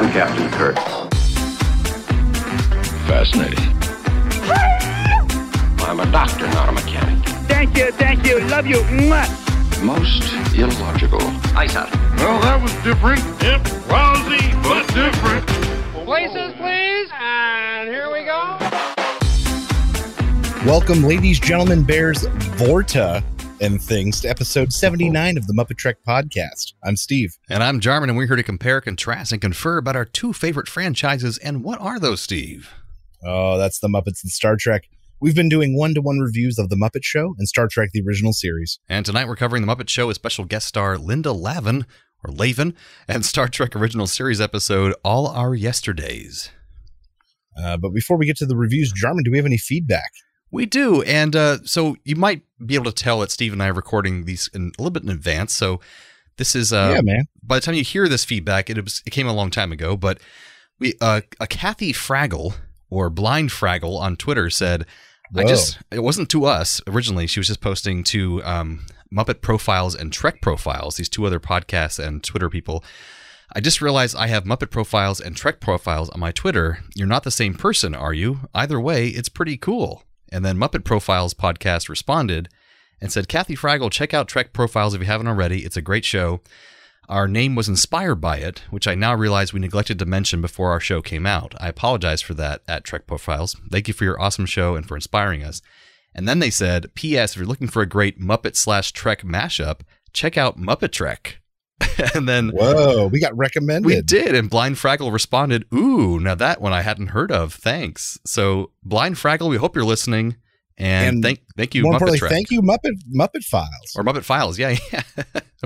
I'm 0.00 0.10
Captain 0.12 0.50
Kirk. 0.52 0.76
Fascinating. 3.06 3.58
I'm 5.86 6.00
a 6.00 6.10
doctor, 6.10 6.46
not 6.46 6.70
a 6.70 6.72
mechanic. 6.72 7.22
Thank 7.46 7.76
you, 7.76 7.92
thank 7.92 8.26
you. 8.26 8.40
Love 8.48 8.66
you. 8.66 8.78
Mwah. 8.78 9.28
Most 9.84 10.22
illogical. 10.56 11.20
Aye, 11.54 11.66
sir. 11.66 11.86
Well, 12.16 12.40
that 12.40 12.62
was 12.62 12.72
different. 12.76 13.20
Yep, 13.42 13.88
lousy, 13.90 14.50
but 14.62 14.86
different. 14.94 15.46
Places, 16.06 16.54
please. 16.56 17.10
And 17.20 17.90
here 17.90 18.10
we 18.10 18.24
go. 18.24 18.56
Welcome, 20.64 21.02
ladies, 21.02 21.38
gentlemen, 21.38 21.82
bears, 21.82 22.24
Vorta, 22.56 23.22
and 23.60 23.80
things 23.80 24.22
to 24.22 24.28
episode 24.28 24.72
79 24.72 25.36
of 25.36 25.46
the 25.46 25.52
Muppet 25.52 25.76
Trek 25.76 25.98
podcast. 26.08 26.72
I'm 26.82 26.96
Steve. 26.96 27.36
And 27.50 27.62
I'm 27.62 27.78
Jarman, 27.78 28.08
and 28.08 28.16
we're 28.16 28.26
here 28.26 28.36
to 28.36 28.42
compare, 28.42 28.80
contrast, 28.80 29.32
and 29.32 29.40
confer 29.40 29.76
about 29.76 29.96
our 29.96 30.06
two 30.06 30.32
favorite 30.32 30.66
franchises. 30.66 31.36
And 31.38 31.62
what 31.62 31.78
are 31.80 31.98
those, 31.98 32.22
Steve? 32.22 32.72
Oh, 33.22 33.58
that's 33.58 33.78
the 33.78 33.88
Muppets 33.88 34.22
and 34.22 34.30
Star 34.30 34.56
Trek. 34.58 34.84
We've 35.20 35.34
been 35.34 35.50
doing 35.50 35.76
one 35.76 35.92
to 35.94 36.00
one 36.00 36.18
reviews 36.18 36.58
of 36.58 36.70
The 36.70 36.76
Muppet 36.76 37.04
Show 37.04 37.34
and 37.38 37.46
Star 37.46 37.68
Trek 37.70 37.90
The 37.92 38.02
Original 38.06 38.32
Series. 38.32 38.80
And 38.88 39.04
tonight 39.04 39.28
we're 39.28 39.36
covering 39.36 39.66
The 39.66 39.74
Muppet 39.74 39.90
Show 39.90 40.06
with 40.06 40.16
special 40.16 40.46
guest 40.46 40.66
star 40.66 40.96
Linda 40.96 41.32
Lavin, 41.32 41.84
or 42.24 42.32
Lavin, 42.32 42.74
and 43.06 43.26
Star 43.26 43.46
Trek 43.46 43.76
Original 43.76 44.06
Series 44.06 44.40
episode 44.40 44.94
All 45.04 45.26
Our 45.26 45.54
Yesterdays. 45.54 46.50
Uh, 47.62 47.76
but 47.76 47.92
before 47.92 48.16
we 48.16 48.24
get 48.24 48.38
to 48.38 48.46
the 48.46 48.56
reviews, 48.56 48.90
Jarman, 48.90 49.22
do 49.22 49.30
we 49.30 49.36
have 49.36 49.44
any 49.44 49.58
feedback? 49.58 50.10
We 50.50 50.66
do. 50.66 51.02
And 51.02 51.36
uh, 51.36 51.58
so 51.64 51.96
you 52.04 52.16
might 52.16 52.42
be 52.64 52.74
able 52.74 52.86
to 52.86 52.92
tell 52.92 53.20
that 53.20 53.30
Steve 53.30 53.52
and 53.52 53.62
I 53.62 53.68
are 53.68 53.72
recording 53.72 54.24
these 54.24 54.48
in, 54.52 54.72
a 54.78 54.82
little 54.82 54.90
bit 54.90 55.02
in 55.02 55.10
advance. 55.10 55.52
So 55.52 55.80
this 56.36 56.54
is, 56.54 56.72
uh, 56.72 56.94
yeah, 56.96 57.00
man. 57.02 57.24
by 57.42 57.56
the 57.56 57.60
time 57.60 57.74
you 57.74 57.84
hear 57.84 58.08
this 58.08 58.24
feedback, 58.24 58.68
it, 58.70 58.82
was, 58.82 59.02
it 59.06 59.10
came 59.10 59.26
a 59.26 59.32
long 59.32 59.50
time 59.50 59.72
ago, 59.72 59.96
but 59.96 60.18
we, 60.78 60.94
uh, 61.00 61.20
a 61.38 61.46
Kathy 61.46 61.92
Fraggle 61.92 62.54
or 62.88 63.10
Blind 63.10 63.50
Fraggle 63.50 63.98
on 63.98 64.16
Twitter 64.16 64.50
said, 64.50 64.86
I 65.36 65.44
just 65.44 65.78
it 65.92 66.02
wasn't 66.02 66.28
to 66.30 66.44
us 66.44 66.80
originally. 66.88 67.28
She 67.28 67.38
was 67.38 67.46
just 67.46 67.60
posting 67.60 68.02
to 68.04 68.42
um, 68.42 68.86
Muppet 69.14 69.42
Profiles 69.42 69.94
and 69.94 70.12
Trek 70.12 70.40
Profiles, 70.40 70.96
these 70.96 71.08
two 71.08 71.24
other 71.24 71.38
podcasts 71.38 72.04
and 72.04 72.22
Twitter 72.22 72.50
people. 72.50 72.82
I 73.54 73.60
just 73.60 73.80
realized 73.80 74.16
I 74.16 74.28
have 74.28 74.44
Muppet 74.44 74.70
Profiles 74.70 75.20
and 75.20 75.36
Trek 75.36 75.60
Profiles 75.60 76.08
on 76.10 76.20
my 76.20 76.32
Twitter. 76.32 76.80
You're 76.94 77.06
not 77.06 77.24
the 77.24 77.30
same 77.30 77.54
person, 77.54 77.94
are 77.94 78.12
you? 78.12 78.48
Either 78.54 78.80
way, 78.80 79.08
it's 79.08 79.28
pretty 79.28 79.56
cool. 79.56 80.04
And 80.32 80.44
then 80.44 80.56
Muppet 80.56 80.84
Profiles 80.84 81.34
podcast 81.34 81.88
responded 81.88 82.48
and 83.00 83.12
said, 83.12 83.28
Kathy 83.28 83.56
Fraggle, 83.56 83.90
check 83.90 84.14
out 84.14 84.28
Trek 84.28 84.52
Profiles 84.52 84.94
if 84.94 85.00
you 85.00 85.06
haven't 85.06 85.28
already. 85.28 85.64
It's 85.64 85.76
a 85.76 85.82
great 85.82 86.04
show. 86.04 86.40
Our 87.08 87.26
name 87.26 87.56
was 87.56 87.68
inspired 87.68 88.20
by 88.20 88.36
it, 88.36 88.62
which 88.70 88.86
I 88.86 88.94
now 88.94 89.16
realize 89.16 89.52
we 89.52 89.58
neglected 89.58 89.98
to 89.98 90.06
mention 90.06 90.40
before 90.40 90.70
our 90.70 90.78
show 90.78 91.02
came 91.02 91.26
out. 91.26 91.54
I 91.58 91.68
apologize 91.68 92.22
for 92.22 92.34
that 92.34 92.62
at 92.68 92.84
Trek 92.84 93.08
Profiles. 93.08 93.56
Thank 93.70 93.88
you 93.88 93.94
for 93.94 94.04
your 94.04 94.20
awesome 94.20 94.46
show 94.46 94.76
and 94.76 94.86
for 94.86 94.94
inspiring 94.94 95.42
us. 95.42 95.60
And 96.14 96.28
then 96.28 96.38
they 96.38 96.50
said, 96.50 96.94
P.S. 96.94 97.32
If 97.32 97.38
you're 97.38 97.46
looking 97.46 97.68
for 97.68 97.82
a 97.82 97.86
great 97.86 98.20
Muppet 98.20 98.54
slash 98.54 98.92
Trek 98.92 99.22
mashup, 99.22 99.80
check 100.12 100.38
out 100.38 100.58
Muppet 100.58 100.92
Trek. 100.92 101.39
and 102.14 102.28
then 102.28 102.50
Whoa, 102.50 103.06
we 103.06 103.20
got 103.20 103.36
recommended. 103.36 103.86
we 103.86 104.00
did, 104.02 104.34
and 104.34 104.48
Blind 104.50 104.76
Fraggle 104.76 105.12
responded, 105.12 105.64
"Ooh, 105.72 106.18
now 106.20 106.34
that 106.34 106.60
one 106.60 106.72
I 106.72 106.82
hadn't 106.82 107.08
heard 107.08 107.30
of. 107.32 107.54
Thanks." 107.54 108.18
So, 108.24 108.70
Blind 108.82 109.16
Fraggle, 109.16 109.48
we 109.48 109.56
hope 109.56 109.74
you're 109.76 109.84
listening, 109.84 110.36
and, 110.78 111.08
And 111.16 111.22
thank 111.22 111.40
thank 111.56 111.74
you, 111.74 111.82
More 111.82 111.92
Muppet 111.92 111.96
importantly, 111.96 112.18
Trek 112.18 112.30
thank 112.32 112.50
you, 112.50 112.62
Muppet 112.62 113.00
Muppet 113.14 113.44
Files. 113.44 113.92
or 113.96 114.02
Muppet 114.02 114.24
Files. 114.24 114.58
Yeah, 114.58 114.70
yeah. 114.92 115.02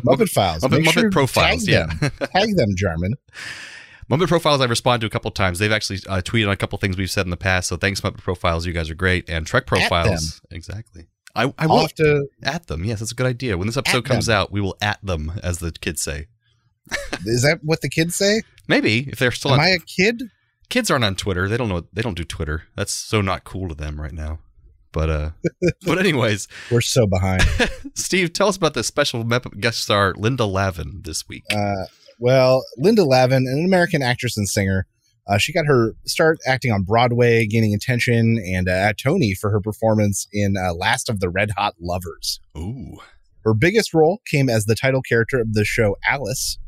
Muppet 0.04 0.28
Files. 0.30 0.62
Muppet, 0.62 0.84
Muppet 0.84 0.92
sure 0.92 1.10
Profiles. 1.10 1.64
Tag 1.64 1.68
Yeah, 1.72 1.86
them. 1.86 2.10
tag 2.32 2.56
them, 2.56 2.68
Jarman. 2.76 3.14
Muppet 4.10 4.28
Profiles. 4.28 4.60
I've 4.60 4.68
responded 4.70 5.00
to 5.00 5.06
a 5.06 5.10
couple 5.10 5.30
times. 5.30 5.58
They've 5.58 5.72
actually 5.72 6.00
uh, 6.08 6.20
tweeted 6.20 6.46
on 6.46 6.52
a 6.52 6.56
couple 6.56 6.76
things 6.78 6.96
we've 6.98 7.10
said 7.10 7.24
in 7.26 7.30
the 7.30 7.38
past. 7.38 7.68
So 7.68 7.76
thanks, 7.76 8.02
Muppet 8.02 8.18
Profiles. 8.18 8.66
You 8.66 8.72
guys 8.74 8.90
are 8.90 8.94
great. 8.94 9.30
And 9.30 9.46
Trek 9.46 9.66
Profiles, 9.66 10.42
exactly. 10.50 11.06
I, 11.34 11.44
I 11.44 11.52
I'll 11.58 11.78
have 11.80 11.94
to. 11.94 12.26
at 12.42 12.66
them. 12.68 12.84
Yes, 12.84 13.00
that's 13.00 13.12
a 13.12 13.14
good 13.14 13.26
idea. 13.26 13.58
When 13.58 13.66
this 13.66 13.76
episode 13.76 14.04
comes 14.04 14.26
them. 14.26 14.36
out, 14.36 14.52
we 14.52 14.60
will 14.60 14.76
at 14.80 14.98
them, 15.04 15.32
as 15.42 15.58
the 15.58 15.72
kids 15.72 16.00
say. 16.02 16.26
Is 17.24 17.42
that 17.42 17.58
what 17.62 17.80
the 17.80 17.88
kids 17.88 18.14
say? 18.14 18.42
Maybe 18.68 19.08
if 19.10 19.18
they're 19.18 19.32
still 19.32 19.52
Am 19.52 19.60
on, 19.60 19.66
I 19.66 19.70
a 19.70 19.78
kid? 19.78 20.22
kids 20.68 20.90
aren't 20.90 21.04
on 21.04 21.16
Twitter. 21.16 21.48
They 21.48 21.56
don't 21.56 21.68
know. 21.68 21.84
They 21.92 22.02
don't 22.02 22.16
do 22.16 22.24
Twitter. 22.24 22.64
That's 22.76 22.92
so 22.92 23.20
not 23.20 23.44
cool 23.44 23.68
to 23.68 23.74
them 23.74 24.00
right 24.00 24.12
now. 24.12 24.38
But 24.92 25.10
uh, 25.10 25.30
but 25.84 25.98
anyways, 25.98 26.46
We're 26.70 26.80
so 26.80 27.06
behind. 27.06 27.42
Steve, 27.94 28.32
tell 28.32 28.48
us 28.48 28.56
about 28.56 28.74
the 28.74 28.84
special 28.84 29.24
guest 29.24 29.80
star 29.80 30.14
Linda 30.16 30.44
Lavin 30.44 31.00
this 31.02 31.28
week. 31.28 31.44
Uh, 31.52 31.86
well, 32.20 32.64
Linda 32.76 33.02
Lavin, 33.04 33.46
an 33.48 33.64
American 33.64 34.02
actress 34.02 34.36
and 34.36 34.48
singer, 34.48 34.86
uh, 35.26 35.38
she 35.38 35.52
got 35.52 35.66
her 35.66 35.94
start 36.06 36.38
acting 36.46 36.70
on 36.72 36.82
Broadway, 36.82 37.46
gaining 37.46 37.74
attention 37.74 38.38
and 38.46 38.68
uh, 38.68 38.88
a 38.90 38.94
Tony 38.94 39.34
for 39.34 39.50
her 39.50 39.60
performance 39.60 40.26
in 40.32 40.54
uh, 40.56 40.74
Last 40.74 41.08
of 41.08 41.20
the 41.20 41.30
Red 41.30 41.50
Hot 41.56 41.74
Lovers. 41.80 42.40
Ooh, 42.56 42.98
Her 43.44 43.54
biggest 43.54 43.94
role 43.94 44.20
came 44.30 44.48
as 44.50 44.66
the 44.66 44.74
title 44.74 45.02
character 45.02 45.40
of 45.40 45.54
the 45.54 45.64
show 45.64 45.96
Alice, 46.06 46.58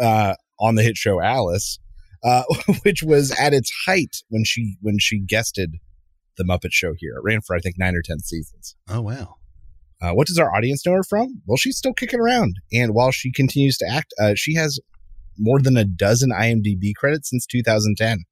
uh, 0.00 0.34
on 0.60 0.74
the 0.76 0.82
hit 0.82 0.96
show 0.96 1.20
Alice, 1.20 1.78
uh, 2.22 2.44
which 2.82 3.02
was 3.02 3.30
at 3.38 3.52
its 3.52 3.70
height 3.86 4.22
when 4.28 4.44
she 4.44 4.76
when 4.80 4.98
she 4.98 5.18
guested 5.20 5.76
the 6.36 6.44
Muppet 6.44 6.72
Show 6.72 6.94
here. 6.96 7.14
It 7.16 7.22
ran 7.24 7.40
for 7.42 7.54
I 7.54 7.60
think 7.60 7.76
nine 7.78 7.94
or 7.94 8.02
ten 8.02 8.20
seasons. 8.20 8.76
oh 8.88 9.00
wow. 9.02 9.36
Uh, 10.02 10.10
what 10.12 10.26
does 10.26 10.38
our 10.38 10.54
audience 10.54 10.84
know 10.84 10.92
her 10.92 11.04
from? 11.04 11.40
Well, 11.46 11.56
she's 11.56 11.78
still 11.78 11.94
kicking 11.94 12.20
around, 12.20 12.56
and 12.72 12.92
while 12.94 13.10
she 13.10 13.32
continues 13.32 13.78
to 13.78 13.86
act, 13.90 14.12
uh, 14.20 14.34
she 14.34 14.54
has 14.54 14.78
more 15.38 15.60
than 15.60 15.76
a 15.76 15.84
dozen 15.84 16.30
IMDb 16.30 16.94
credits 16.94 17.30
since 17.30 17.46
2010. 17.46 18.24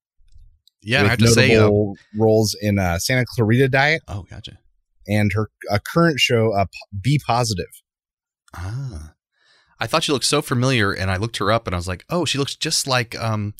Yeah, 0.82 1.04
I 1.04 1.08
have 1.08 1.18
to 1.18 1.28
say, 1.28 1.54
uh, 1.54 1.60
notable 1.60 1.96
roles 2.18 2.56
in 2.60 2.78
uh, 2.78 2.98
Santa 2.98 3.24
Clarita 3.24 3.68
Diet 3.68 4.02
oh, 4.08 4.24
gotcha. 4.28 4.58
and 5.06 5.32
her 5.32 5.48
uh, 5.70 5.78
current 5.86 6.18
show, 6.18 6.52
uh, 6.52 6.66
Be 7.00 7.20
Positive. 7.24 7.70
Ah, 8.54 9.14
I 9.78 9.86
thought 9.86 10.02
she 10.02 10.12
looked 10.12 10.24
so 10.24 10.42
familiar, 10.42 10.92
and 10.92 11.10
I 11.10 11.16
looked 11.16 11.36
her 11.38 11.52
up, 11.52 11.66
and 11.66 11.74
I 11.74 11.78
was 11.78 11.88
like, 11.88 12.04
oh, 12.10 12.24
she 12.24 12.36
looks 12.36 12.56
just 12.56 12.88
like 12.88 13.18
um, 13.20 13.54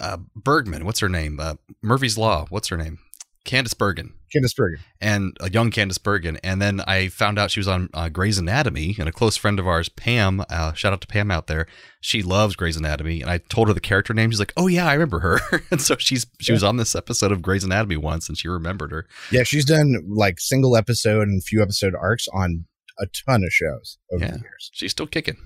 uh, 0.00 0.18
Bergman. 0.34 0.84
What's 0.84 1.00
her 1.00 1.08
name? 1.08 1.38
Uh, 1.38 1.54
Murphy's 1.82 2.18
Law. 2.18 2.46
What's 2.50 2.68
her 2.68 2.76
name? 2.76 2.98
Candice 3.46 3.76
Bergen. 3.76 4.14
Candice 4.34 4.54
Bergen. 4.54 4.78
and 5.00 5.36
a 5.40 5.50
young 5.50 5.70
Candice 5.72 6.00
Bergen. 6.00 6.38
And 6.44 6.62
then 6.62 6.80
I 6.82 7.08
found 7.08 7.36
out 7.38 7.50
she 7.50 7.58
was 7.58 7.66
on 7.66 7.88
uh, 7.94 8.08
Grey's 8.08 8.38
Anatomy, 8.38 8.94
and 8.98 9.08
a 9.08 9.12
close 9.12 9.36
friend 9.36 9.58
of 9.58 9.66
ours, 9.66 9.88
Pam, 9.88 10.44
uh, 10.48 10.72
shout 10.74 10.92
out 10.92 11.00
to 11.00 11.06
Pam 11.08 11.30
out 11.32 11.46
there. 11.48 11.66
She 12.00 12.22
loves 12.22 12.54
Grey's 12.54 12.76
Anatomy, 12.76 13.22
and 13.22 13.30
I 13.30 13.38
told 13.38 13.66
her 13.68 13.74
the 13.74 13.80
character 13.80 14.14
name. 14.14 14.30
She's 14.30 14.38
like, 14.38 14.52
"Oh 14.56 14.66
yeah, 14.68 14.86
I 14.86 14.92
remember 14.92 15.18
her." 15.20 15.40
and 15.72 15.80
so 15.82 15.96
she's 15.98 16.26
she 16.40 16.52
was 16.52 16.62
on 16.62 16.76
this 16.76 16.94
episode 16.94 17.32
of 17.32 17.42
Grey's 17.42 17.64
Anatomy 17.64 17.96
once, 17.96 18.28
and 18.28 18.38
she 18.38 18.46
remembered 18.46 18.92
her. 18.92 19.06
Yeah, 19.32 19.42
she's 19.42 19.64
done 19.64 19.94
like 20.08 20.38
single 20.38 20.76
episode 20.76 21.26
and 21.26 21.42
few 21.42 21.60
episode 21.62 21.94
arcs 22.00 22.26
on 22.32 22.66
a 23.00 23.06
ton 23.26 23.42
of 23.42 23.50
shows 23.52 23.98
over 24.12 24.24
Yeah. 24.26 24.32
the 24.32 24.38
years. 24.40 24.70
She's 24.72 24.90
still 24.92 25.06
kicking. 25.06 25.38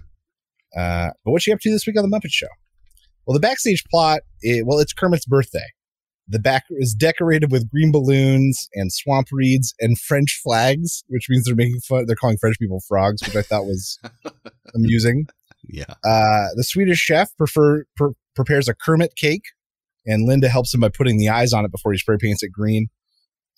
Uh, 0.76 1.10
but 1.24 1.30
what's 1.30 1.44
she 1.44 1.52
up 1.52 1.60
to 1.60 1.70
this 1.70 1.86
week 1.86 1.96
on 1.96 2.08
the 2.08 2.14
Muppet 2.14 2.30
Show? 2.32 2.48
Well, 3.26 3.32
the 3.34 3.40
backstage 3.40 3.84
plot, 3.90 4.20
it, 4.42 4.66
well, 4.66 4.78
it's 4.80 4.92
Kermit's 4.92 5.24
birthday. 5.24 5.64
The 6.26 6.38
back 6.38 6.64
is 6.70 6.94
decorated 6.94 7.52
with 7.52 7.70
green 7.70 7.92
balloons 7.92 8.68
and 8.72 8.90
swamp 8.90 9.28
reeds 9.30 9.74
and 9.80 9.98
French 9.98 10.40
flags, 10.42 11.04
which 11.08 11.26
means 11.28 11.44
they're 11.44 11.54
making 11.54 11.80
fun. 11.80 12.06
They're 12.06 12.16
calling 12.16 12.38
French 12.38 12.58
people 12.58 12.80
frogs, 12.88 13.22
which 13.22 13.36
I 13.36 13.42
thought 13.42 13.66
was 13.66 13.98
amusing. 14.74 15.26
Yeah. 15.68 15.94
Uh, 16.04 16.48
the 16.56 16.64
Swedish 16.64 16.98
chef 16.98 17.28
prefer, 17.36 17.84
pre- 17.96 18.14
prepares 18.34 18.68
a 18.68 18.74
Kermit 18.74 19.16
cake, 19.16 19.44
and 20.06 20.26
Linda 20.26 20.48
helps 20.48 20.72
him 20.72 20.80
by 20.80 20.88
putting 20.88 21.18
the 21.18 21.28
eyes 21.28 21.52
on 21.52 21.64
it 21.64 21.72
before 21.72 21.92
he 21.92 21.98
spray 21.98 22.16
paints 22.18 22.42
it 22.42 22.52
green. 22.52 22.88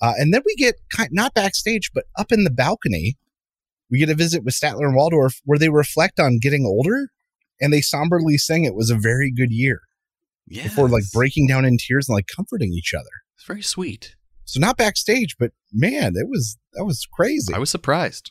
Uh, 0.03 0.13
and 0.19 0.35
then 0.35 0.43
we 0.45 0.55
get 0.57 0.75
kind, 0.95 1.09
not 1.13 1.35
backstage, 1.35 1.91
but 1.95 2.05
up 2.19 2.33
in 2.33 2.45
the 2.45 2.51
balcony, 2.51 3.17
we 3.91 3.99
get 3.99 4.11
a 4.11 4.15
visit 4.15 4.45
with 4.45 4.55
Statler 4.55 4.87
and 4.87 4.97
Waldorf 4.97 5.41
where 5.45 5.59
they 5.59 5.69
reflect 5.69 6.19
on 6.19 6.39
getting 6.41 6.65
older, 6.67 7.11
and 7.61 7.73
they 7.73 7.81
somberly 7.81 8.37
sing 8.37 8.65
it 8.65 8.75
was 8.75 8.91
a 8.91 8.97
very 8.97 9.33
good 9.35 9.53
year 9.53 9.83
Yeah. 10.49 10.65
before 10.65 10.89
like 10.89 11.05
breaking 11.13 11.47
down 11.49 11.65
in 11.65 11.77
tears 11.79 12.09
and 12.09 12.15
like 12.15 12.29
comforting 12.35 12.73
each 12.73 12.93
other. 12.95 13.11
It's 13.37 13.47
very 13.47 13.63
sweet. 13.63 14.15
So 14.45 14.61
not 14.61 14.77
backstage, 14.77 15.37
but 15.39 15.51
man, 15.73 16.13
it 16.17 16.29
was 16.29 16.57
that 16.75 16.85
was 16.85 17.07
crazy. 17.13 17.53
I 17.53 17.59
was 17.59 17.71
surprised. 17.71 18.31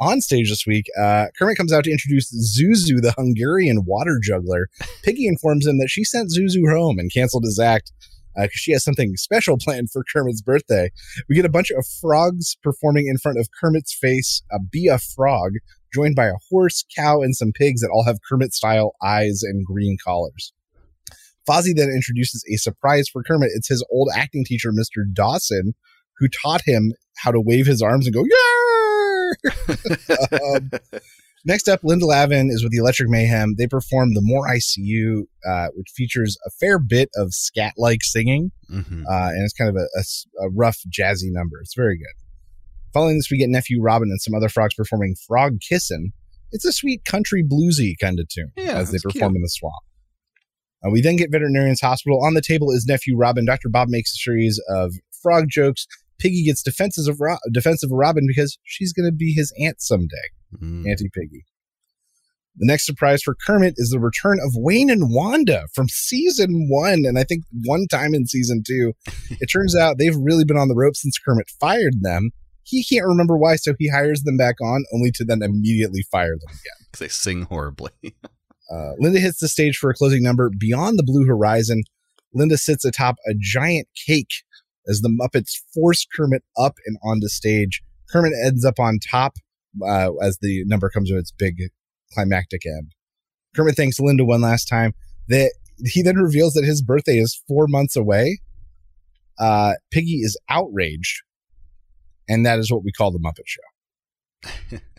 on 0.00 0.20
stage 0.20 0.48
this 0.50 0.66
week, 0.66 0.86
uh, 1.00 1.26
Kermit 1.38 1.56
comes 1.56 1.72
out 1.72 1.84
to 1.84 1.92
introduce 1.92 2.32
Zuzu, 2.32 3.00
the 3.00 3.14
Hungarian 3.16 3.84
water 3.86 4.18
juggler. 4.20 4.68
Piggy 5.04 5.28
informs 5.28 5.66
him 5.66 5.78
that 5.78 5.88
she 5.88 6.02
sent 6.02 6.30
Zuzu 6.36 6.68
home 6.76 6.98
and 6.98 7.12
canceled 7.12 7.44
his 7.44 7.60
act 7.60 7.92
because 8.34 8.50
she 8.54 8.72
has 8.72 8.82
something 8.82 9.14
special 9.16 9.56
planned 9.60 9.90
for 9.92 10.02
Kermit's 10.12 10.42
birthday. 10.42 10.90
We 11.28 11.36
get 11.36 11.44
a 11.44 11.50
bunch 11.50 11.70
of 11.70 11.86
frogs 12.00 12.56
performing 12.62 13.06
in 13.06 13.18
front 13.18 13.38
of 13.38 13.48
Kermit's 13.60 13.94
face, 13.94 14.42
uh, 14.52 14.58
Be 14.70 14.88
a 14.88 14.98
Frog, 14.98 15.52
joined 15.94 16.16
by 16.16 16.26
a 16.26 16.40
horse, 16.50 16.84
cow, 16.96 17.22
and 17.22 17.36
some 17.36 17.52
pigs 17.52 17.82
that 17.82 17.90
all 17.92 18.04
have 18.04 18.18
Kermit 18.28 18.52
style 18.52 18.94
eyes 19.02 19.42
and 19.44 19.64
green 19.64 19.96
collars. 20.02 20.52
Fozzie 21.48 21.74
then 21.74 21.88
introduces 21.90 22.44
a 22.52 22.56
surprise 22.56 23.08
for 23.08 23.22
Kermit. 23.22 23.50
It's 23.54 23.68
his 23.68 23.84
old 23.90 24.10
acting 24.14 24.44
teacher, 24.44 24.70
Mr. 24.72 25.02
Dawson, 25.12 25.74
who 26.18 26.28
taught 26.28 26.62
him 26.64 26.92
how 27.18 27.30
to 27.30 27.40
wave 27.40 27.66
his 27.66 27.82
arms 27.82 28.06
and 28.06 28.14
go, 28.14 28.24
yeah! 28.24 29.72
um, 30.56 30.70
Next 31.44 31.68
up, 31.68 31.80
Linda 31.82 32.06
Lavin 32.06 32.50
is 32.50 32.62
with 32.62 32.70
the 32.70 32.78
Electric 32.78 33.08
Mayhem. 33.08 33.56
They 33.58 33.66
perform 33.66 34.14
The 34.14 34.20
More 34.22 34.48
I 34.48 34.58
See 34.58 34.82
You, 34.82 35.28
uh, 35.44 35.68
which 35.74 35.88
features 35.92 36.38
a 36.46 36.50
fair 36.50 36.78
bit 36.78 37.08
of 37.16 37.34
scat 37.34 37.74
like 37.76 38.04
singing, 38.04 38.52
hmm 38.68 39.02
uh, 39.10 39.28
and 39.30 39.42
it's 39.44 39.52
kind 39.52 39.68
of 39.68 39.76
a 39.76 40.48
rough, 40.50 40.78
jazzy 40.88 41.30
number. 41.32 41.60
It's 41.60 41.74
very 41.74 41.98
good. 41.98 42.14
Following 42.92 43.16
this, 43.16 43.28
we 43.28 43.38
get 43.38 43.48
Nephew 43.48 43.82
Robin 43.82 44.08
and 44.10 44.20
some 44.22 44.34
other 44.34 44.48
frogs 44.48 44.74
performing 44.74 45.16
Frog 45.26 45.58
Kissin'. 45.60 46.12
It's 46.52 46.64
a 46.64 46.72
sweet 46.72 47.04
country 47.04 47.42
bluesy 47.42 47.94
kind 48.00 48.20
of 48.20 48.28
tune 48.28 48.52
Yeah, 48.56 48.74
as 48.78 48.92
they 48.92 48.98
perform 48.98 49.32
cute. 49.32 49.36
in 49.36 49.42
the 49.42 49.48
swamp. 49.48 49.82
Uh, 50.84 50.90
we 50.90 51.00
then 51.00 51.16
get 51.16 51.30
Veterinarian's 51.30 51.80
Hospital. 51.80 52.24
On 52.24 52.34
the 52.34 52.42
table 52.42 52.70
is 52.70 52.86
Nephew 52.86 53.16
Robin. 53.16 53.44
Dr. 53.44 53.68
Bob 53.68 53.88
makes 53.88 54.12
a 54.12 54.16
series 54.16 54.60
of 54.68 54.94
frog 55.22 55.46
jokes. 55.48 55.86
Piggy 56.18 56.44
gets 56.44 56.62
defensive 56.62 57.08
of, 57.08 57.20
Ro- 57.20 57.38
defensive 57.52 57.90
of 57.90 57.96
Robin 57.96 58.24
because 58.26 58.58
she's 58.64 58.92
going 58.92 59.06
to 59.06 59.14
be 59.14 59.32
his 59.32 59.52
aunt 59.60 59.80
someday. 59.80 60.28
Mm. 60.60 60.88
Auntie 60.88 61.10
Piggy. 61.12 61.44
The 62.56 62.66
next 62.66 62.84
surprise 62.84 63.22
for 63.22 63.34
Kermit 63.46 63.74
is 63.78 63.90
the 63.90 63.98
return 63.98 64.38
of 64.44 64.52
Wayne 64.54 64.90
and 64.90 65.04
Wanda 65.08 65.64
from 65.74 65.88
season 65.88 66.66
one, 66.68 67.04
and 67.06 67.18
I 67.18 67.24
think 67.24 67.44
one 67.64 67.86
time 67.90 68.14
in 68.14 68.26
season 68.26 68.62
two. 68.66 68.92
it 69.40 69.46
turns 69.46 69.74
out 69.74 69.96
they've 69.96 70.16
really 70.16 70.44
been 70.44 70.58
on 70.58 70.68
the 70.68 70.74
rope 70.74 70.96
since 70.96 71.18
Kermit 71.18 71.48
fired 71.58 72.02
them. 72.02 72.30
He 72.64 72.84
can't 72.84 73.06
remember 73.06 73.38
why, 73.38 73.56
so 73.56 73.72
he 73.78 73.88
hires 73.88 74.22
them 74.22 74.36
back 74.36 74.56
on, 74.60 74.84
only 74.94 75.10
to 75.12 75.24
then 75.24 75.42
immediately 75.42 76.02
fire 76.10 76.36
them 76.38 76.50
again. 76.50 76.88
they 76.98 77.08
sing 77.08 77.42
horribly. 77.42 77.90
Uh, 78.72 78.92
Linda 78.98 79.20
hits 79.20 79.40
the 79.40 79.48
stage 79.48 79.76
for 79.76 79.90
a 79.90 79.94
closing 79.94 80.22
number, 80.22 80.50
Beyond 80.56 80.98
the 80.98 81.02
Blue 81.02 81.26
Horizon. 81.26 81.82
Linda 82.32 82.56
sits 82.56 82.84
atop 82.84 83.16
a 83.26 83.34
giant 83.38 83.88
cake 84.06 84.42
as 84.88 85.00
the 85.00 85.08
Muppets 85.08 85.52
force 85.74 86.06
Kermit 86.16 86.42
up 86.56 86.76
and 86.86 86.96
onto 87.04 87.28
stage. 87.28 87.82
Kermit 88.10 88.32
ends 88.44 88.64
up 88.64 88.78
on 88.78 88.98
top 88.98 89.34
uh, 89.86 90.10
as 90.22 90.38
the 90.40 90.64
number 90.66 90.88
comes 90.88 91.10
to 91.10 91.18
its 91.18 91.30
big 91.30 91.56
climactic 92.12 92.62
end. 92.66 92.92
Kermit 93.54 93.76
thanks 93.76 94.00
Linda 94.00 94.24
one 94.24 94.40
last 94.40 94.66
time. 94.66 94.94
That 95.28 95.52
he 95.86 96.02
then 96.02 96.16
reveals 96.16 96.54
that 96.54 96.64
his 96.64 96.82
birthday 96.82 97.18
is 97.18 97.42
four 97.46 97.66
months 97.68 97.96
away. 97.96 98.40
Uh, 99.38 99.74
Piggy 99.90 100.20
is 100.20 100.38
outraged, 100.48 101.22
and 102.28 102.44
that 102.46 102.58
is 102.58 102.70
what 102.70 102.84
we 102.84 102.92
call 102.92 103.10
the 103.10 103.18
Muppet 103.18 103.46
Show. 103.46 104.78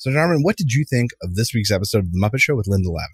so, 0.00 0.10
Jarman, 0.10 0.42
what 0.42 0.56
did 0.56 0.72
you 0.72 0.86
think 0.88 1.10
of 1.22 1.34
this 1.34 1.52
week's 1.52 1.70
episode 1.70 1.98
of 2.06 2.12
the 2.12 2.18
Muppet 2.18 2.38
Show 2.40 2.56
with 2.56 2.66
Linda 2.66 2.88
Lavin? 2.90 3.06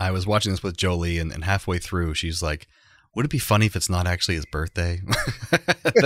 I 0.00 0.10
was 0.10 0.26
watching 0.26 0.52
this 0.52 0.62
with 0.62 0.74
Jolie, 0.74 1.18
and, 1.18 1.30
and 1.30 1.44
halfway 1.44 1.78
through, 1.78 2.14
she's 2.14 2.42
like, 2.42 2.66
"Would 3.14 3.26
it 3.26 3.30
be 3.30 3.38
funny 3.38 3.66
if 3.66 3.76
it's 3.76 3.90
not 3.90 4.06
actually 4.06 4.36
his 4.36 4.46
birthday?" 4.46 5.02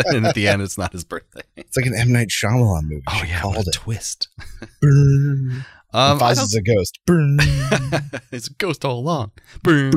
and 0.07 0.27
at 0.27 0.35
the 0.35 0.49
end, 0.49 0.61
it's 0.61 0.77
not 0.77 0.93
his 0.93 1.05
birthday. 1.05 1.43
It's 1.57 1.77
like 1.77 1.87
an 1.87 1.95
M 1.95 2.11
Night 2.13 2.31
Shyamalan 2.31 2.83
movie. 2.83 3.03
Oh 3.09 3.21
She 3.23 3.29
yeah, 3.29 3.41
called 3.41 3.55
what 3.59 3.67
a 3.67 3.69
it. 3.69 3.75
twist. 3.75 4.27
Burn. 4.81 5.65
Um, 5.95 6.19
Foz 6.19 6.43
is 6.43 6.55
a 6.57 6.63
ghost. 6.63 6.99
Burn. 7.07 7.37
it's 8.33 8.49
a 8.49 8.55
ghost 8.55 8.85
all 8.85 8.99
along. 8.99 9.31
Boom. 9.63 9.93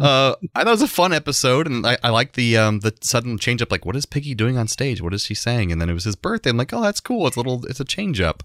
Uh, 0.00 0.36
I 0.54 0.60
thought 0.62 0.68
it 0.68 0.70
was 0.70 0.80
a 0.80 0.88
fun 0.88 1.12
episode, 1.12 1.66
and 1.66 1.86
I, 1.86 1.98
I 2.02 2.08
like 2.08 2.32
the 2.32 2.56
um 2.56 2.80
the 2.80 2.94
sudden 3.02 3.36
change 3.36 3.60
up. 3.60 3.70
Like, 3.70 3.84
what 3.84 3.94
is 3.96 4.06
Piggy 4.06 4.34
doing 4.34 4.56
on 4.56 4.68
stage? 4.68 5.02
What 5.02 5.12
is 5.12 5.24
she 5.26 5.34
saying? 5.34 5.70
And 5.70 5.82
then 5.82 5.90
it 5.90 5.94
was 5.94 6.04
his 6.04 6.16
birthday. 6.16 6.48
I'm 6.48 6.56
like, 6.56 6.72
oh, 6.72 6.80
that's 6.80 7.00
cool. 7.00 7.26
It's 7.26 7.36
a 7.36 7.40
little, 7.40 7.66
it's 7.66 7.80
a 7.80 7.84
change 7.84 8.22
up. 8.22 8.42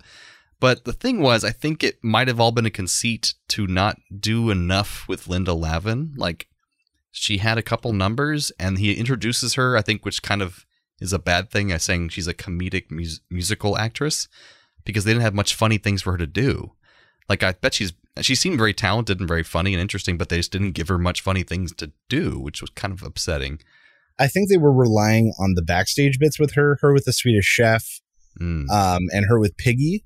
But 0.59 0.83
the 0.85 0.93
thing 0.93 1.21
was, 1.21 1.43
I 1.43 1.51
think 1.51 1.83
it 1.83 2.03
might 2.03 2.27
have 2.27 2.39
all 2.39 2.51
been 2.51 2.65
a 2.65 2.69
conceit 2.71 3.33
to 3.49 3.65
not 3.65 3.97
do 4.19 4.49
enough 4.49 5.07
with 5.07 5.27
Linda 5.27 5.53
Lavin. 5.53 6.13
Like, 6.17 6.47
she 7.11 7.37
had 7.37 7.57
a 7.57 7.63
couple 7.63 7.93
numbers, 7.93 8.51
and 8.59 8.77
he 8.77 8.93
introduces 8.93 9.53
her. 9.53 9.77
I 9.77 9.81
think, 9.81 10.03
which 10.05 10.21
kind 10.21 10.41
of 10.41 10.65
is 10.99 11.13
a 11.13 11.19
bad 11.19 11.49
thing. 11.49 11.71
I 11.71 11.77
saying 11.77 12.09
she's 12.09 12.27
a 12.27 12.33
comedic 12.33 12.91
mus- 12.91 13.21
musical 13.29 13.77
actress 13.77 14.27
because 14.83 15.05
they 15.05 15.11
didn't 15.11 15.23
have 15.23 15.33
much 15.33 15.55
funny 15.55 15.77
things 15.77 16.01
for 16.01 16.11
her 16.11 16.17
to 16.17 16.27
do. 16.27 16.73
Like 17.29 17.43
I 17.43 17.53
bet 17.53 17.75
she's 17.75 17.93
she 18.21 18.35
seemed 18.35 18.57
very 18.57 18.73
talented 18.73 19.19
and 19.19 19.27
very 19.27 19.43
funny 19.43 19.73
and 19.73 19.81
interesting, 19.81 20.17
but 20.17 20.29
they 20.29 20.37
just 20.37 20.51
didn't 20.51 20.71
give 20.71 20.87
her 20.89 20.97
much 20.97 21.21
funny 21.21 21.43
things 21.43 21.73
to 21.75 21.91
do, 22.09 22.37
which 22.39 22.59
was 22.59 22.69
kind 22.71 22.93
of 22.93 23.01
upsetting. 23.03 23.59
I 24.17 24.27
think 24.27 24.49
they 24.49 24.57
were 24.57 24.73
relying 24.73 25.31
on 25.39 25.53
the 25.53 25.61
backstage 25.61 26.19
bits 26.19 26.37
with 26.37 26.53
her, 26.55 26.77
her 26.81 26.93
with 26.93 27.05
the 27.05 27.13
Swedish 27.13 27.45
chef, 27.45 28.01
Mm. 28.39 28.69
um, 28.69 29.03
and 29.13 29.25
her 29.27 29.39
with 29.39 29.57
Piggy 29.57 30.03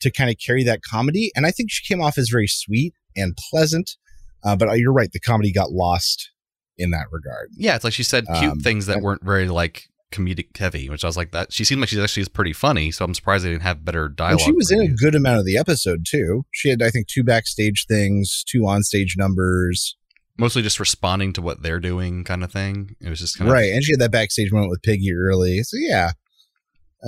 to 0.00 0.10
kind 0.10 0.30
of 0.30 0.36
carry 0.44 0.64
that 0.64 0.80
comedy. 0.82 1.30
And 1.34 1.46
I 1.46 1.50
think 1.50 1.70
she 1.70 1.84
came 1.86 2.02
off 2.02 2.18
as 2.18 2.28
very 2.30 2.46
sweet 2.48 2.94
and 3.16 3.36
pleasant. 3.50 3.96
Uh, 4.44 4.56
but 4.56 4.72
you're 4.78 4.92
right, 4.92 5.10
the 5.10 5.20
comedy 5.20 5.52
got 5.52 5.72
lost 5.72 6.30
in 6.78 6.90
that 6.90 7.06
regard. 7.10 7.50
Yeah, 7.56 7.74
it's 7.74 7.84
like 7.84 7.92
she 7.94 8.02
said 8.02 8.26
cute 8.38 8.52
Um, 8.52 8.60
things 8.60 8.86
that 8.86 9.00
weren't 9.00 9.24
very 9.24 9.48
like 9.48 9.88
comedic 10.12 10.56
heavy, 10.56 10.88
which 10.88 11.02
I 11.04 11.06
was 11.08 11.16
like 11.16 11.32
that. 11.32 11.52
She 11.52 11.64
seemed 11.64 11.80
like 11.80 11.88
she's 11.88 11.98
actually 11.98 12.22
is 12.22 12.28
pretty 12.28 12.52
funny, 12.52 12.90
so 12.90 13.04
I'm 13.04 13.14
surprised 13.14 13.44
they 13.44 13.50
didn't 13.50 13.62
have 13.62 13.84
better 13.84 14.08
dialogue. 14.08 14.40
And 14.40 14.46
she 14.46 14.52
was 14.52 14.70
in 14.70 14.78
to 14.80 14.92
a 14.92 14.94
good 14.94 15.14
amount 15.14 15.40
of 15.40 15.46
the 15.46 15.56
episode 15.56 16.04
too. 16.08 16.44
She 16.52 16.68
had, 16.68 16.82
I 16.82 16.90
think, 16.90 17.08
two 17.08 17.24
backstage 17.24 17.86
things, 17.88 18.44
two 18.46 18.60
onstage 18.60 19.16
numbers. 19.16 19.96
mostly 20.38 20.60
just 20.62 20.78
responding 20.78 21.32
to 21.32 21.42
what 21.42 21.62
they're 21.62 21.80
doing, 21.80 22.22
kind 22.22 22.44
of 22.44 22.52
thing. 22.52 22.94
It 23.00 23.08
was 23.08 23.20
just 23.20 23.38
kind 23.38 23.48
of 23.48 23.54
right 23.54 23.72
and 23.72 23.82
she 23.82 23.92
had 23.92 24.00
that 24.00 24.12
backstage 24.12 24.52
moment 24.52 24.70
with 24.70 24.82
piggy 24.82 25.12
early 25.14 25.62
so 25.62 25.76
yeah 25.80 26.12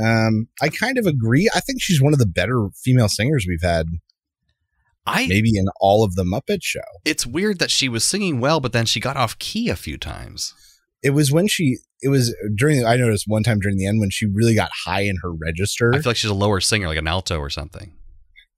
um 0.05 0.49
i 0.63 0.69
kind 0.69 0.99
of 0.99 1.07
agree 1.07 1.49
i 1.55 1.61
think 1.61 1.81
she's 1.81 2.01
one 2.03 2.13
of 2.13 2.19
the 2.19 2.27
better 2.27 2.69
female 2.85 3.09
singers 3.09 3.47
we've 3.49 3.63
had 3.63 3.87
I 5.07 5.27
maybe 5.27 5.53
in 5.57 5.67
all 5.81 6.05
of 6.05 6.15
the 6.17 6.25
muppet 6.25 6.59
show 6.63 6.81
it's 7.05 7.27
weird 7.27 7.59
that 7.61 7.71
she 7.71 7.89
was 7.89 8.05
singing 8.05 8.41
well, 8.41 8.61
but 8.61 8.73
then 8.73 8.85
she 8.85 9.01
got 9.01 9.17
off 9.17 9.39
key 9.39 9.71
a 9.71 9.77
few 9.77 9.97
times. 9.97 10.53
it 11.03 11.11
was 11.11 11.33
when 11.33 11.49
she 11.49 11.79
it 12.03 12.09
was 12.11 12.35
during 12.55 12.85
i 12.85 12.97
noticed 12.97 13.25
one 13.27 13.43
time 13.43 13.59
during 13.59 13.79
the 13.79 13.87
end 13.87 14.01
when 14.01 14.11
she 14.11 14.27
really 14.27 14.55
got 14.55 14.71
high 14.85 15.01
in 15.03 15.17
her 15.23 15.33
register 15.33 15.93
I 15.95 16.01
feel 16.01 16.11
like 16.11 16.17
she's 16.17 16.31
a 16.31 16.35
lower 16.35 16.61
singer, 16.61 16.89
like 16.89 16.99
an 16.99 17.07
alto 17.09 17.39
or 17.39 17.49
something. 17.51 17.93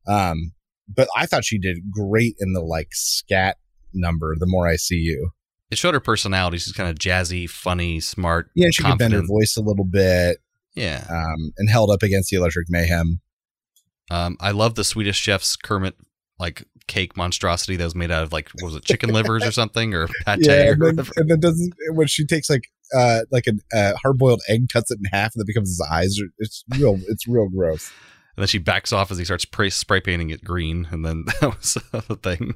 um 0.09 0.53
but 0.93 1.07
i 1.17 1.25
thought 1.27 1.45
she 1.45 1.59
did 1.59 1.79
great 1.91 2.35
in 2.41 2.53
the 2.53 2.61
like 2.61 2.89
scat 2.93 3.57
number 3.95 4.35
the 4.39 4.47
more 4.47 4.67
i 4.67 4.75
see 4.77 4.97
you 4.97 5.31
It 5.71 5.79
showed 5.79 5.95
her 5.95 6.01
personality. 6.01 6.59
She's 6.59 6.73
kind 6.73 6.91
of 6.91 6.97
jazzy, 6.99 7.49
funny, 7.49 8.01
smart. 8.01 8.51
yeah 8.57 8.69
she 8.73 8.83
could 8.83 8.99
bend 8.99 9.13
her 9.15 9.23
voice 9.23 9.55
a 9.57 9.63
little 9.63 9.85
bit 9.85 10.39
Yeah. 10.75 11.05
um 11.09 11.53
and 11.59 11.69
held 11.71 11.91
up 11.91 12.03
against 12.03 12.31
the 12.31 12.37
electric 12.37 12.67
mayhem 12.69 13.21
Um, 14.11 14.37
I 14.41 14.51
love 14.53 14.75
the 14.75 14.85
Swedish 14.85 15.19
chef's 15.19 15.57
Kermit 15.57 15.95
like 16.39 16.65
cake 16.87 17.17
monstrosity 17.17 17.77
that 17.77 17.85
was 17.85 17.95
made 17.95 18.11
out 18.11 18.25
of 18.25 18.33
like 18.33 18.51
what 18.61 18.67
was 18.67 18.77
it 18.77 18.85
chicken 18.85 19.11
livers 19.11 19.45
or 19.45 19.53
something 19.53 19.95
or 19.95 20.09
pate 20.27 20.39
yeah, 20.41 20.69
or 20.69 20.73
and 20.73 20.99
then, 20.99 21.07
and 21.17 21.31
then 21.31 21.41
doesn't 21.41 21.75
when 21.93 22.07
she 22.07 22.27
takes 22.27 22.51
like 22.51 22.65
uh 22.97 23.21
like 23.31 23.45
a 23.47 23.77
uh, 23.77 23.93
hard 24.03 24.19
boiled 24.19 24.41
egg, 24.49 24.69
cuts 24.73 24.91
it 24.91 24.99
in 24.99 25.05
half, 25.13 25.35
and 25.35 25.41
then 25.41 25.47
becomes 25.47 25.69
his 25.69 25.87
eyes. 25.91 26.19
It's 26.39 26.65
real. 26.77 26.99
It's 27.09 27.29
real 27.29 27.49
gross. 27.49 27.93
And 28.37 28.43
then 28.43 28.49
she 28.49 28.59
backs 28.59 28.93
off 28.93 29.11
as 29.11 29.19
he 29.19 29.25
starts 29.25 29.43
spray, 29.43 29.71
spray 29.71 30.01
painting 30.01 30.31
it 30.31 30.43
green, 30.43 30.89
and 30.91 31.05
then 31.05 31.25
that 31.41 31.57
was 31.57 31.75
the 31.93 32.17
thing. 32.17 32.55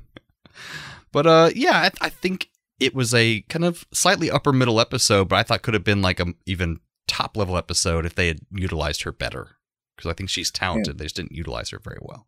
But 1.12 1.26
uh, 1.26 1.50
yeah, 1.54 1.90
I, 2.00 2.06
I 2.06 2.08
think 2.08 2.48
it 2.80 2.94
was 2.94 3.14
a 3.14 3.42
kind 3.42 3.64
of 3.64 3.86
slightly 3.92 4.30
upper 4.30 4.52
middle 4.52 4.80
episode, 4.80 5.28
but 5.28 5.36
I 5.36 5.42
thought 5.42 5.62
could 5.62 5.74
have 5.74 5.84
been 5.84 6.02
like 6.02 6.20
a 6.20 6.26
even 6.46 6.80
top 7.14 7.36
level 7.36 7.56
episode 7.56 8.04
if 8.04 8.14
they 8.14 8.28
had 8.28 8.40
utilized 8.50 9.02
her 9.02 9.12
better. 9.12 9.56
Because 9.96 10.10
I 10.10 10.14
think 10.14 10.30
she's 10.30 10.50
talented. 10.50 10.98
They 10.98 11.04
just 11.04 11.16
didn't 11.16 11.32
utilize 11.32 11.70
her 11.70 11.78
very 11.78 12.00
well. 12.02 12.26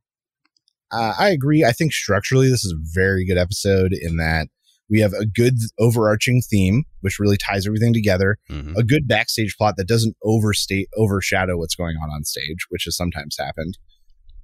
Uh, 0.93 1.15
I 1.19 1.31
agree. 1.31 1.65
I 1.65 1.73
think 1.73 1.93
structurally 1.93 2.49
this 2.49 2.65
is 2.65 2.73
a 2.73 2.79
very 2.95 3.27
good 3.27 3.39
episode 3.39 3.93
in 3.93 4.17
that 4.19 4.47
we 4.89 5.01
have 5.01 5.13
a 5.13 5.27
good 5.27 5.55
overarching 5.81 6.41
theme, 6.49 6.85
which 7.01 7.19
really 7.19 7.37
ties 7.37 7.67
everything 7.67 7.93
together. 7.93 8.39
hmm 8.49 8.75
A 8.77 8.85
good 8.85 9.09
backstage 9.09 9.57
plot 9.57 9.75
that 9.79 9.89
doesn't 9.89 10.17
overstate 10.23 10.89
overshadow 10.97 11.57
what's 11.57 11.75
going 11.75 11.97
on 11.97 12.11
on 12.11 12.23
stage, 12.23 12.67
which 12.69 12.85
has 12.85 12.97
sometimes 12.97 13.37
happened. 13.37 13.79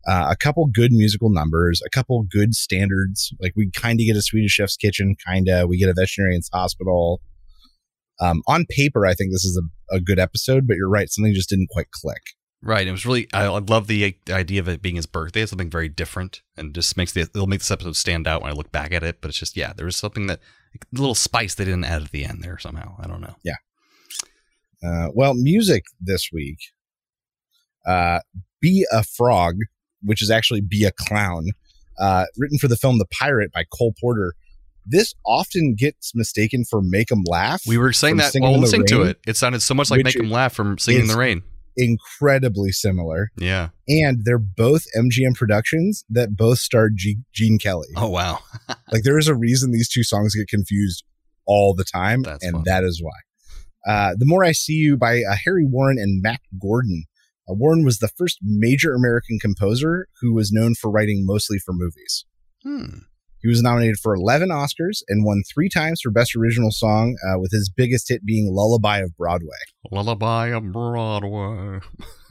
Uh, 0.05 0.27
a 0.31 0.37
couple 0.37 0.67
good 0.67 0.91
musical 0.91 1.31
numbers, 1.31 1.81
a 1.87 1.91
couple 1.91 2.25
good 2.25 2.55
standards. 2.55 3.33
Like 3.41 3.53
we 3.55 3.71
kind 3.71 4.01
of 4.01 4.07
get 4.07 4.17
a 4.17 4.23
Swedish 4.23 4.51
Chef's 4.51 4.77
Kitchen, 4.77 5.15
kind 5.25 5.49
of. 5.49 5.69
We 5.69 5.79
get 5.79 5.89
a 5.89 5.95
veterinarian's 5.95 6.51
hospital. 6.53 7.21
Um, 8.21 8.43
on 8.47 8.67
paper, 8.69 9.07
I 9.07 9.15
think 9.15 9.33
this 9.33 9.45
is 9.45 9.61
a, 9.61 9.97
a 9.97 10.01
good 10.01 10.19
episode, 10.19 10.67
but 10.67 10.77
you're 10.77 10.89
right. 10.89 11.11
Something 11.11 11.35
just 11.35 11.49
didn't 11.49 11.71
quite 11.71 11.91
click. 11.91 12.23
Right. 12.63 12.87
It 12.87 12.93
was 12.93 13.05
really. 13.05 13.27
I, 13.33 13.45
I 13.47 13.59
love 13.59 13.89
the 13.89 14.17
idea 14.31 14.61
of 14.61 14.69
it 14.69 14.83
being 14.83 14.95
his 14.95 15.07
birthday. 15.07 15.43
It's 15.43 15.51
something 15.51 15.71
very 15.71 15.89
different, 15.89 16.43
and 16.57 16.73
just 16.73 16.97
makes 16.97 17.13
the 17.13 17.23
it'll 17.23 17.49
make 17.49 17.61
this 17.61 17.73
episode 17.73 17.97
stand 17.97 18.29
out 18.29 18.43
when 18.43 18.53
I 18.53 18.55
look 18.55 18.71
back 18.71 18.93
at 18.93 19.03
it. 19.03 19.21
But 19.21 19.31
it's 19.31 19.39
just 19.39 19.57
yeah, 19.57 19.73
there 19.73 19.87
was 19.87 19.97
something 19.97 20.27
that 20.29 20.39
a 20.75 21.01
little 21.01 21.17
spice 21.17 21.55
they 21.55 21.65
didn't 21.65 21.85
add 21.85 22.03
at 22.03 22.13
the 22.13 22.25
end 22.25 22.43
there 22.43 22.59
somehow. 22.59 22.95
I 23.01 23.09
don't 23.09 23.21
know. 23.21 23.35
Yeah. 23.43 23.57
Uh, 24.85 25.09
well, 25.15 25.35
music 25.35 25.85
this 26.01 26.31
week. 26.33 26.59
Uh, 27.87 28.21
Be 28.61 28.87
a 28.93 29.03
Frog, 29.03 29.57
which 30.03 30.23
is 30.23 30.31
actually 30.31 30.61
Be 30.61 30.85
a 30.85 30.93
Clown, 30.93 31.49
uh, 31.99 32.27
written 32.37 32.59
for 32.59 32.69
the 32.69 32.77
film 32.77 32.99
The 32.99 33.07
Pirate 33.07 33.53
by 33.53 33.65
Cole 33.77 33.95
Porter. 34.01 34.35
This 34.85 35.15
often 35.25 35.75
gets 35.77 36.15
mistaken 36.15 36.65
for 36.65 36.81
Make 36.83 37.13
'em 37.13 37.23
Laugh. 37.27 37.63
We 37.67 37.79
were 37.79 37.93
saying 37.93 38.17
that 38.17 38.35
while 38.35 38.59
listening 38.59 38.87
to 38.87 39.03
it. 39.03 39.19
It 39.27 39.37
sounded 39.37 39.63
so 39.63 39.75
much 39.75 39.91
like 39.91 40.05
Make 40.05 40.19
'em 40.19 40.31
Laugh 40.31 40.53
from 40.53 40.79
Singing 40.79 41.03
in 41.03 41.07
the 41.09 41.17
Rain. 41.17 41.43
Incredibly 41.77 42.71
similar. 42.71 43.31
Yeah. 43.39 43.71
And 43.89 44.25
they're 44.25 44.39
both 44.39 44.85
MGM 44.95 45.35
productions 45.35 46.05
that 46.11 46.37
both 46.37 46.59
starred 46.59 46.97
G- 46.97 47.21
Gene 47.33 47.59
Kelly. 47.59 47.89
Oh 47.97 48.09
wow. 48.09 48.41
Like 48.93 49.05
there 49.05 49.17
is 49.17 49.27
a 49.29 49.35
reason 49.35 49.71
these 49.71 49.89
two 49.89 50.03
songs 50.05 50.35
get 50.35 50.49
confused 50.49 51.05
all 51.47 51.75
the 51.75 51.85
time, 51.85 52.23
That's 52.23 52.45
and 52.45 52.65
that 52.67 52.85
is 52.85 53.03
why. 53.03 53.91
Uh, 53.91 54.15
the 54.17 54.27
More 54.27 54.45
I 54.45 54.53
See 54.53 54.75
You 54.75 54.97
by 54.99 55.23
uh, 55.23 55.35
Harry 55.45 55.65
Warren 55.67 55.99
and 55.99 56.21
Mack 56.23 56.43
Gordon. 56.61 57.05
Uh, 57.49 57.55
Warren 57.55 57.85
was 57.85 57.99
the 57.99 58.09
first 58.09 58.39
major 58.43 58.95
American 58.95 59.39
composer 59.41 60.09
who 60.21 60.35
was 60.35 60.53
known 60.53 60.75
for 60.75 60.91
writing 60.91 61.25
mostly 61.27 61.59
for 61.59 61.73
movies. 61.73 62.27
Hmm. 62.63 62.99
He 63.43 63.49
was 63.49 63.63
nominated 63.63 63.97
for 64.01 64.15
11 64.15 64.51
Oscars 64.51 65.03
and 65.09 65.25
won 65.25 65.43
three 65.53 65.69
times 65.69 66.01
for 66.01 66.11
Best 66.11 66.37
Original 66.37 66.71
Song, 66.71 67.17
uh, 67.27 67.39
with 67.39 67.51
his 67.51 67.69
biggest 67.69 68.09
hit 68.09 68.25
being 68.25 68.49
Lullaby 68.53 68.99
of 68.99 69.17
Broadway. 69.17 69.49
Lullaby 69.91 70.49
of 70.49 70.71
Broadway. 70.71 71.81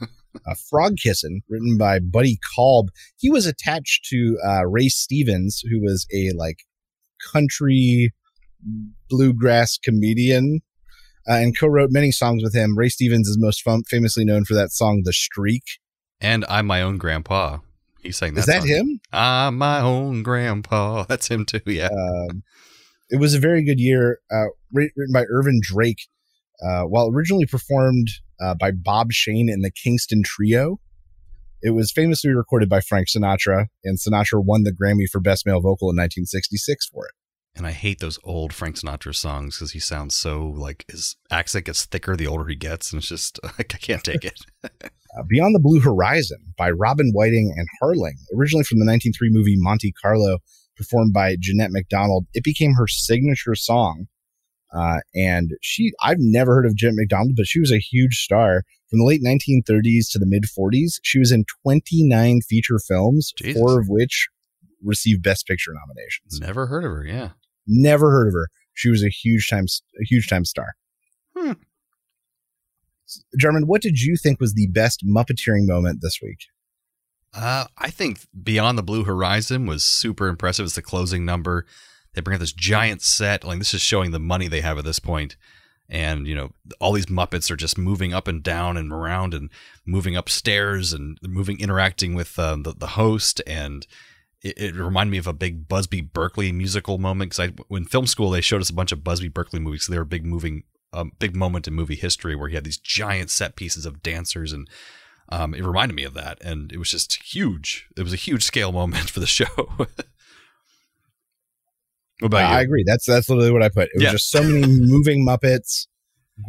uh, 0.46 0.54
Frog 0.70 0.96
Kissin', 0.96 1.42
written 1.48 1.76
by 1.76 1.98
Buddy 1.98 2.38
Kalb. 2.54 2.88
He 3.18 3.30
was 3.30 3.46
attached 3.46 4.06
to 4.06 4.38
uh, 4.44 4.66
Ray 4.66 4.88
Stevens, 4.88 5.62
who 5.70 5.80
was 5.80 6.06
a 6.14 6.30
like 6.36 6.60
country 7.32 8.12
bluegrass 9.08 9.78
comedian, 9.78 10.60
uh, 11.28 11.34
and 11.34 11.56
co-wrote 11.58 11.90
many 11.90 12.10
songs 12.10 12.42
with 12.42 12.54
him. 12.54 12.76
Ray 12.76 12.88
Stevens 12.88 13.28
is 13.28 13.38
most 13.38 13.62
fam- 13.62 13.84
famously 13.84 14.24
known 14.24 14.44
for 14.44 14.54
that 14.54 14.72
song 14.72 15.02
"The 15.04 15.12
Streak." 15.12 15.64
And 16.20 16.44
I'm 16.48 16.66
my 16.66 16.80
own 16.80 16.98
grandpa. 16.98 17.58
He 18.02 18.12
sang 18.12 18.34
that. 18.34 18.40
is 18.40 18.46
that 18.46 18.62
song. 18.62 18.68
him? 18.68 19.00
I'm 19.12 19.58
my 19.58 19.80
own 19.80 20.22
grandpa. 20.22 21.04
That's 21.08 21.28
him 21.28 21.44
too. 21.44 21.60
Yeah. 21.66 21.88
Um, 21.88 22.42
it 23.10 23.20
was 23.20 23.34
a 23.34 23.38
very 23.38 23.64
good 23.64 23.78
year, 23.78 24.18
uh, 24.30 24.46
written 24.72 25.12
by 25.12 25.24
Ervin 25.30 25.60
Drake. 25.62 26.08
Uh, 26.64 26.82
while 26.82 27.08
originally 27.08 27.46
performed 27.46 28.08
uh, 28.40 28.54
by 28.54 28.70
Bob 28.70 29.10
Shane 29.10 29.48
in 29.48 29.62
the 29.62 29.70
Kingston 29.70 30.22
Trio, 30.24 30.78
it 31.60 31.70
was 31.70 31.92
famously 31.92 32.32
recorded 32.32 32.68
by 32.68 32.80
Frank 32.80 33.08
Sinatra, 33.08 33.66
and 33.84 33.98
Sinatra 33.98 34.44
won 34.44 34.64
the 34.64 34.72
Grammy 34.72 35.06
for 35.10 35.20
Best 35.20 35.46
Male 35.46 35.60
Vocal 35.60 35.90
in 35.90 35.96
1966 35.96 36.86
for 36.86 37.06
it. 37.06 37.12
And 37.54 37.66
I 37.66 37.72
hate 37.72 38.00
those 38.00 38.18
old 38.24 38.52
Frank 38.52 38.76
Sinatra 38.76 39.14
songs 39.14 39.56
because 39.56 39.72
he 39.72 39.78
sounds 39.78 40.14
so 40.14 40.46
like 40.46 40.84
his 40.88 41.16
accent 41.30 41.66
gets 41.66 41.84
thicker 41.84 42.16
the 42.16 42.26
older 42.26 42.46
he 42.46 42.56
gets, 42.56 42.92
and 42.92 42.98
it's 43.00 43.08
just 43.08 43.38
like 43.58 43.74
I 43.74 43.78
can't 43.78 44.02
take 44.02 44.24
it. 44.24 44.40
Uh, 45.16 45.22
Beyond 45.28 45.54
the 45.54 45.60
Blue 45.60 45.80
Horizon 45.80 46.38
by 46.56 46.70
Robin 46.70 47.10
Whiting 47.12 47.52
and 47.56 47.68
Harling, 47.82 48.14
originally 48.36 48.64
from 48.64 48.78
the 48.78 48.86
1903 48.86 49.28
movie 49.30 49.56
Monte 49.58 49.92
Carlo, 50.00 50.38
performed 50.76 51.12
by 51.12 51.36
Jeanette 51.38 51.70
MacDonald. 51.70 52.26
It 52.32 52.44
became 52.44 52.74
her 52.74 52.86
signature 52.86 53.54
song. 53.54 54.06
Uh, 54.74 55.00
and 55.14 55.50
she, 55.60 55.92
I've 56.02 56.16
never 56.18 56.54
heard 56.54 56.64
of 56.66 56.74
Jeanette 56.74 56.94
MacDonald, 56.96 57.32
but 57.36 57.46
she 57.46 57.60
was 57.60 57.70
a 57.70 57.78
huge 57.78 58.16
star 58.16 58.62
from 58.88 59.00
the 59.00 59.04
late 59.04 59.22
1930s 59.22 60.10
to 60.12 60.18
the 60.18 60.26
mid 60.26 60.44
40s. 60.44 60.94
She 61.02 61.18
was 61.18 61.30
in 61.30 61.44
29 61.62 62.40
feature 62.40 62.78
films, 62.78 63.32
Jesus. 63.36 63.60
four 63.60 63.78
of 63.78 63.88
which 63.88 64.28
received 64.82 65.22
Best 65.22 65.46
Picture 65.46 65.72
nominations. 65.74 66.40
Never 66.40 66.66
heard 66.66 66.84
of 66.84 66.90
her. 66.90 67.04
Yeah. 67.04 67.30
Never 67.66 68.10
heard 68.10 68.28
of 68.28 68.34
her. 68.34 68.48
She 68.74 68.88
was 68.88 69.04
a 69.04 69.10
huge 69.10 69.48
time, 69.48 69.66
a 70.00 70.04
huge 70.04 70.28
time 70.28 70.46
star. 70.46 70.74
Jarman, 73.38 73.66
what 73.66 73.82
did 73.82 74.00
you 74.00 74.16
think 74.16 74.40
was 74.40 74.54
the 74.54 74.68
best 74.68 75.04
Muppeteering 75.06 75.66
moment 75.66 76.00
this 76.02 76.18
week? 76.22 76.38
Uh, 77.34 77.66
I 77.78 77.90
think 77.90 78.20
Beyond 78.42 78.76
the 78.76 78.82
Blue 78.82 79.04
Horizon 79.04 79.66
was 79.66 79.82
super 79.82 80.28
impressive. 80.28 80.66
It's 80.66 80.74
the 80.74 80.82
closing 80.82 81.24
number. 81.24 81.66
They 82.14 82.20
bring 82.20 82.34
out 82.34 82.40
this 82.40 82.52
giant 82.52 83.02
set. 83.02 83.44
Like 83.44 83.58
this 83.58 83.74
is 83.74 83.80
showing 83.80 84.10
the 84.10 84.20
money 84.20 84.48
they 84.48 84.60
have 84.60 84.78
at 84.78 84.84
this 84.84 84.98
point. 84.98 85.36
And 85.88 86.26
you 86.26 86.34
know, 86.34 86.52
all 86.80 86.92
these 86.92 87.06
Muppets 87.06 87.50
are 87.50 87.56
just 87.56 87.78
moving 87.78 88.12
up 88.12 88.28
and 88.28 88.42
down 88.42 88.76
and 88.76 88.92
around 88.92 89.34
and 89.34 89.50
moving 89.86 90.16
upstairs 90.16 90.92
and 90.92 91.18
moving, 91.22 91.58
interacting 91.60 92.14
with 92.14 92.38
um, 92.38 92.62
the 92.62 92.74
the 92.74 92.88
host. 92.88 93.40
And 93.46 93.86
it, 94.42 94.58
it 94.58 94.74
reminded 94.74 95.12
me 95.12 95.18
of 95.18 95.26
a 95.26 95.32
big 95.32 95.68
Busby 95.68 96.00
Berkeley 96.00 96.52
musical 96.52 96.98
moment 96.98 97.30
because 97.30 97.50
I, 97.50 97.62
when 97.68 97.84
film 97.84 98.06
school, 98.06 98.30
they 98.30 98.40
showed 98.40 98.60
us 98.60 98.70
a 98.70 98.74
bunch 98.74 98.92
of 98.92 99.04
Busby 99.04 99.28
Berkeley 99.28 99.60
movies. 99.60 99.84
So 99.84 99.92
they 99.92 99.98
were 99.98 100.04
big 100.04 100.26
moving, 100.26 100.64
um, 100.92 101.12
big 101.18 101.34
moment 101.36 101.66
in 101.68 101.74
movie 101.74 101.94
history 101.96 102.34
where 102.36 102.48
he 102.48 102.54
had 102.54 102.64
these 102.64 102.78
giant 102.78 103.30
set 103.30 103.56
pieces 103.56 103.86
of 103.86 104.02
dancers 104.02 104.52
and 104.52 104.68
um, 105.28 105.54
it 105.54 105.64
reminded 105.64 105.94
me 105.94 106.04
of 106.04 106.12
that, 106.14 106.38
and 106.44 106.70
it 106.72 106.78
was 106.78 106.90
just 106.90 107.22
huge. 107.32 107.86
It 107.96 108.02
was 108.02 108.12
a 108.12 108.16
huge 108.16 108.42
scale 108.42 108.70
moment 108.80 109.08
for 109.08 109.20
the 109.20 109.26
show. 109.26 109.46
what 109.56 109.88
about 112.20 112.52
I 112.52 112.58
you? 112.60 112.64
agree. 112.66 112.84
That's 112.86 113.06
that's 113.06 113.28
literally 113.28 113.50
what 113.52 113.62
I 113.62 113.68
put. 113.68 113.84
It 113.84 113.92
was 113.96 114.02
Yeah. 114.04 114.10
just 114.12 114.30
so 114.30 114.42
many 114.42 114.66
moving 114.66 115.26
Muppets, 115.26 115.86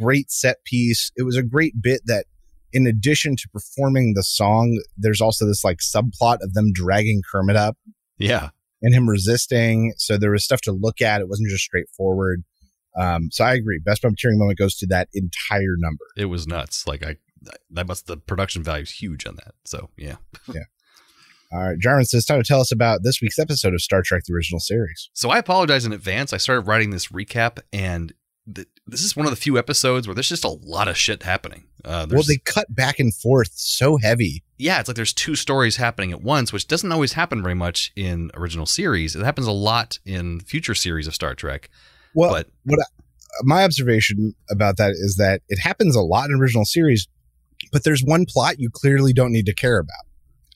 great 0.00 0.30
set 0.30 0.62
piece. 0.64 1.10
It 1.16 1.22
was 1.22 1.36
a 1.36 1.42
great 1.42 1.80
bit 1.80 2.02
that, 2.06 2.26
in 2.72 2.86
addition 2.86 3.36
to 3.36 3.48
performing 3.52 4.14
the 4.14 4.22
song, 4.22 4.80
there's 4.96 5.20
also 5.20 5.46
this 5.46 5.64
like 5.64 5.78
subplot 5.78 6.38
of 6.42 6.54
them 6.54 6.72
dragging 6.72 7.22
Kermit 7.30 7.56
up 7.56 7.76
Yeah, 8.18 8.50
and 8.82 8.94
him 8.94 9.08
resisting. 9.08 9.94
So 9.96 10.16
there 10.18 10.30
was 10.32 10.44
stuff 10.44 10.60
to 10.62 10.72
look 10.72 11.00
at. 11.00 11.20
It 11.20 11.28
wasn't 11.28 11.48
just 11.50 11.64
straightforward. 11.64 12.44
Um, 12.96 13.28
so 13.32 13.44
I 13.44 13.54
agree. 13.54 13.78
Best 13.78 14.02
puppeteering 14.02 14.38
moment 14.38 14.58
goes 14.58 14.76
to 14.76 14.86
that 14.86 15.08
entire 15.14 15.74
number. 15.78 16.04
it 16.16 16.26
was 16.26 16.46
nuts. 16.46 16.86
Like 16.86 17.04
I, 17.04 17.16
that 17.70 17.86
must 17.86 18.06
the 18.06 18.16
production 18.16 18.62
value 18.62 18.82
is 18.84 18.90
huge 18.90 19.26
on 19.26 19.36
that. 19.36 19.54
So 19.64 19.90
yeah. 19.96 20.16
Yeah. 20.52 20.62
All 21.52 21.60
right, 21.60 21.78
Jarman 21.78 22.04
says, 22.04 22.24
time 22.24 22.42
to 22.42 22.46
tell 22.48 22.60
us 22.60 22.72
about 22.72 23.04
this 23.04 23.20
week's 23.20 23.38
episode 23.38 23.74
of 23.74 23.80
Star 23.80 24.02
Trek: 24.02 24.24
The 24.26 24.32
Original 24.34 24.58
Series. 24.58 25.08
So 25.12 25.30
I 25.30 25.38
apologize 25.38 25.84
in 25.84 25.92
advance. 25.92 26.32
I 26.32 26.36
started 26.36 26.62
writing 26.62 26.90
this 26.90 27.08
recap, 27.08 27.58
and 27.72 28.12
th- 28.52 28.66
this 28.88 29.02
is 29.04 29.14
one 29.14 29.24
of 29.26 29.30
the 29.30 29.36
few 29.36 29.56
episodes 29.56 30.08
where 30.08 30.14
there's 30.14 30.28
just 30.28 30.42
a 30.44 30.48
lot 30.48 30.88
of 30.88 30.96
shit 30.96 31.22
happening. 31.22 31.64
Uh, 31.84 32.06
Well, 32.10 32.24
they 32.26 32.38
cut 32.38 32.74
back 32.74 32.98
and 32.98 33.14
forth 33.14 33.52
so 33.54 33.98
heavy. 33.98 34.42
yeah, 34.58 34.80
it's 34.80 34.88
like 34.88 34.96
there's 34.96 35.12
two 35.12 35.36
stories 35.36 35.76
happening 35.76 36.10
at 36.10 36.22
once, 36.22 36.52
which 36.52 36.66
doesn't 36.66 36.90
always 36.90 37.12
happen 37.12 37.40
very 37.42 37.54
much 37.54 37.92
in 37.94 38.30
original 38.34 38.66
series. 38.66 39.14
It 39.14 39.22
happens 39.22 39.46
a 39.46 39.52
lot 39.52 39.98
in 40.04 40.40
future 40.40 40.74
series 40.74 41.06
of 41.06 41.14
Star 41.14 41.34
Trek. 41.36 41.68
Well, 42.14 42.32
but 42.32 42.48
what 42.64 42.80
I, 42.80 42.84
my 43.42 43.64
observation 43.64 44.34
about 44.50 44.76
that 44.76 44.92
is 44.92 45.16
that 45.16 45.42
it 45.48 45.58
happens 45.58 45.96
a 45.96 46.00
lot 46.00 46.30
in 46.30 46.36
original 46.36 46.64
series, 46.64 47.08
but 47.72 47.84
there's 47.84 48.02
one 48.02 48.26
plot 48.28 48.58
you 48.58 48.70
clearly 48.70 49.12
don't 49.12 49.32
need 49.32 49.46
to 49.46 49.54
care 49.54 49.78
about. 49.78 50.04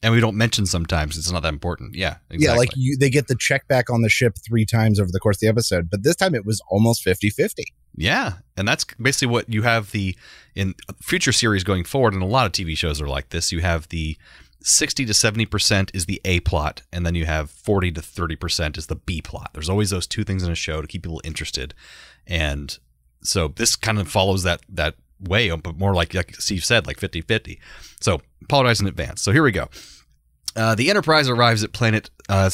and 0.02 0.14
we 0.14 0.20
don't 0.20 0.36
mention 0.36 0.64
sometimes 0.64 1.18
it's 1.18 1.30
not 1.32 1.42
that 1.42 1.48
important. 1.52 1.96
Yeah, 1.96 2.16
exactly. 2.30 2.44
Yeah, 2.44 2.54
like 2.54 2.70
you, 2.76 2.96
they 2.96 3.10
get 3.10 3.26
the 3.26 3.34
check 3.34 3.66
back 3.66 3.90
on 3.90 4.02
the 4.02 4.08
ship 4.08 4.34
three 4.46 4.64
times 4.64 5.00
over 5.00 5.10
the 5.12 5.18
course 5.18 5.38
of 5.38 5.40
the 5.40 5.48
episode, 5.48 5.90
but 5.90 6.04
this 6.04 6.14
time 6.14 6.34
it 6.36 6.46
was 6.46 6.62
almost 6.70 7.02
50 7.02 7.30
50. 7.30 7.64
Yeah, 7.96 8.34
and 8.56 8.68
that's 8.68 8.84
basically 8.84 9.32
what 9.32 9.52
you 9.52 9.62
have 9.62 9.90
the 9.90 10.14
in 10.54 10.74
future 11.02 11.32
series 11.32 11.64
going 11.64 11.82
forward, 11.82 12.14
and 12.14 12.22
a 12.22 12.26
lot 12.26 12.46
of 12.46 12.52
TV 12.52 12.76
shows 12.76 13.00
are 13.00 13.08
like 13.08 13.30
this. 13.30 13.50
You 13.50 13.60
have 13.60 13.88
the 13.88 14.16
sixty 14.62 15.04
to 15.04 15.14
seventy 15.14 15.46
percent 15.46 15.90
is 15.94 16.06
the 16.06 16.20
A 16.24 16.40
plot, 16.40 16.82
and 16.92 17.04
then 17.04 17.14
you 17.14 17.26
have 17.26 17.50
forty 17.50 17.90
to 17.92 18.02
thirty 18.02 18.36
percent 18.36 18.78
is 18.78 18.86
the 18.86 18.96
B 18.96 19.20
plot. 19.20 19.50
There's 19.52 19.68
always 19.68 19.90
those 19.90 20.06
two 20.06 20.24
things 20.24 20.42
in 20.42 20.50
a 20.50 20.56
show 20.56 20.80
to 20.80 20.88
keep 20.88 21.02
people 21.02 21.20
interested, 21.24 21.74
and 22.26 22.78
so 23.22 23.48
this 23.48 23.76
kind 23.76 23.98
of 23.98 24.08
follows 24.08 24.42
that 24.44 24.62
that 24.68 24.94
way, 25.20 25.50
but 25.50 25.78
more 25.78 25.94
like 25.94 26.14
like 26.14 26.36
Steve 26.36 26.64
said, 26.64 26.86
like 26.86 26.98
50-50. 26.98 27.58
So 28.00 28.20
apologize 28.42 28.80
in 28.80 28.86
advance. 28.86 29.22
So 29.22 29.32
here 29.32 29.42
we 29.42 29.52
go. 29.52 29.68
Uh, 30.54 30.74
the 30.74 30.90
Enterprise 30.90 31.28
arrives 31.28 31.62
at 31.62 31.72
planet 31.72 32.10
uh, 32.28 32.50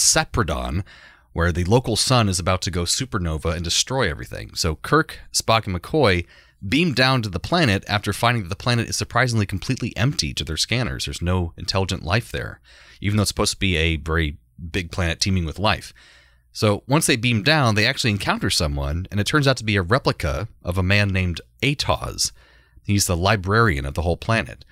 where 1.33 1.53
the 1.53 1.65
local 1.65 1.97
sun 1.97 2.29
is 2.29 2.39
about 2.39 2.63
to 2.63 2.71
go 2.71 2.83
supernova 2.83 3.55
and 3.55 3.65
destroy 3.65 4.09
everything. 4.09 4.55
So 4.55 4.77
Kirk, 4.77 5.21
Spock, 5.33 5.67
and 5.67 5.77
McCoy 5.77 6.27
beam 6.67 6.95
down 6.95 7.23
to 7.23 7.29
the 7.29 7.41
planet 7.41 7.85
after 7.89 8.13
finding 8.13 8.43
that 8.43 8.49
the 8.49 8.57
planet 8.57 8.89
is 8.89 8.97
surprisingly 8.97 9.47
completely 9.47 9.97
empty 9.97 10.33
to 10.35 10.45
their 10.45 10.57
scanners. 10.57 11.05
There's 11.05 11.23
no 11.23 11.53
intelligent 11.57 12.03
life 12.03 12.31
there, 12.31 12.61
even 13.01 13.17
though 13.17 13.23
it's 13.23 13.29
supposed 13.29 13.53
to 13.53 13.59
be 13.59 13.77
a 13.77 13.97
very 13.97 14.39
big 14.71 14.91
planet 14.91 15.21
teeming 15.21 15.45
with 15.45 15.59
life. 15.59 15.93
So 16.53 16.85
once 16.87 17.07
they 17.07 17.17
beam 17.17 17.43
down, 17.43 17.75
they 17.75 17.87
actually 17.87 18.13
encounter 18.13 18.49
someone, 18.49 19.07
and 19.11 19.19
it 19.19 19.27
turns 19.27 19.49
out 19.49 19.57
to 19.57 19.65
be 19.65 19.77
a 19.77 19.83
replica 19.83 20.49
of 20.63 20.79
a 20.79 20.85
man 20.85 21.09
named 21.09 21.41
Atoz. 21.63 22.31
He's 22.85 23.07
the 23.07 23.17
librarian 23.17 23.85
of 23.85 23.95
the 23.95 24.03
whole 24.03 24.17
planet. 24.17 24.65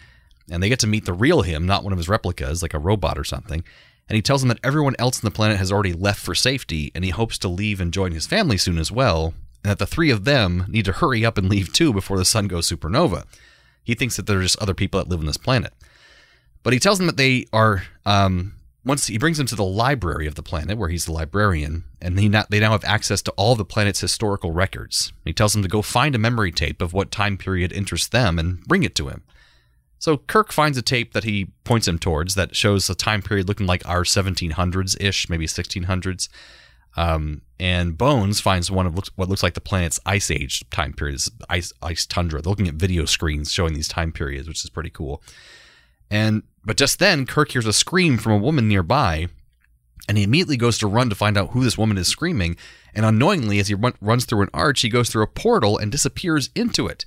And 0.51 0.62
they 0.62 0.69
get 0.69 0.79
to 0.81 0.87
meet 0.87 1.07
the 1.07 1.12
real 1.12 1.43
him, 1.43 1.67
not 1.67 1.83
one 1.83 1.93
of 1.93 1.99
his 1.99 2.09
replicas, 2.09 2.62
like 2.62 2.75
a 2.75 2.79
robot 2.79 3.19
or 3.19 3.25
something. 3.25 3.65
And 4.09 4.17
he 4.17 4.23
tells 4.23 4.43
them 4.43 4.49
that 4.49 4.61
everyone 4.62 4.95
else 4.99 5.19
on 5.19 5.27
the 5.29 5.35
planet 5.35 5.59
has 5.59 5.73
already 5.73 5.93
left 5.93 6.21
for 6.21 6.35
safety, 6.35 6.93
and 6.95 7.05
he 7.05 7.11
hopes 7.11 7.39
to 7.39 7.49
leave 7.49 7.81
and 7.81 7.93
join 7.93 8.12
his 8.12 8.27
family 8.27 8.59
soon 8.59 8.79
as 8.79 8.93
well, 8.93 9.35
and 9.62 9.71
that 9.71 9.78
the 9.78 9.87
three 9.87 10.11
of 10.11 10.25
them 10.25 10.64
need 10.69 10.85
to 10.87 10.92
hurry 10.92 11.25
up 11.25 11.38
and 11.38 11.49
leave 11.49 11.73
too 11.73 11.92
before 11.92 12.19
the 12.19 12.25
sun 12.25 12.49
goes 12.49 12.69
supernova. 12.69 13.25
He 13.85 13.95
thinks 13.95 14.16
that 14.16 14.26
there 14.26 14.38
are 14.38 14.42
just 14.42 14.61
other 14.61 14.75
people 14.75 15.00
that 15.00 15.09
live 15.09 15.21
on 15.21 15.26
this 15.26 15.37
planet. 15.37 15.73
But 16.62 16.73
he 16.73 16.78
tells 16.78 16.99
them 16.99 17.07
that 17.07 17.16
they 17.16 17.47
are. 17.52 17.85
Um, 18.07 18.54
once 18.85 19.07
he 19.07 19.16
brings 19.19 19.38
them 19.38 19.47
to 19.47 19.54
the 19.54 19.64
library 19.64 20.26
of 20.26 20.35
the 20.35 20.42
planet, 20.42 20.76
where 20.76 20.88
he's 20.88 21.04
the 21.04 21.12
librarian, 21.12 21.85
and 22.00 22.19
he 22.19 22.28
not, 22.28 22.50
they 22.50 22.59
now 22.59 22.73
have 22.73 22.85
access 22.85 23.23
to 23.23 23.31
all 23.33 23.54
the 23.54 23.64
planet's 23.64 24.00
historical 24.00 24.50
records. 24.50 25.12
He 25.25 25.33
tells 25.33 25.52
them 25.52 25.62
to 25.62 25.69
go 25.69 25.83
find 25.83 26.16
a 26.16 26.19
memory 26.19 26.50
tape 26.50 26.83
of 26.83 26.92
what 26.92 27.12
time 27.12 27.37
period 27.37 27.73
interests 27.73 28.09
them 28.09 28.40
and 28.40 28.61
bring 28.64 28.83
it 28.83 28.97
to 28.97 29.09
him. 29.09 29.23
So 30.00 30.16
Kirk 30.16 30.50
finds 30.50 30.76
a 30.76 30.83
tape 30.83 31.12
that 31.12 31.23
he 31.23 31.52
points 31.62 31.87
him 31.87 31.97
towards 31.97 32.35
that 32.35 32.57
shows 32.57 32.90
a 32.90 32.95
time 32.97 33.23
period 33.23 33.47
looking 33.47 33.69
like 33.69 33.88
our 33.88 34.02
1700s 34.02 35.00
ish, 35.00 35.28
maybe 35.28 35.47
1600s. 35.47 36.28
Um, 36.97 37.43
and 37.59 37.97
Bones 37.97 38.41
finds 38.41 38.71
one 38.71 38.87
of 38.87 38.95
what 39.17 39.29
looks 39.29 39.43
like 39.43 39.55
the 39.55 39.61
planet's 39.61 40.01
ice 40.05 40.31
age 40.31 40.69
time 40.71 40.93
periods, 40.93 41.31
ice 41.49 41.73
ice 41.81 42.07
tundra. 42.07 42.43
They're 42.43 42.51
looking 42.51 42.69
at 42.69 42.75
video 42.75 43.05
screens 43.05 43.53
showing 43.53 43.75
these 43.75 43.89
time 43.89 44.13
periods, 44.13 44.49
which 44.49 44.65
is 44.65 44.71
pretty 44.71 44.91
cool. 44.91 45.23
And 46.11 46.43
but 46.65 46.77
just 46.77 46.99
then, 46.99 47.25
Kirk 47.27 47.53
hears 47.53 47.67
a 47.67 47.73
scream 47.73 48.19
from 48.19 48.33
a 48.33 48.39
woman 48.39 48.69
nearby, 48.69 49.29
and 50.09 50.19
he 50.19 50.25
immediately 50.25 50.57
goes 50.57 50.77
to 50.79 50.87
run 50.87 51.09
to 51.09 51.15
find 51.15 51.39
out 51.39 51.51
who 51.51 51.65
this 51.65 51.79
woman 51.79 51.97
is 51.99 52.09
screaming. 52.09 52.57
And 52.95 53.07
unknowingly, 53.07 53.59
as 53.59 53.69
he 53.69 53.75
run, 53.75 53.95
runs 54.01 54.25
through 54.25 54.43
an 54.43 54.51
arch, 54.53 54.83
he 54.83 54.89
goes 54.89 55.09
through 55.09 55.23
a 55.23 55.29
portal 55.29 55.79
and 55.79 55.91
disappears 55.91 56.51
into 56.55 56.87
it. 56.87 57.05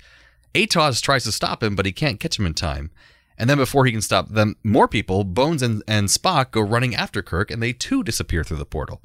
Atoz 0.55 1.01
tries 1.01 1.25
to 1.25 1.31
stop 1.31 1.61
him, 1.61 1.75
but 1.75 1.85
he 1.85 1.91
can't 1.91 2.19
catch 2.19 2.39
him 2.39 2.45
in 2.45 2.53
time. 2.53 2.91
And 3.37 3.49
then 3.49 3.57
before 3.57 3.85
he 3.85 3.91
can 3.91 4.01
stop 4.01 4.29
them, 4.29 4.55
more 4.63 4.87
people, 4.87 5.25
Bones 5.25 5.61
and, 5.61 5.83
and 5.87 6.07
Spock, 6.07 6.51
go 6.51 6.61
running 6.61 6.95
after 6.95 7.21
Kirk, 7.21 7.51
and 7.51 7.61
they 7.61 7.73
too 7.73 8.01
disappear 8.01 8.43
through 8.43 8.57
the 8.57 8.65
portal. 8.65 9.01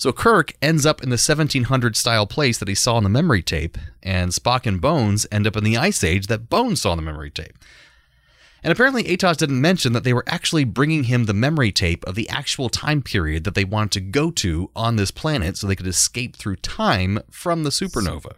So 0.00 0.14
Kirk 0.14 0.54
ends 0.62 0.86
up 0.86 1.02
in 1.02 1.10
the 1.10 1.20
1700 1.20 1.94
style 1.94 2.26
place 2.26 2.56
that 2.56 2.68
he 2.68 2.74
saw 2.74 2.94
on 2.94 3.02
the 3.02 3.10
memory 3.10 3.42
tape, 3.42 3.76
and 4.02 4.30
Spock 4.30 4.64
and 4.64 4.80
Bones 4.80 5.26
end 5.30 5.46
up 5.46 5.58
in 5.58 5.62
the 5.62 5.76
Ice 5.76 6.02
Age 6.02 6.28
that 6.28 6.48
Bones 6.48 6.80
saw 6.80 6.92
on 6.92 6.96
the 6.96 7.02
memory 7.02 7.30
tape. 7.30 7.58
And 8.62 8.72
apparently, 8.72 9.04
Atoz 9.04 9.36
didn't 9.36 9.60
mention 9.60 9.92
that 9.92 10.02
they 10.02 10.14
were 10.14 10.24
actually 10.26 10.64
bringing 10.64 11.04
him 11.04 11.26
the 11.26 11.34
memory 11.34 11.70
tape 11.70 12.02
of 12.06 12.14
the 12.14 12.30
actual 12.30 12.70
time 12.70 13.02
period 13.02 13.44
that 13.44 13.54
they 13.54 13.66
wanted 13.66 13.92
to 13.92 14.00
go 14.00 14.30
to 14.30 14.70
on 14.74 14.96
this 14.96 15.10
planet 15.10 15.58
so 15.58 15.66
they 15.66 15.76
could 15.76 15.86
escape 15.86 16.34
through 16.34 16.56
time 16.56 17.18
from 17.30 17.64
the 17.64 17.70
supernova. 17.70 18.36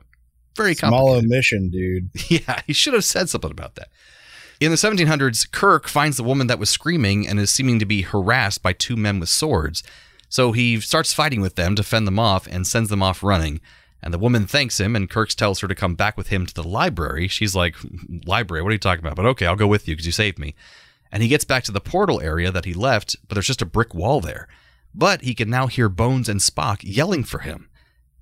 Very 0.56 0.74
Small 0.74 1.10
omission, 1.10 1.70
dude. 1.70 2.10
Yeah, 2.28 2.62
he 2.66 2.72
should 2.72 2.94
have 2.94 3.04
said 3.04 3.28
something 3.28 3.52
about 3.52 3.76
that. 3.76 3.88
In 4.58 4.72
the 4.72 4.76
1700s, 4.76 5.48
Kirk 5.52 5.86
finds 5.86 6.16
the 6.16 6.24
woman 6.24 6.48
that 6.48 6.58
was 6.58 6.70
screaming 6.70 7.28
and 7.28 7.38
is 7.38 7.50
seeming 7.50 7.78
to 7.78 7.86
be 7.86 8.02
harassed 8.02 8.64
by 8.64 8.72
two 8.72 8.96
men 8.96 9.20
with 9.20 9.28
swords. 9.28 9.84
So 10.32 10.52
he 10.52 10.80
starts 10.80 11.12
fighting 11.12 11.42
with 11.42 11.56
them 11.56 11.76
to 11.76 11.82
fend 11.82 12.06
them 12.06 12.18
off 12.18 12.46
and 12.46 12.66
sends 12.66 12.88
them 12.88 13.02
off 13.02 13.22
running. 13.22 13.60
And 14.02 14.14
the 14.14 14.18
woman 14.18 14.46
thanks 14.46 14.80
him, 14.80 14.96
and 14.96 15.10
Kirk 15.10 15.28
tells 15.28 15.60
her 15.60 15.68
to 15.68 15.74
come 15.74 15.94
back 15.94 16.16
with 16.16 16.28
him 16.28 16.46
to 16.46 16.54
the 16.54 16.62
library. 16.62 17.28
She's 17.28 17.54
like, 17.54 17.76
Library, 18.24 18.62
what 18.62 18.70
are 18.70 18.72
you 18.72 18.78
talking 18.78 19.04
about? 19.04 19.16
But 19.16 19.26
okay, 19.26 19.44
I'll 19.44 19.56
go 19.56 19.66
with 19.66 19.86
you 19.86 19.94
because 19.94 20.06
you 20.06 20.12
saved 20.12 20.38
me. 20.38 20.54
And 21.12 21.22
he 21.22 21.28
gets 21.28 21.44
back 21.44 21.64
to 21.64 21.72
the 21.72 21.82
portal 21.82 22.18
area 22.18 22.50
that 22.50 22.64
he 22.64 22.72
left, 22.72 23.14
but 23.28 23.34
there's 23.34 23.46
just 23.46 23.60
a 23.60 23.66
brick 23.66 23.94
wall 23.94 24.22
there. 24.22 24.48
But 24.94 25.20
he 25.20 25.34
can 25.34 25.50
now 25.50 25.66
hear 25.66 25.90
Bones 25.90 26.30
and 26.30 26.40
Spock 26.40 26.78
yelling 26.82 27.24
for 27.24 27.40
him. 27.40 27.68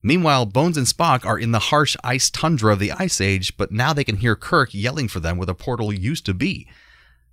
Meanwhile, 0.03 0.47
Bones 0.47 0.77
and 0.77 0.89
Spock 0.89 1.25
are 1.25 1.39
in 1.39 1.53
the 1.53 1.61
harsh 1.61 1.97
ice 2.03 2.29
tundra 2.29 2.73
of 2.73 2.81
the 2.81 2.91
Ice 2.91 3.21
Age, 3.21 3.57
but 3.57 3.71
now 3.71 3.93
they 3.93 4.03
can 4.03 4.17
hear 4.17 4.35
Kirk 4.35 4.75
yelling 4.75 5.07
for 5.07 5.21
them 5.21 5.37
where 5.37 5.47
the 5.47 5.55
portal 5.55 5.93
used 5.93 6.27
to 6.27 6.35
be. 6.35 6.67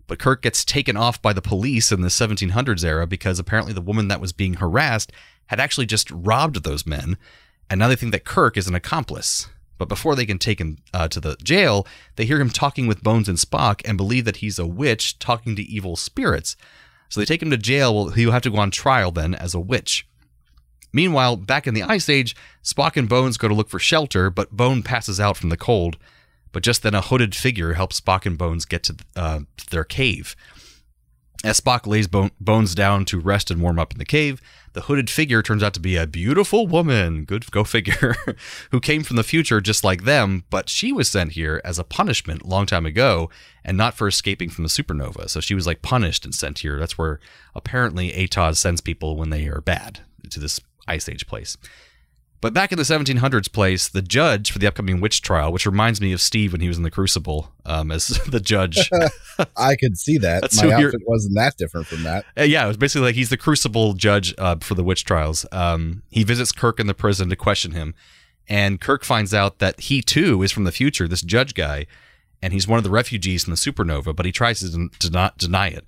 But 0.07 0.19
Kirk 0.19 0.41
gets 0.41 0.63
taken 0.63 0.95
off 0.95 1.21
by 1.21 1.33
the 1.33 1.41
police 1.41 1.91
in 1.91 2.01
the 2.01 2.07
1700s 2.07 2.83
era 2.83 3.05
because 3.05 3.39
apparently 3.39 3.73
the 3.73 3.81
woman 3.81 4.07
that 4.07 4.21
was 4.21 4.31
being 4.31 4.55
harassed 4.55 5.11
had 5.47 5.59
actually 5.59 5.85
just 5.85 6.09
robbed 6.11 6.63
those 6.63 6.85
men, 6.85 7.17
and 7.69 7.79
now 7.79 7.87
they 7.87 7.95
think 7.95 8.13
that 8.13 8.25
Kirk 8.25 8.57
is 8.57 8.67
an 8.67 8.75
accomplice. 8.75 9.47
But 9.77 9.89
before 9.89 10.15
they 10.15 10.25
can 10.25 10.39
take 10.39 10.59
him 10.59 10.77
uh, 10.93 11.07
to 11.09 11.19
the 11.19 11.35
jail, 11.43 11.85
they 12.15 12.25
hear 12.25 12.39
him 12.39 12.49
talking 12.49 12.87
with 12.87 13.03
Bones 13.03 13.29
and 13.29 13.37
Spock 13.37 13.81
and 13.85 13.97
believe 13.97 14.25
that 14.25 14.37
he's 14.37 14.57
a 14.57 14.65
witch 14.65 15.19
talking 15.19 15.55
to 15.55 15.61
evil 15.61 15.95
spirits. 15.95 16.55
So 17.09 17.19
they 17.19 17.25
take 17.25 17.41
him 17.41 17.51
to 17.51 17.57
jail. 17.57 17.93
Well, 17.93 18.09
he'll 18.09 18.31
have 18.31 18.41
to 18.43 18.49
go 18.49 18.57
on 18.57 18.71
trial 18.71 19.11
then 19.11 19.35
as 19.35 19.53
a 19.53 19.59
witch. 19.59 20.07
Meanwhile, 20.91 21.37
back 21.37 21.67
in 21.67 21.73
the 21.73 21.83
Ice 21.83 22.09
Age, 22.09 22.35
Spock 22.63 22.97
and 22.97 23.07
Bones 23.07 23.37
go 23.37 23.47
to 23.47 23.53
look 23.53 23.69
for 23.69 23.79
shelter, 23.79 24.29
but 24.29 24.51
Bone 24.51 24.81
passes 24.81 25.19
out 25.19 25.37
from 25.37 25.49
the 25.49 25.57
cold. 25.57 25.97
But 26.57 26.63
just 26.63 26.81
then, 26.81 26.95
a 26.95 27.01
hooded 27.01 27.35
figure 27.35 27.73
helps 27.73 28.01
Spock 28.01 28.25
and 28.25 28.35
Bones 28.35 28.65
get 28.65 28.81
to 28.85 28.95
uh, 29.15 29.41
their 29.69 29.83
cave. 29.83 30.35
As 31.43 31.61
Spock 31.61 31.85
lays 31.85 32.07
Bone- 32.07 32.31
Bones 32.41 32.73
down 32.73 33.05
to 33.05 33.19
rest 33.19 33.51
and 33.51 33.61
warm 33.61 33.77
up 33.77 33.91
in 33.93 33.99
the 33.99 34.05
cave, 34.05 34.41
the 34.73 34.81
hooded 34.81 35.07
figure 35.07 35.43
turns 35.43 35.61
out 35.61 35.75
to 35.75 35.79
be 35.79 35.97
a 35.97 36.07
beautiful 36.07 36.65
woman, 36.65 37.25
good 37.25 37.51
go 37.51 37.63
figure, 37.63 38.15
who 38.71 38.79
came 38.79 39.03
from 39.03 39.17
the 39.17 39.23
future 39.23 39.61
just 39.61 39.83
like 39.83 40.03
them, 40.03 40.45
but 40.49 40.67
she 40.67 40.91
was 40.91 41.07
sent 41.07 41.33
here 41.33 41.61
as 41.63 41.77
a 41.77 41.83
punishment 41.83 42.43
long 42.43 42.65
time 42.65 42.87
ago 42.87 43.29
and 43.63 43.77
not 43.77 43.93
for 43.93 44.07
escaping 44.07 44.49
from 44.49 44.63
the 44.63 44.69
supernova. 44.71 45.29
So 45.29 45.39
she 45.39 45.53
was 45.53 45.67
like 45.67 45.83
punished 45.83 46.25
and 46.25 46.33
sent 46.33 46.57
here. 46.57 46.79
That's 46.79 46.97
where 46.97 47.19
apparently 47.53 48.13
Atoz 48.13 48.57
sends 48.57 48.81
people 48.81 49.15
when 49.15 49.29
they 49.29 49.45
are 49.45 49.61
bad 49.61 49.99
to 50.31 50.39
this 50.39 50.59
Ice 50.87 51.07
Age 51.07 51.27
place. 51.27 51.55
But 52.39 52.53
back 52.53 52.71
in 52.71 52.77
the 52.77 52.83
1700s 52.83 53.51
place, 53.51 53.89
the 53.89 54.01
judge 54.01 54.51
for 54.51 54.59
the 54.59 54.67
upcoming 54.67 55.01
witch 55.01 55.21
trial, 55.21 55.51
which 55.51 55.65
reminds 55.65 55.99
me 55.99 56.11
of 56.13 56.21
Steve 56.21 56.51
when 56.51 56.61
he 56.61 56.67
was 56.67 56.77
in 56.77 56.83
the 56.83 56.91
Crucible 56.91 57.51
um, 57.65 57.91
as 57.91 58.07
the 58.27 58.39
judge. 58.39 58.89
I 59.57 59.75
could 59.75 59.97
see 59.97 60.19
that. 60.19 60.41
That's 60.41 60.61
My 60.61 60.71
outfit 60.71 61.01
wasn't 61.05 61.35
that 61.35 61.57
different 61.57 61.87
from 61.87 62.03
that. 62.03 62.25
Uh, 62.37 62.43
yeah, 62.43 62.63
it 62.63 62.67
was 62.67 62.77
basically 62.77 63.07
like 63.07 63.15
he's 63.15 63.29
the 63.29 63.37
Crucible 63.37 63.93
judge 63.93 64.35
uh, 64.37 64.57
for 64.61 64.75
the 64.75 64.83
witch 64.83 65.03
trials. 65.03 65.45
Um, 65.51 66.03
he 66.09 66.23
visits 66.23 66.51
Kirk 66.51 66.79
in 66.79 66.85
the 66.85 66.93
prison 66.93 67.29
to 67.29 67.35
question 67.35 67.71
him, 67.71 67.95
and 68.47 68.79
Kirk 68.79 69.03
finds 69.03 69.33
out 69.33 69.57
that 69.57 69.79
he 69.81 70.03
too 70.03 70.43
is 70.43 70.51
from 70.51 70.63
the 70.63 70.71
future. 70.71 71.07
This 71.07 71.23
judge 71.23 71.55
guy, 71.55 71.87
and 72.41 72.53
he's 72.53 72.67
one 72.67 72.77
of 72.77 72.83
the 72.83 72.91
refugees 72.91 73.45
from 73.45 73.51
the 73.51 73.57
supernova, 73.57 74.15
but 74.15 74.27
he 74.27 74.31
tries 74.31 74.59
to, 74.59 74.89
to 74.99 75.09
not 75.09 75.39
deny 75.39 75.69
it. 75.69 75.85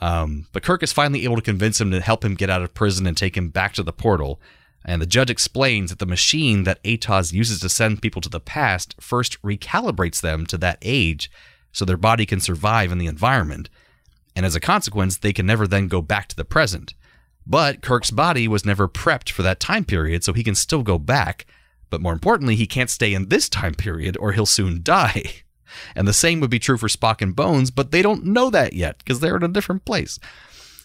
Um, 0.00 0.46
but 0.52 0.62
Kirk 0.62 0.82
is 0.82 0.94
finally 0.94 1.24
able 1.24 1.36
to 1.36 1.42
convince 1.42 1.78
him 1.78 1.90
to 1.90 2.00
help 2.00 2.24
him 2.24 2.34
get 2.34 2.48
out 2.48 2.62
of 2.62 2.72
prison 2.72 3.06
and 3.06 3.16
take 3.16 3.36
him 3.36 3.50
back 3.50 3.74
to 3.74 3.82
the 3.82 3.92
portal. 3.92 4.40
And 4.84 5.00
the 5.00 5.06
judge 5.06 5.30
explains 5.30 5.90
that 5.90 5.98
the 5.98 6.06
machine 6.06 6.64
that 6.64 6.82
Atoz 6.84 7.32
uses 7.32 7.60
to 7.60 7.68
send 7.68 8.02
people 8.02 8.22
to 8.22 8.28
the 8.28 8.40
past 8.40 8.94
first 9.00 9.40
recalibrates 9.42 10.20
them 10.20 10.46
to 10.46 10.58
that 10.58 10.78
age 10.82 11.30
so 11.72 11.84
their 11.84 11.96
body 11.96 12.26
can 12.26 12.40
survive 12.40 12.90
in 12.90 12.98
the 12.98 13.06
environment. 13.06 13.68
And 14.34 14.46
as 14.46 14.56
a 14.56 14.60
consequence, 14.60 15.18
they 15.18 15.32
can 15.32 15.46
never 15.46 15.66
then 15.66 15.88
go 15.88 16.00
back 16.00 16.28
to 16.28 16.36
the 16.36 16.44
present. 16.44 16.94
But 17.46 17.82
Kirk's 17.82 18.10
body 18.10 18.48
was 18.48 18.64
never 18.64 18.88
prepped 18.88 19.30
for 19.30 19.42
that 19.42 19.60
time 19.60 19.84
period, 19.84 20.24
so 20.24 20.32
he 20.32 20.44
can 20.44 20.54
still 20.54 20.82
go 20.82 20.98
back. 20.98 21.46
But 21.90 22.00
more 22.00 22.12
importantly, 22.12 22.54
he 22.54 22.66
can't 22.66 22.90
stay 22.90 23.12
in 23.12 23.28
this 23.28 23.48
time 23.48 23.74
period 23.74 24.16
or 24.18 24.32
he'll 24.32 24.46
soon 24.46 24.80
die. 24.84 25.24
And 25.94 26.08
the 26.08 26.12
same 26.12 26.40
would 26.40 26.50
be 26.50 26.58
true 26.58 26.76
for 26.76 26.88
Spock 26.88 27.22
and 27.22 27.34
Bones, 27.34 27.70
but 27.70 27.90
they 27.90 28.02
don't 28.02 28.24
know 28.24 28.50
that 28.50 28.72
yet 28.72 28.98
because 28.98 29.20
they're 29.20 29.36
in 29.36 29.44
a 29.44 29.48
different 29.48 29.84
place. 29.84 30.18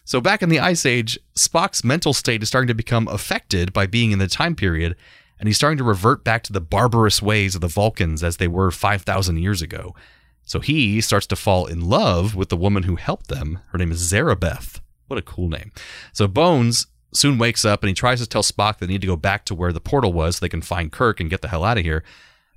So 0.06 0.22
back 0.22 0.44
in 0.44 0.50
the 0.50 0.60
Ice 0.60 0.86
Age, 0.86 1.20
Spock's 1.36 1.84
mental 1.84 2.14
state 2.14 2.44
is 2.44 2.48
starting 2.48 2.68
to 2.68 2.76
become 2.76 3.08
affected 3.08 3.74
by 3.74 3.88
being 3.88 4.12
in 4.12 4.20
the 4.20 4.28
time 4.28 4.56
period, 4.56 4.96
and 5.40 5.48
he's 5.48 5.58
starting 5.58 5.80
to 5.80 5.84
revert 5.84 6.24
back 6.24 6.44
to 6.44 6.54
the 6.54 6.62
barbarous 6.62 7.24
ways 7.24 7.56
of 7.56 7.62
the 7.62 7.68
Vulcans 7.68 8.24
as 8.24 8.38
they 8.38 8.48
were 8.48 8.70
5,000 8.70 9.38
years 9.38 9.64
ago. 9.64 9.96
So 10.44 10.60
he 10.60 11.02
starts 11.02 11.26
to 11.28 11.36
fall 11.36 11.66
in 11.66 11.90
love 11.90 12.36
with 12.36 12.50
the 12.50 12.58
woman 12.58 12.84
who 12.84 12.98
helped 12.98 13.30
them. 13.30 13.60
Her 13.70 13.80
name 13.80 13.92
is 13.92 14.00
Zarabeth. 14.00 14.80
What 15.08 15.18
a 15.18 15.24
cool 15.24 15.50
name. 15.50 15.72
So 16.14 16.28
Bones 16.28 16.86
soon 17.12 17.40
wakes 17.40 17.66
up 17.66 17.82
and 17.82 17.88
he 17.88 17.96
tries 17.96 18.20
to 18.20 18.28
tell 18.28 18.44
Spock 18.44 18.78
they 18.78 18.86
need 18.86 19.02
to 19.02 19.08
go 19.08 19.16
back 19.16 19.44
to 19.46 19.56
where 19.56 19.74
the 19.74 19.82
portal 19.82 20.14
was 20.14 20.36
so 20.36 20.42
they 20.42 20.50
can 20.50 20.62
find 20.62 20.92
Kirk 20.92 21.20
and 21.20 21.32
get 21.32 21.42
the 21.42 21.48
hell 21.48 21.64
out 21.64 21.80
of 21.80 21.84
here. 21.84 22.04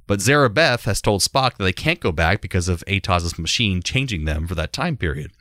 But 0.07 0.21
Zarabeth 0.21 0.85
has 0.85 1.01
told 1.01 1.23
Spock 1.23 1.57
that 1.57 1.65
they 1.65 1.73
can't 1.73 2.01
go 2.01 2.13
back 2.13 2.43
because 2.43 2.69
of 2.69 2.85
Atoz' 2.87 3.39
machine 3.39 3.83
changing 3.83 4.27
them 4.27 4.47
for 4.47 4.55
that 4.55 4.73
time 4.73 4.97
period. 4.97 5.33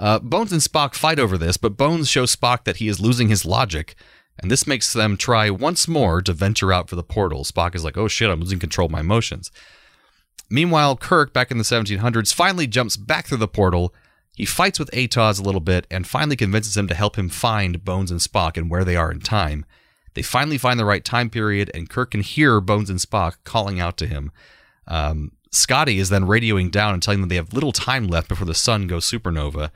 Uh, 0.00 0.18
Bones 0.18 0.50
and 0.50 0.62
Spock 0.62 0.94
fight 0.94 1.18
over 1.18 1.36
this, 1.36 1.58
but 1.58 1.76
Bones 1.76 2.08
shows 2.08 2.34
Spock 2.34 2.64
that 2.64 2.78
he 2.78 2.88
is 2.88 3.00
losing 3.00 3.28
his 3.28 3.44
logic, 3.44 3.94
and 4.38 4.50
this 4.50 4.66
makes 4.66 4.94
them 4.94 5.18
try 5.18 5.50
once 5.50 5.86
more 5.86 6.22
to 6.22 6.32
venture 6.32 6.72
out 6.72 6.88
for 6.88 6.96
the 6.96 7.02
portal. 7.02 7.44
Spock 7.44 7.74
is 7.74 7.84
like, 7.84 7.98
oh 7.98 8.08
shit, 8.08 8.30
I'm 8.30 8.40
losing 8.40 8.58
control 8.58 8.86
of 8.86 8.92
my 8.92 9.00
emotions. 9.00 9.52
Meanwhile, 10.48 10.96
Kirk, 10.96 11.34
back 11.34 11.50
in 11.50 11.58
the 11.58 11.64
1700s, 11.64 12.32
finally 12.32 12.66
jumps 12.66 12.96
back 12.96 13.26
through 13.26 13.38
the 13.38 13.46
portal. 13.46 13.94
He 14.34 14.46
fights 14.46 14.78
with 14.78 14.90
Atoz 14.92 15.38
a 15.38 15.42
little 15.42 15.60
bit 15.60 15.86
and 15.90 16.06
finally 16.06 16.34
convinces 16.34 16.78
him 16.78 16.88
to 16.88 16.94
help 16.94 17.16
him 17.16 17.28
find 17.28 17.84
Bones 17.84 18.10
and 18.10 18.20
Spock 18.20 18.56
and 18.56 18.70
where 18.70 18.84
they 18.84 18.96
are 18.96 19.12
in 19.12 19.20
time. 19.20 19.66
They 20.14 20.22
finally 20.22 20.58
find 20.58 20.80
the 20.80 20.86
right 20.86 21.04
time 21.04 21.28
period, 21.28 21.70
and 21.74 21.90
Kirk 21.90 22.12
can 22.12 22.22
hear 22.22 22.60
Bones 22.62 22.88
and 22.88 22.98
Spock 22.98 23.36
calling 23.44 23.78
out 23.78 23.98
to 23.98 24.06
him. 24.06 24.32
Um, 24.88 25.32
Scotty 25.52 25.98
is 25.98 26.08
then 26.10 26.26
radioing 26.26 26.70
down 26.70 26.94
and 26.94 27.02
telling 27.02 27.20
them 27.20 27.28
they 27.28 27.36
have 27.36 27.52
little 27.52 27.72
time 27.72 28.06
left 28.06 28.28
before 28.28 28.46
the 28.46 28.54
sun 28.54 28.86
goes 28.86 29.10
supernova. 29.10 29.70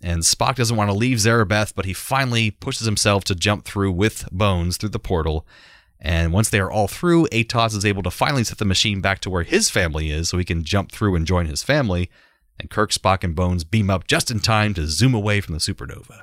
And 0.00 0.22
Spock 0.22 0.56
doesn't 0.56 0.76
want 0.76 0.90
to 0.90 0.96
leave 0.96 1.18
Zarabeth, 1.18 1.74
but 1.76 1.84
he 1.84 1.92
finally 1.92 2.50
pushes 2.50 2.86
himself 2.86 3.22
to 3.24 3.36
jump 3.36 3.64
through 3.64 3.92
with 3.92 4.28
Bones 4.32 4.76
through 4.76 4.88
the 4.88 4.98
portal. 4.98 5.46
And 6.00 6.32
once 6.32 6.50
they 6.50 6.58
are 6.58 6.70
all 6.70 6.88
through, 6.88 7.28
Atoz 7.28 7.76
is 7.76 7.84
able 7.84 8.02
to 8.02 8.10
finally 8.10 8.42
set 8.42 8.58
the 8.58 8.64
machine 8.64 9.00
back 9.00 9.20
to 9.20 9.30
where 9.30 9.44
his 9.44 9.70
family 9.70 10.10
is 10.10 10.28
so 10.28 10.38
he 10.38 10.44
can 10.44 10.64
jump 10.64 10.90
through 10.90 11.14
and 11.14 11.24
join 11.24 11.46
his 11.46 11.62
family. 11.62 12.10
And 12.58 12.68
Kirk, 12.68 12.90
Spock, 12.90 13.22
and 13.22 13.36
Bones 13.36 13.62
beam 13.62 13.88
up 13.88 14.08
just 14.08 14.28
in 14.28 14.40
time 14.40 14.74
to 14.74 14.88
zoom 14.88 15.14
away 15.14 15.40
from 15.40 15.54
the 15.54 15.60
supernova. 15.60 16.22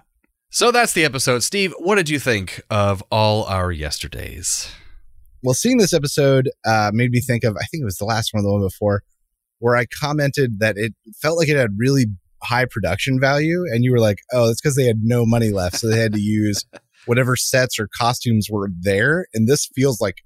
So 0.50 0.72
that's 0.72 0.92
the 0.92 1.06
episode. 1.06 1.44
Steve, 1.44 1.74
what 1.78 1.96
did 1.96 2.10
you 2.10 2.20
think 2.20 2.62
of 2.70 3.02
all 3.10 3.46
our 3.46 3.72
yesterdays? 3.72 4.70
Well, 5.44 5.54
seeing 5.54 5.78
this 5.78 5.94
episode 5.94 6.50
uh, 6.66 6.92
made 6.94 7.12
me 7.12 7.22
think 7.22 7.44
of, 7.44 7.56
I 7.56 7.66
think 7.66 7.82
it 7.82 7.86
was 7.86 7.98
the 7.98 8.06
last 8.06 8.34
one, 8.34 8.44
the 8.44 8.52
one 8.52 8.62
before, 8.62 9.04
where 9.60 9.76
I 9.76 9.86
commented 9.86 10.60
that 10.60 10.78
it 10.78 10.94
felt 11.22 11.38
like 11.38 11.50
it 11.50 11.58
had 11.58 11.72
really 11.78 12.08
high 12.44 12.66
production 12.66 13.20
value. 13.20 13.64
And 13.72 13.84
you 13.84 13.92
were 13.92 14.00
like, 14.00 14.20
oh, 14.34 14.50
it's 14.50 14.62
because 14.62 14.76
they 14.76 14.86
had 14.86 15.02
no 15.04 15.26
money 15.26 15.50
left. 15.50 15.78
So 15.78 15.88
they 15.88 16.00
had 16.00 16.14
to 16.14 16.22
use 16.22 16.66
whatever 17.06 17.36
sets 17.36 17.80
or 17.80 17.88
costumes 17.88 18.48
were 18.50 18.70
there. 18.80 19.28
And 19.34 19.48
this 19.48 19.70
feels 19.76 20.02
like 20.02 20.18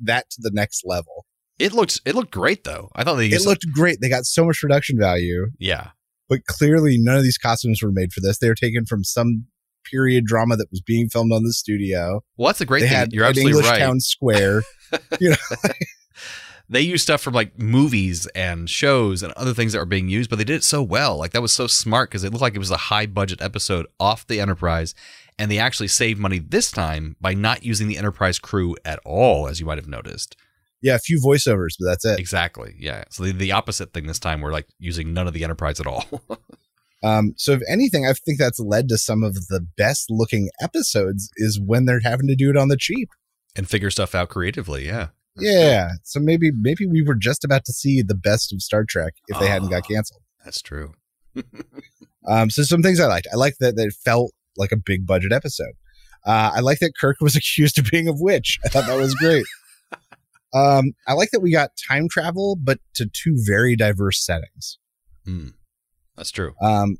that 0.00 0.30
to 0.30 0.42
the 0.42 0.50
next 0.52 0.82
level. 0.84 1.26
It 1.58 1.74
looked 1.74 2.00
it 2.06 2.14
looked 2.14 2.30
great 2.30 2.64
though. 2.64 2.90
I 2.94 3.04
thought 3.04 3.16
they 3.16 3.28
It 3.28 3.44
looked 3.44 3.70
great. 3.70 4.00
They 4.00 4.08
got 4.08 4.24
so 4.24 4.46
much 4.46 4.60
production 4.60 4.98
value, 4.98 5.48
yeah. 5.58 5.90
but 6.26 6.46
clearly 6.46 6.96
none 6.98 7.16
of 7.16 7.22
these 7.22 7.36
costumes 7.36 7.82
were 7.82 7.92
made 7.92 8.14
for 8.14 8.22
this. 8.22 8.38
They 8.38 8.48
were 8.48 8.54
taken 8.54 8.86
from 8.86 9.04
some 9.04 9.46
period 9.90 10.24
drama 10.24 10.56
that 10.56 10.68
was 10.70 10.80
being 10.80 11.08
filmed 11.08 11.32
on 11.32 11.42
the 11.44 11.52
studio. 11.52 12.22
Well, 12.36 12.48
that's 12.48 12.60
a 12.60 12.66
great 12.66 12.80
they 12.80 12.88
thing. 12.88 12.96
had 12.96 13.12
You're 13.12 13.24
absolutely 13.24 13.58
English 13.58 13.70
right. 13.70 13.78
Town 13.78 14.00
Square. 14.00 14.62
you 15.20 15.30
know, 15.30 15.36
they 16.68 16.80
used 16.80 17.02
stuff 17.02 17.20
from 17.20 17.34
like 17.34 17.58
movies 17.58 18.26
and 18.28 18.70
shows 18.70 19.22
and 19.22 19.32
other 19.32 19.52
things 19.52 19.72
that 19.72 19.78
were 19.78 19.84
being 19.84 20.08
used, 20.08 20.30
but 20.30 20.36
they 20.36 20.44
did 20.44 20.56
it 20.56 20.64
so 20.64 20.82
well. 20.82 21.16
Like 21.16 21.32
that 21.32 21.42
was 21.42 21.52
so 21.52 21.66
smart 21.66 22.10
because 22.10 22.24
it 22.24 22.32
looked 22.32 22.42
like 22.42 22.54
it 22.54 22.60
was 22.60 22.70
a 22.70 22.76
high 22.76 23.06
budget 23.06 23.42
episode 23.42 23.86
off 23.98 24.26
the 24.26 24.40
Enterprise, 24.40 24.94
and 25.38 25.50
they 25.50 25.58
actually 25.58 25.88
saved 25.88 26.20
money 26.20 26.38
this 26.38 26.70
time 26.70 27.16
by 27.20 27.34
not 27.34 27.64
using 27.64 27.88
the 27.88 27.98
Enterprise 27.98 28.38
crew 28.38 28.76
at 28.84 29.00
all, 29.04 29.48
as 29.48 29.58
you 29.58 29.66
might 29.66 29.78
have 29.78 29.88
noticed. 29.88 30.36
Yeah, 30.82 30.94
a 30.94 30.98
few 30.98 31.20
voiceovers, 31.20 31.74
but 31.78 31.86
that's 31.86 32.04
it. 32.04 32.18
Exactly. 32.18 32.74
Yeah. 32.78 33.04
So 33.10 33.24
the, 33.24 33.32
the 33.32 33.52
opposite 33.52 33.92
thing 33.92 34.06
this 34.06 34.18
time, 34.18 34.40
we're 34.40 34.52
like 34.52 34.66
using 34.78 35.12
none 35.12 35.26
of 35.26 35.34
the 35.34 35.44
Enterprise 35.44 35.78
at 35.80 35.86
all. 35.86 36.04
Um, 37.02 37.32
so 37.36 37.52
if 37.52 37.62
anything, 37.68 38.06
I 38.06 38.12
think 38.12 38.38
that's 38.38 38.60
led 38.60 38.88
to 38.90 38.98
some 38.98 39.22
of 39.22 39.34
the 39.48 39.66
best 39.76 40.06
looking 40.10 40.50
episodes 40.60 41.30
is 41.36 41.58
when 41.58 41.86
they're 41.86 42.00
having 42.00 42.26
to 42.28 42.36
do 42.36 42.50
it 42.50 42.56
on 42.56 42.68
the 42.68 42.76
cheap. 42.76 43.08
and 43.56 43.68
figure 43.68 43.90
stuff 43.90 44.14
out 44.14 44.28
creatively. 44.28 44.86
Yeah. 44.86 45.08
Yeah. 45.38 45.92
So 46.04 46.20
maybe 46.20 46.50
maybe 46.54 46.86
we 46.86 47.02
were 47.02 47.14
just 47.14 47.44
about 47.44 47.64
to 47.64 47.72
see 47.72 48.02
the 48.02 48.14
best 48.14 48.52
of 48.52 48.60
Star 48.62 48.84
Trek 48.86 49.14
if 49.28 49.38
they 49.40 49.48
hadn't 49.48 49.70
got 49.70 49.84
Oh. 49.84 49.92
canceled. 49.94 50.22
That's 50.44 50.60
true. 50.62 50.94
Um, 52.28 52.50
so 52.50 52.62
some 52.64 52.82
things 52.82 53.00
I 53.00 53.06
liked. 53.06 53.26
I 53.32 53.36
liked 53.36 53.60
that, 53.60 53.76
that 53.76 53.86
it 53.86 53.94
felt 54.04 54.32
like 54.58 54.72
a 54.72 54.76
big 54.76 55.06
budget 55.06 55.32
episode. 55.32 55.72
Uh, 56.26 56.50
I 56.54 56.60
like 56.60 56.78
that 56.80 56.92
Kirk 57.00 57.16
was 57.22 57.34
accused 57.40 57.78
of 57.78 57.86
being 57.90 58.08
a 58.08 58.12
witch. 58.12 58.58
I 58.62 58.68
thought 58.68 58.86
that 58.86 58.98
was 58.98 59.14
great. 59.14 59.46
um, 60.54 60.92
I 61.08 61.14
like 61.14 61.30
that 61.30 61.40
we 61.40 61.50
got 61.50 61.70
time 61.88 62.08
travel, 62.10 62.56
but 62.62 62.78
to 62.96 63.06
two 63.10 63.36
very 63.46 63.74
diverse 63.74 64.22
settings. 64.24 64.78
Hmm. 65.24 65.48
That's 66.20 66.30
true. 66.30 66.52
Um, 66.62 66.98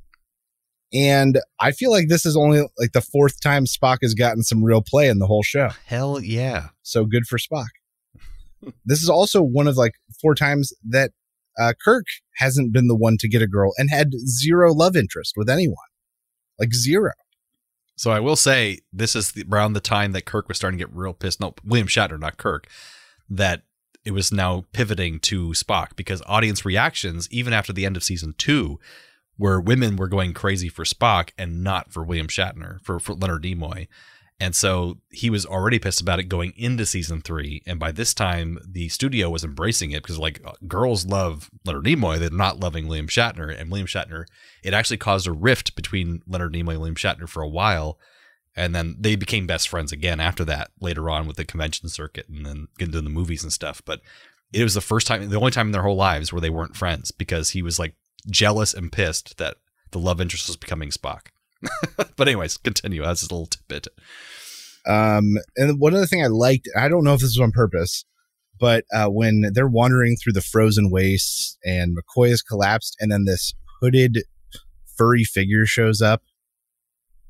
and 0.95 1.39
I 1.61 1.73
feel 1.73 1.91
like 1.91 2.09
this 2.09 2.25
is 2.25 2.39
only 2.39 2.63
like 2.79 2.93
the 2.93 3.03
fourth 3.03 3.39
time 3.43 3.67
Spock 3.67 3.99
has 4.01 4.15
gotten 4.15 4.43
some 4.43 4.65
real 4.65 4.81
play 4.81 5.09
in 5.09 5.19
the 5.19 5.27
whole 5.27 5.43
show. 5.43 5.69
Hell 5.85 6.23
yeah. 6.23 6.69
So 6.83 7.05
good 7.05 7.27
for 7.27 7.37
Spock. 7.37 7.67
this 8.87 9.03
is 9.03 9.11
also 9.11 9.43
one 9.43 9.69
of 9.69 9.77
like 9.77 9.93
four 10.23 10.35
times 10.35 10.73
that 10.89 11.11
uh, 11.61 11.75
Kirk 11.85 12.07
hasn't 12.37 12.73
been 12.73 12.89
the 12.89 12.97
one 12.97 13.19
to 13.19 13.29
get 13.29 13.43
a 13.43 13.47
girl 13.47 13.75
and 13.77 13.91
had 13.91 14.13
zero 14.27 14.73
love 14.73 14.97
interest 14.97 15.35
with 15.37 15.51
anyone, 15.51 15.77
like 16.59 16.73
zero. 16.73 17.13
So 17.97 18.11
I 18.11 18.21
will 18.21 18.37
say 18.37 18.79
this 18.91 19.15
is 19.15 19.33
the, 19.33 19.45
around 19.53 19.75
the 19.75 19.81
time 19.81 20.13
that 20.13 20.25
Kirk 20.25 20.49
was 20.49 20.57
starting 20.57 20.79
to 20.79 20.87
get 20.87 20.97
real 20.97 21.13
pissed. 21.13 21.41
No, 21.41 21.53
William 21.63 21.89
Shatner, 21.89 22.19
not 22.19 22.39
Kirk. 22.39 22.69
That 23.29 23.65
it 24.05 24.13
was 24.13 24.33
now 24.33 24.65
pivoting 24.73 25.21
to 25.21 25.51
Spock 25.51 25.95
because 25.97 26.23
audience 26.27 26.65
reactions, 26.65 27.29
even 27.31 27.53
after 27.53 27.73
the 27.73 27.85
end 27.85 27.97
of 27.97 28.03
season 28.03 28.35
two, 28.39 28.79
where 29.41 29.59
women 29.59 29.97
were 29.97 30.07
going 30.07 30.35
crazy 30.35 30.69
for 30.69 30.85
Spock 30.85 31.31
and 31.39 31.65
not 31.65 31.91
for 31.91 32.05
William 32.05 32.27
Shatner, 32.27 32.79
for, 32.83 33.01
for 33.01 33.15
Leonard 33.15 33.43
Nimoy. 33.43 33.89
And 34.39 34.55
so 34.55 34.99
he 35.11 35.31
was 35.31 35.47
already 35.47 35.79
pissed 35.79 36.03
about 36.03 36.19
it 36.19 36.25
going 36.25 36.53
into 36.59 36.85
season 36.85 37.23
three. 37.23 37.63
And 37.67 37.81
by 37.81 37.91
this 37.91 38.13
time, 38.13 38.59
the 38.69 38.91
studio 38.91 39.31
was 39.31 39.43
embracing 39.43 39.93
it 39.93 40.03
because, 40.03 40.19
like, 40.19 40.43
uh, 40.45 40.53
girls 40.69 41.07
love 41.07 41.51
Leonard 41.65 41.87
Nimoy. 41.87 42.19
They're 42.19 42.29
not 42.29 42.61
loving 42.61 42.87
William 42.87 43.07
Shatner. 43.07 43.59
And 43.59 43.71
William 43.71 43.87
Shatner, 43.87 44.27
it 44.63 44.75
actually 44.75 44.99
caused 44.99 45.27
a 45.27 45.33
rift 45.33 45.75
between 45.75 46.21
Leonard 46.27 46.53
Nimoy 46.53 46.73
and 46.73 46.81
William 46.81 46.95
Shatner 46.95 47.27
for 47.27 47.43
a 47.43 47.49
while. 47.49 47.99
And 48.55 48.75
then 48.75 48.97
they 49.01 49.17
became 49.17 49.47
best 49.47 49.71
friends 49.71 49.91
again 49.91 50.21
after 50.21 50.45
that 50.45 50.71
later 50.83 51.09
on 51.09 51.27
with 51.27 51.39
the 51.39 51.47
convention 51.47 51.89
circuit 51.89 52.29
and 52.29 52.45
then 52.45 52.69
getting 52.77 52.93
into 52.93 53.01
the 53.01 53.09
movies 53.09 53.43
and 53.43 53.51
stuff. 53.51 53.81
But 53.87 54.03
it 54.53 54.65
was 54.65 54.75
the 54.75 54.83
first 54.83 55.07
time, 55.07 55.31
the 55.31 55.39
only 55.39 55.51
time 55.51 55.69
in 55.69 55.73
their 55.73 55.83
whole 55.83 55.97
lives 55.97 56.31
where 56.31 56.43
they 56.43 56.51
weren't 56.51 56.77
friends 56.77 57.11
because 57.11 57.51
he 57.51 57.63
was 57.63 57.79
like 57.79 57.95
jealous 58.29 58.75
and 58.75 58.93
pissed 58.93 59.39
that 59.39 59.57
the 59.91 59.99
love 59.99 60.21
interest 60.21 60.49
was 60.49 60.57
becoming 60.57 60.91
Spock. 60.91 61.29
but 61.97 62.29
anyways, 62.29 62.57
continue. 62.57 63.03
That's 63.03 63.21
just 63.21 63.33
a 63.33 63.35
little 63.35 63.47
tidbit. 63.47 63.89
Um, 64.87 65.37
and 65.57 65.79
one 65.79 65.95
other 65.95 66.07
thing 66.07 66.25
I 66.25 66.29
liked, 66.29 66.69
I 66.77 66.89
don't 66.89 67.05
know 67.05 67.15
if 67.15 67.21
this 67.21 67.37
was 67.37 67.41
on 67.41 67.53
purpose, 67.53 68.05
but 68.59 68.85
uh, 68.95 69.07
when 69.07 69.51
they're 69.53 69.69
wandering 69.69 70.17
through 70.17 70.33
the 70.33 70.43
frozen 70.43 70.91
wastes 70.91 71.59
and 71.65 71.97
McCoy 71.97 72.29
has 72.31 72.43
collapsed, 72.43 72.97
and 73.01 73.11
then 73.11 73.25
this 73.25 73.55
hooded 73.81 74.19
furry 74.97 75.25
figure 75.25 75.67
shows 75.67 76.01
up, 76.01 76.23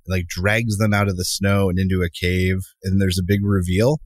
like 0.07 0.27
drags 0.27 0.79
them 0.79 0.93
out 0.93 1.09
of 1.09 1.17
the 1.17 1.25
snow 1.25 1.69
and 1.69 1.79
into 1.79 2.03
a 2.03 2.11
cave, 2.11 2.59
and 2.83 3.01
there's 3.01 3.19
a 3.19 3.25
big 3.25 3.45
reveal. 3.45 4.01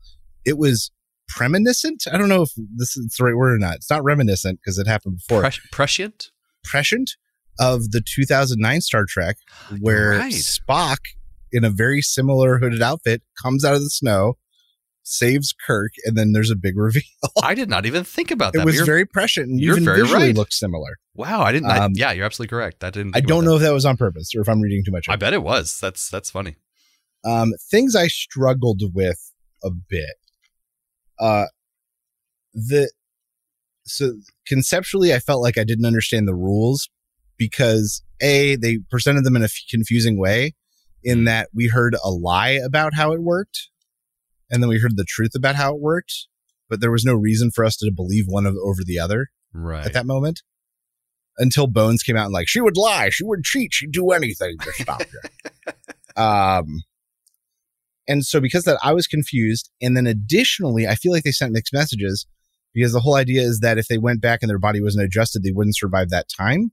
It 0.45 0.59
was 0.59 0.91
premonition. 1.29 1.97
I 2.13 2.19
don't 2.19 2.29
know 2.29 2.43
if 2.43 2.51
this 2.77 2.97
is 2.97 3.15
the 3.17 3.25
right 3.25 3.37
word 3.37 3.55
or 3.55 3.59
not. 3.59 3.77
It's 3.77 3.91
not 3.91 4.05
reminiscent 4.05 4.61
because 4.61 4.79
it 4.79 4.87
happened 4.87 5.19
before. 5.19 5.41
Pres- 5.41 5.61
prescient? 5.73 6.31
Prescient 6.65 7.13
of 7.61 7.91
the 7.93 8.03
2009 8.05 8.81
Star 8.81 9.05
Trek, 9.09 9.37
where 9.81 10.19
Right. 10.19 10.33
Spock, 10.33 10.99
in 11.53 11.63
a 11.65 11.71
very 11.71 12.03
similar 12.03 12.59
hooded 12.59 12.83
outfit, 12.83 13.23
comes 13.41 13.65
out 13.65 13.75
of 13.75 13.81
the 13.83 13.91
snow, 13.91 14.35
saves 15.05 15.55
Kirk, 15.67 15.93
and 16.05 16.17
then 16.17 16.33
there's 16.33 16.51
a 16.51 16.57
big 16.57 16.77
reveal. 16.79 17.03
I 17.43 17.55
did 17.55 17.69
not 17.71 17.87
even 17.87 18.03
think 18.05 18.31
about 18.31 18.55
that. 18.55 18.61
it 18.63 18.65
was 18.65 18.75
You're- 18.77 18.87
very 18.87 19.07
prescient 19.07 19.49
and 19.49 19.61
you're 19.61 19.75
even 19.75 19.85
very 19.85 20.01
visually 20.01 20.25
right. 20.29 20.35
looked 20.37 20.55
similar. 20.55 20.97
wow. 21.15 21.43
I 21.43 21.53
didn't. 21.53 21.71
I, 21.71 21.79
Um, 21.85 21.93
yeah, 21.95 22.11
you're 22.13 22.25
absolutely 22.25 22.51
correct. 22.51 22.81
That 22.81 22.95
didn't. 22.95 23.17
I 23.17 23.21
don't 23.21 23.45
know 23.45 23.55
if 23.57 23.63
that 23.63 23.73
was 23.73 23.85
on 23.85 23.97
purpose 23.97 24.35
or 24.35 24.41
if 24.41 24.49
I'm 24.49 24.61
reading 24.61 24.83
too 24.85 24.91
much. 24.93 25.09
I 25.09 25.17
bet 25.17 25.33
it 25.33 25.43
was. 25.43 25.79
That's 25.81 26.09
that's 26.11 26.31
funny. 26.31 26.57
Um, 27.25 27.53
things 27.71 27.95
I 27.95 28.09
struggled 28.09 28.83
with 28.95 29.31
a 29.63 29.71
bit. 29.71 30.17
Uh, 31.21 31.45
the 32.53 32.91
so 33.87 34.15
conceptually, 34.47 35.13
I 35.15 35.19
felt 35.19 35.43
like 35.43 35.59
I 35.59 35.65
didn't 35.65 35.85
understand 35.87 36.27
the 36.29 36.35
rules 36.35 36.89
because 37.37 38.03
a 38.23 38.57
they 38.57 38.79
presented 38.91 39.25
them 39.25 39.37
in 39.37 39.43
a 39.43 39.47
f- 39.47 39.53
confusing 39.71 40.19
way 40.19 40.55
in 41.03 41.25
that 41.25 41.49
we 41.55 41.67
heard 41.69 41.97
a 42.03 42.11
lie 42.11 42.51
about 42.65 42.95
how 42.95 43.13
it 43.13 43.21
worked 43.23 43.69
and 44.51 44.63
then 44.63 44.69
we 44.69 44.79
heard 44.79 44.97
the 44.97 45.05
truth 45.05 45.33
about 45.35 45.57
how 45.57 45.75
it 45.75 45.81
worked 45.81 46.29
but 46.71 46.81
there 46.81 46.93
was 46.93 47.05
no 47.05 47.13
reason 47.15 47.51
for 47.51 47.65
us 47.65 47.77
to 47.77 47.91
believe 47.95 48.25
one 48.29 48.47
of 48.47 48.55
over 48.65 48.83
the 48.85 48.99
other 48.99 49.29
Right. 49.53 49.85
at 49.85 49.93
that 49.95 50.07
moment 50.07 50.43
until 51.39 51.67
bones 51.67 52.03
came 52.05 52.17
out 52.17 52.27
and 52.27 52.33
like 52.33 52.49
she 52.49 52.61
would 52.61 52.77
lie. 52.77 53.11
She 53.11 53.25
would 53.25 53.43
cheat. 53.43 53.75
She'd 53.75 53.91
do 53.93 54.13
anything 54.13 54.57
to 54.63 54.73
stop 54.73 55.01
you. 55.01 55.73
Um 56.23 56.85
and 58.07 58.25
so 58.25 58.41
because 58.41 58.63
that 58.65 58.79
i 58.85 58.93
was 58.93 59.07
confused 59.09 59.71
and 59.83 59.97
then 59.97 60.07
additionally 60.07 60.87
i 60.87 60.95
feel 60.95 61.11
like 61.11 61.25
they 61.25 61.33
sent 61.33 61.53
mixed 61.53 61.73
messages 61.73 62.27
because 62.75 62.93
the 62.93 63.01
whole 63.01 63.15
idea 63.15 63.43
is 63.43 63.61
that 63.61 63.79
if 63.79 63.89
they 63.89 63.99
went 63.99 64.21
back 64.21 64.41
and 64.43 64.51
their 64.51 64.59
body 64.59 64.83
wasn't 64.83 65.05
adjusted 65.05 65.43
they 65.43 65.53
wouldn't 65.53 65.77
survive 65.77 66.11
that 66.11 66.27
time. 66.29 66.73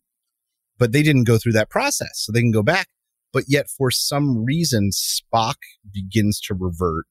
But 0.78 0.94
they 0.94 1.04
didn't 1.04 1.26
go 1.28 1.38
through 1.38 1.52
that 1.54 1.70
process 1.70 2.10
so 2.16 2.32
they 2.32 2.42
can 2.42 2.52
go 2.52 2.64
back. 2.64 2.88
But 3.32 3.46
yet 3.48 3.70
for 3.70 3.92
some 3.92 4.44
reason 4.44 4.90
spock 4.92 5.56
begins 5.90 6.40
to 6.42 6.56
revert 6.56 7.06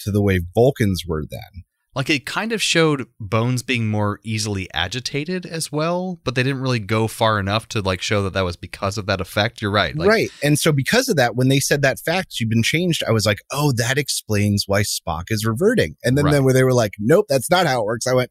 to 0.00 0.10
the 0.10 0.22
way 0.22 0.40
vulcans 0.54 1.04
were 1.06 1.24
then 1.28 1.64
Like 1.96 2.10
it 2.10 2.26
kind 2.26 2.52
of 2.52 2.62
showed 2.62 3.08
Bones 3.18 3.62
being 3.62 3.88
more 3.88 4.20
easily 4.22 4.68
agitated 4.74 5.46
as 5.46 5.72
well, 5.72 6.20
but 6.24 6.34
they 6.34 6.42
didn't 6.42 6.60
really 6.60 6.78
go 6.78 7.08
far 7.08 7.40
enough 7.40 7.66
to 7.70 7.80
like 7.80 8.02
show 8.02 8.22
that 8.22 8.34
that 8.34 8.44
was 8.44 8.54
because 8.56 8.98
of 8.98 9.06
that 9.06 9.18
effect. 9.18 9.62
You're 9.62 9.70
right. 9.70 9.96
Like, 9.96 10.06
right. 10.06 10.28
And 10.44 10.58
so 10.58 10.72
because 10.72 11.08
of 11.08 11.16
that, 11.16 11.36
when 11.36 11.48
they 11.48 11.58
said 11.58 11.80
that 11.80 11.98
fact, 11.98 12.38
you've 12.38 12.50
been 12.50 12.62
changed, 12.62 13.02
I 13.08 13.12
was 13.12 13.24
like, 13.24 13.38
oh, 13.50 13.72
that 13.78 13.96
explains 13.96 14.64
why 14.66 14.82
Spock 14.82 15.24
is 15.30 15.46
reverting. 15.46 15.96
And 16.04 16.18
then, 16.18 16.26
Right. 16.26 16.32
then 16.32 16.44
where 16.44 16.52
they 16.52 16.64
were 16.64 16.74
like, 16.74 16.92
nope, 16.98 17.24
that's 17.30 17.50
not 17.50 17.66
how 17.66 17.80
it 17.80 17.86
works, 17.86 18.06
I 18.06 18.12
went, 18.12 18.30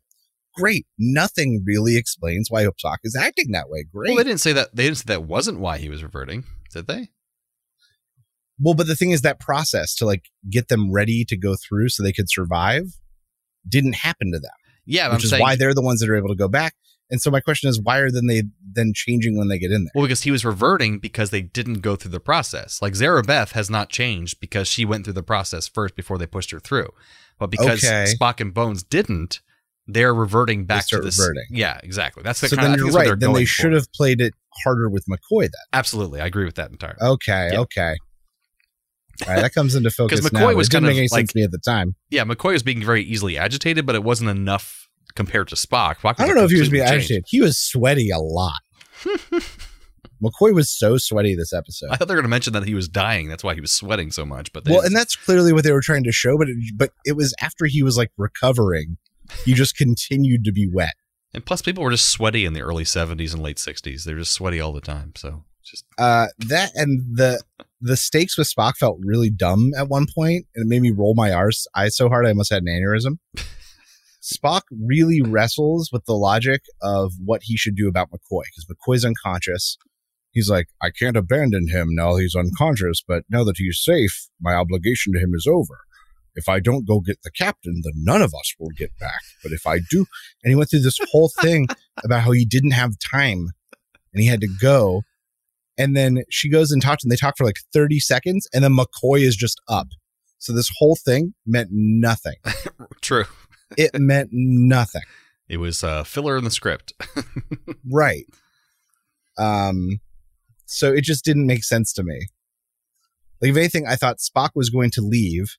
great. 0.53 0.85
Nothing 0.99 1.63
really 1.65 1.97
explains 1.97 2.51
why 2.51 2.65
Spock 2.65 2.97
is 3.03 3.15
acting 3.15 3.51
that 3.53 3.67
way. 3.67 3.83
Great. 3.91 4.09
Well, 4.09 4.17
they 4.17 4.25
didn't 4.25 4.41
say 4.41 4.53
that. 4.53 4.75
They 4.75 4.83
didn't 4.83 4.97
say 4.97 5.05
that 5.07 5.23
wasn't 5.23 5.59
why 5.59 5.79
he 5.79 5.89
was 5.89 6.03
reverting, 6.03 6.43
did 6.71 6.85
they? 6.85 7.09
well, 8.59 8.75
but 8.75 8.87
the 8.87 8.95
thing 8.95 9.11
is 9.11 9.21
that 9.21 9.39
process 9.39 9.95
to 9.95 10.05
like 10.05 10.25
get 10.49 10.67
them 10.67 10.91
ready 10.91 11.25
to 11.25 11.35
go 11.35 11.55
through 11.55 11.89
so 11.89 12.03
they 12.03 12.13
could 12.13 12.29
survive 12.29 12.83
didn't 13.67 13.93
happen 13.93 14.31
to 14.31 14.39
them, 14.39 14.51
Yeah, 14.85 15.07
which 15.07 15.13
I'm 15.15 15.23
is 15.23 15.29
saying. 15.31 15.41
why 15.41 15.55
they're 15.55 15.73
the 15.73 15.81
ones 15.81 15.99
that 16.01 16.09
are 16.09 16.15
able 16.17 16.29
to 16.29 16.35
go 16.35 16.47
back. 16.47 16.73
And 17.11 17.21
so 17.21 17.29
my 17.29 17.39
question 17.39 17.69
is, 17.69 17.79
why 17.79 17.99
are 17.99 18.09
then 18.09 18.25
they 18.25 18.43
then 18.73 18.91
changing 18.95 19.37
when 19.37 19.47
they 19.47 19.59
get 19.59 19.71
in 19.71 19.83
there? 19.83 19.91
well, 19.93 20.05
because 20.05 20.23
he 20.23 20.31
was 20.31 20.43
reverting 20.43 20.97
because 20.97 21.29
they 21.29 21.41
didn't 21.41 21.81
go 21.81 21.95
through 21.95 22.11
the 22.11 22.19
process. 22.19 22.81
Like 22.81 22.93
Zarabeth 22.93 23.51
has 23.51 23.69
not 23.69 23.89
changed 23.89 24.39
because 24.39 24.67
she 24.67 24.85
went 24.85 25.03
through 25.05 25.13
the 25.13 25.21
process 25.23 25.67
first 25.67 25.95
before 25.95 26.17
they 26.17 26.25
pushed 26.25 26.49
her 26.51 26.59
through. 26.59 26.89
But 27.37 27.51
because 27.51 27.83
Okay. 27.85 28.05
Spock 28.19 28.39
and 28.41 28.53
Bones 28.53 28.81
didn't, 28.81 29.41
they're 29.87 30.15
reverting 30.15 30.65
back 30.65 30.87
to 30.87 30.99
this. 30.99 31.19
reverting. 31.19 31.45
Yeah, 31.51 31.79
exactly. 31.83 32.23
That's 32.23 32.41
the 32.41 32.47
so 32.47 32.55
kind 32.55 32.69
then 32.73 32.79
of, 32.79 32.85
you're 32.87 32.91
right. 32.95 33.19
Then 33.19 33.33
they 33.33 33.45
should 33.45 33.69
for. 33.71 33.75
have 33.75 33.91
played 33.93 34.19
it 34.19 34.33
harder 34.63 34.89
with 34.89 35.05
McCoy 35.07 35.41
then. 35.43 35.51
Absolutely, 35.73 36.21
I 36.21 36.25
agree 36.25 36.45
with 36.45 36.55
that 36.55 36.71
entirely. 36.71 36.97
Okay, 37.01 37.49
Yeah. 37.53 37.59
okay. 37.59 37.95
All 39.27 39.33
right, 39.33 39.41
that 39.41 39.53
comes 39.53 39.75
into 39.75 39.89
focus 39.97 40.19
because 40.21 40.31
McCoy 40.31 40.51
now. 40.51 40.55
was 40.55 40.69
kind 40.69 40.85
of 40.85 40.93
like- 40.95 41.09
sense 41.09 41.31
to 41.33 41.39
me 41.39 41.43
at 41.43 41.51
the 41.51 41.59
time. 41.59 41.95
Yeah, 42.09 42.23
McCoy 42.25 42.53
was 42.53 42.63
being 42.63 42.83
very 42.83 43.03
easily 43.03 43.37
agitated, 43.37 43.85
but 43.85 43.95
it 43.95 44.03
wasn't 44.03 44.29
enough 44.29 44.89
compared 45.15 45.47
to 45.49 45.55
Spock. 45.55 45.97
Spock 45.97 46.15
I 46.19 46.27
don't 46.27 46.35
know 46.35 46.43
if 46.43 46.51
he 46.51 46.59
was 46.59 46.69
being 46.69 46.83
changed. 46.85 47.05
agitated. 47.05 47.23
He 47.27 47.41
was 47.41 47.57
sweaty 47.57 48.09
a 48.09 48.19
lot. 48.19 48.59
McCoy 50.23 50.53
was 50.53 50.71
so 50.71 50.97
sweaty 50.97 51.35
this 51.35 51.53
episode. 51.53 51.89
I 51.91 51.95
thought 51.97 52.07
they 52.07 52.13
were 52.13 52.21
going 52.21 52.29
to 52.29 52.29
mention 52.29 52.53
that 52.53 52.63
he 52.65 52.73
was 52.73 52.87
dying. 52.87 53.27
That's 53.27 53.43
why 53.43 53.53
he 53.53 53.61
was 53.61 53.71
sweating 53.71 54.11
so 54.11 54.25
much. 54.25 54.51
But 54.53 54.63
they 54.65 54.71
Well, 54.71 54.81
and 54.81 54.95
that's 54.95 55.15
clearly 55.15 55.51
what 55.53 55.63
they 55.63 55.71
were 55.73 55.81
trying 55.81 56.03
to 56.05 56.11
show, 56.11 56.37
but 56.37 56.47
it, 56.47 56.55
but 56.75 56.91
it 57.03 57.15
was 57.17 57.33
after 57.41 57.65
he 57.65 57.83
was 57.83 57.97
like 57.97 58.11
recovering. 58.17 58.97
He 59.43 59.53
just 59.53 59.75
continued 59.75 60.43
to 60.45 60.51
be 60.51 60.69
wet. 60.71 60.93
and 61.33 61.43
plus, 61.45 61.61
people 61.61 61.83
were 61.83 61.91
just 61.91 62.09
sweaty 62.09 62.45
in 62.45 62.53
the 62.53 62.61
early 62.61 62.83
'70s 62.83 63.33
and 63.33 63.41
late 63.43 63.57
'60s. 63.57 64.03
They're 64.03 64.17
just 64.17 64.33
sweaty 64.33 64.59
all 64.61 64.71
the 64.71 64.81
time. 64.81 65.13
So 65.15 65.43
just 65.65 65.85
Uh, 65.97 66.27
that 66.39 66.71
and 66.75 67.17
the 67.17 67.41
the 67.81 67.97
stakes 67.97 68.37
with 68.37 68.51
Spock 68.51 68.77
felt 68.77 68.97
really 69.01 69.29
dumb 69.29 69.71
at 69.77 69.89
one 69.89 70.05
point, 70.13 70.45
and 70.55 70.65
it 70.65 70.67
made 70.67 70.81
me 70.81 70.91
roll 70.91 71.13
my 71.15 71.31
arse 71.31 71.67
eyes 71.75 71.95
so 71.95 72.09
hard 72.09 72.25
I 72.25 72.29
almost 72.29 72.51
had 72.51 72.63
an 72.63 72.67
aneurysm. 72.69 73.17
Spock 74.21 74.61
really 74.71 75.21
wrestles 75.21 75.89
with 75.91 76.05
the 76.05 76.13
logic 76.15 76.61
of 76.81 77.13
what 77.23 77.41
he 77.43 77.57
should 77.57 77.75
do 77.75 77.87
about 77.87 78.09
McCoy 78.09 78.41
because 78.45 78.65
McCoy's 78.65 79.05
unconscious. 79.05 79.77
He's 80.31 80.49
like, 80.49 80.67
I 80.81 80.89
can't 80.89 81.15
abandon 81.15 81.67
him 81.69 81.89
now 81.91 82.15
he's 82.17 82.35
unconscious, 82.35 83.03
but 83.07 83.23
now 83.29 83.43
that 83.43 83.57
he's 83.57 83.79
safe, 83.81 84.27
my 84.41 84.53
obligation 84.53 85.13
to 85.13 85.19
him 85.19 85.33
is 85.35 85.47
over. 85.47 85.79
if 86.35 86.49
I 86.49 86.59
don't 86.59 86.85
go 86.87 86.99
get 86.99 87.21
the 87.23 87.31
captain, 87.31 87.81
then 87.83 87.93
none 87.97 88.21
of 88.21 88.33
us 88.33 88.53
will 88.59 88.71
get 88.75 88.91
back. 88.99 89.21
But 89.41 89.53
if 89.53 89.65
I 89.65 89.79
do, 89.89 90.05
and 90.43 90.51
he 90.51 90.55
went 90.55 90.69
through 90.69 90.81
this 90.81 90.99
whole 91.11 91.31
thing 91.41 91.67
about 92.03 92.23
how 92.23 92.31
he 92.31 92.45
didn't 92.45 92.71
have 92.71 92.99
time 92.99 93.51
and 94.13 94.21
he 94.21 94.27
had 94.27 94.41
to 94.41 94.49
go. 94.59 95.03
And 95.77 95.95
then 95.95 96.23
she 96.29 96.49
goes 96.49 96.71
and 96.71 96.81
talks, 96.81 97.03
and 97.03 97.11
they 97.11 97.17
talk 97.17 97.35
for 97.37 97.45
like 97.45 97.57
30 97.73 97.99
seconds, 97.99 98.47
and 98.53 98.63
then 98.63 98.75
McCoy 98.75 99.21
is 99.21 99.35
just 99.35 99.59
up. 99.67 99.87
So 100.37 100.53
this 100.53 100.71
whole 100.77 100.95
thing 100.95 101.33
meant 101.45 101.69
nothing. 101.71 102.35
True. 103.01 103.25
It 103.77 103.99
meant 103.99 104.29
nothing. 104.31 105.01
It 105.49 105.57
was 105.57 105.83
uh, 105.83 106.03
filler 106.03 106.37
in 106.37 106.43
the 106.43 106.51
script. 106.51 106.93
Right. 107.91 108.25
Um, 109.37 109.99
so 110.65 110.91
it 110.91 111.03
just 111.03 111.23
didn't 111.23 111.45
make 111.45 111.63
sense 111.63 111.93
to 111.93 112.03
me. 112.03 112.27
Like, 113.41 113.51
if 113.51 113.57
anything, 113.57 113.85
I 113.87 113.95
thought 113.95 114.17
Spock 114.17 114.49
was 114.55 114.69
going 114.69 114.89
to 114.91 115.01
leave, 115.01 115.55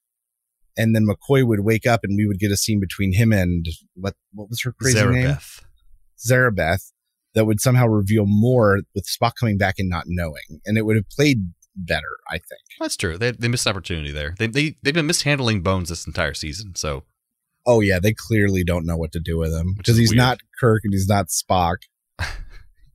and 0.76 0.94
then 0.94 1.06
McCoy 1.06 1.46
would 1.46 1.60
wake 1.60 1.86
up, 1.86 2.00
and 2.02 2.16
we 2.16 2.26
would 2.26 2.38
get 2.40 2.50
a 2.50 2.56
scene 2.56 2.80
between 2.80 3.12
him 3.12 3.32
and 3.32 3.66
what 3.94 4.14
what 4.32 4.48
was 4.48 4.62
her 4.62 4.72
crazy 4.72 5.04
name? 5.04 5.36
Zarabeth. 6.18 6.92
That 7.36 7.44
would 7.44 7.60
somehow 7.60 7.86
reveal 7.86 8.24
more 8.26 8.80
with 8.94 9.06
Spock 9.06 9.32
coming 9.38 9.56
back 9.56 9.76
and 9.78 9.88
not 9.88 10.04
knowing, 10.08 10.60
and 10.64 10.76
it 10.76 10.84
would 10.84 10.96
have 10.96 11.08
played 11.08 11.38
better, 11.76 12.18
I 12.28 12.38
think. 12.38 12.62
That's 12.80 12.96
true. 12.96 13.16
They, 13.16 13.30
they 13.30 13.46
missed 13.46 13.66
opportunity 13.66 14.10
there. 14.10 14.34
They, 14.38 14.48
they, 14.48 14.76
they've 14.82 14.94
been 14.94 15.06
mishandling 15.06 15.60
Bones 15.60 15.90
this 15.90 16.06
entire 16.06 16.34
season. 16.34 16.74
So 16.74 17.04
Oh 17.66 17.80
yeah, 17.80 17.98
they 17.98 18.14
clearly 18.14 18.62
don't 18.62 18.86
know 18.86 18.96
what 18.96 19.12
to 19.12 19.20
do 19.20 19.38
with 19.38 19.52
him 19.52 19.74
because 19.76 19.96
he's 19.96 20.10
weird. 20.10 20.18
not 20.18 20.38
Kirk 20.60 20.82
and 20.84 20.94
he's 20.94 21.08
not 21.08 21.26
Spock, 21.26 21.78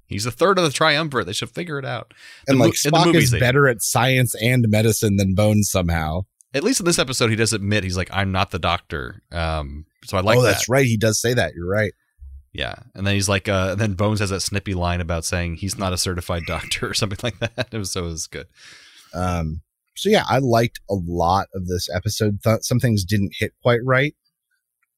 he's 0.05 0.25
a 0.25 0.31
third 0.31 0.57
of 0.57 0.63
the 0.63 0.71
triumvirate. 0.71 1.27
They 1.27 1.33
should 1.33 1.49
figure 1.49 1.77
it 1.77 1.85
out. 1.85 2.13
The 2.47 2.53
and 2.53 2.59
like 2.59 2.73
Spock 2.73 3.05
movies 3.05 3.33
is 3.33 3.39
better 3.39 3.67
at 3.67 3.81
science 3.81 4.33
and 4.41 4.65
medicine 4.69 5.17
than 5.17 5.35
Bones 5.35 5.69
somehow. 5.69 6.21
At 6.53 6.63
least 6.63 6.79
in 6.79 6.85
this 6.85 6.99
episode, 6.99 7.29
he 7.29 7.35
does 7.35 7.53
admit 7.53 7.83
he's 7.83 7.97
like, 7.97 8.09
I'm 8.11 8.31
not 8.31 8.51
the 8.51 8.59
doctor. 8.59 9.21
Um, 9.31 9.85
so 10.05 10.17
I 10.17 10.21
like 10.21 10.37
oh, 10.37 10.41
that. 10.41 10.51
that's 10.51 10.69
right. 10.69 10.85
He 10.85 10.97
does 10.97 11.19
say 11.19 11.33
that. 11.33 11.53
You're 11.53 11.69
right. 11.69 11.93
Yeah. 12.53 12.75
And 12.93 13.07
then 13.07 13.13
he's 13.13 13.29
like, 13.29 13.47
uh, 13.47 13.75
then 13.75 13.93
Bones 13.93 14.19
has 14.19 14.29
that 14.29 14.41
snippy 14.41 14.73
line 14.73 15.01
about 15.01 15.25
saying 15.25 15.55
he's 15.55 15.77
not 15.77 15.93
a 15.93 15.97
certified 15.97 16.43
doctor 16.47 16.89
or 16.89 16.93
something 16.93 17.19
like 17.23 17.39
that. 17.39 17.69
It 17.71 17.77
was 17.77 17.91
so 17.91 18.05
it 18.05 18.07
was 18.07 18.27
good. 18.27 18.47
Um, 19.13 19.61
so 19.95 20.09
yeah, 20.09 20.23
I 20.29 20.39
liked 20.39 20.79
a 20.89 20.95
lot 20.95 21.47
of 21.53 21.67
this 21.67 21.87
episode. 21.93 22.39
Some 22.61 22.79
things 22.79 23.03
didn't 23.03 23.33
hit 23.37 23.53
quite 23.61 23.81
right. 23.85 24.15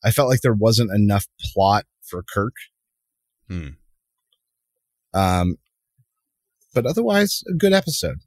I 0.04 0.12
felt 0.12 0.30
like 0.30 0.42
there 0.42 0.54
wasn't 0.54 0.92
enough 0.94 1.26
plot 1.54 1.86
for 2.02 2.24
Kirk. 2.24 2.54
Hmm. 3.48 3.70
Um, 5.14 5.58
but 6.74 6.86
otherwise, 6.86 7.44
a 7.50 7.54
good 7.54 7.74
episode. 7.74 8.20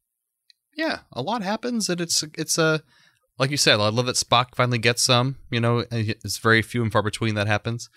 Yeah, 0.76 1.00
a 1.12 1.22
lot 1.22 1.42
happens, 1.42 1.88
and 1.88 2.00
it's 2.00 2.22
it's 2.36 2.58
a 2.58 2.82
like 3.38 3.50
you 3.50 3.56
said. 3.56 3.80
I 3.80 3.88
love 3.88 4.06
that 4.06 4.16
Spock 4.16 4.54
finally 4.54 4.78
gets 4.78 5.02
some. 5.02 5.36
You 5.50 5.60
know, 5.60 5.84
it's 5.90 6.38
very 6.38 6.62
few 6.62 6.82
and 6.82 6.92
far 6.92 7.02
between 7.02 7.34
that 7.34 7.46
happens. 7.46 7.88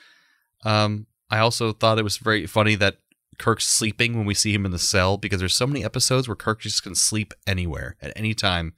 Um, 0.63 1.07
I 1.29 1.39
also 1.39 1.73
thought 1.73 1.99
it 1.99 2.03
was 2.03 2.17
very 2.17 2.45
funny 2.47 2.75
that 2.75 2.97
Kirk's 3.37 3.67
sleeping 3.67 4.17
when 4.17 4.25
we 4.25 4.33
see 4.33 4.53
him 4.53 4.65
in 4.65 4.71
the 4.71 4.79
cell 4.79 5.17
because 5.17 5.39
there's 5.39 5.55
so 5.55 5.67
many 5.67 5.83
episodes 5.83 6.27
where 6.27 6.35
Kirk 6.35 6.61
just 6.61 6.83
can 6.83 6.95
sleep 6.95 7.33
anywhere 7.47 7.95
at 8.01 8.13
any 8.15 8.33
time. 8.33 8.73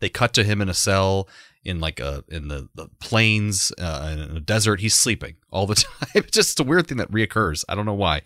They 0.00 0.08
cut 0.08 0.32
to 0.34 0.44
him 0.44 0.60
in 0.60 0.68
a 0.68 0.74
cell 0.74 1.28
in 1.64 1.80
like 1.80 1.98
a 1.98 2.24
in 2.28 2.48
the, 2.48 2.68
the 2.74 2.88
plains 3.00 3.72
uh, 3.78 4.10
in 4.12 4.36
a 4.36 4.40
desert. 4.40 4.80
He's 4.80 4.94
sleeping 4.94 5.36
all 5.50 5.66
the 5.66 5.74
time. 5.74 6.08
It's 6.14 6.30
just 6.30 6.60
a 6.60 6.64
weird 6.64 6.86
thing 6.86 6.98
that 6.98 7.10
reoccurs. 7.10 7.64
I 7.68 7.74
don't 7.74 7.86
know 7.86 7.94
why, 7.94 8.22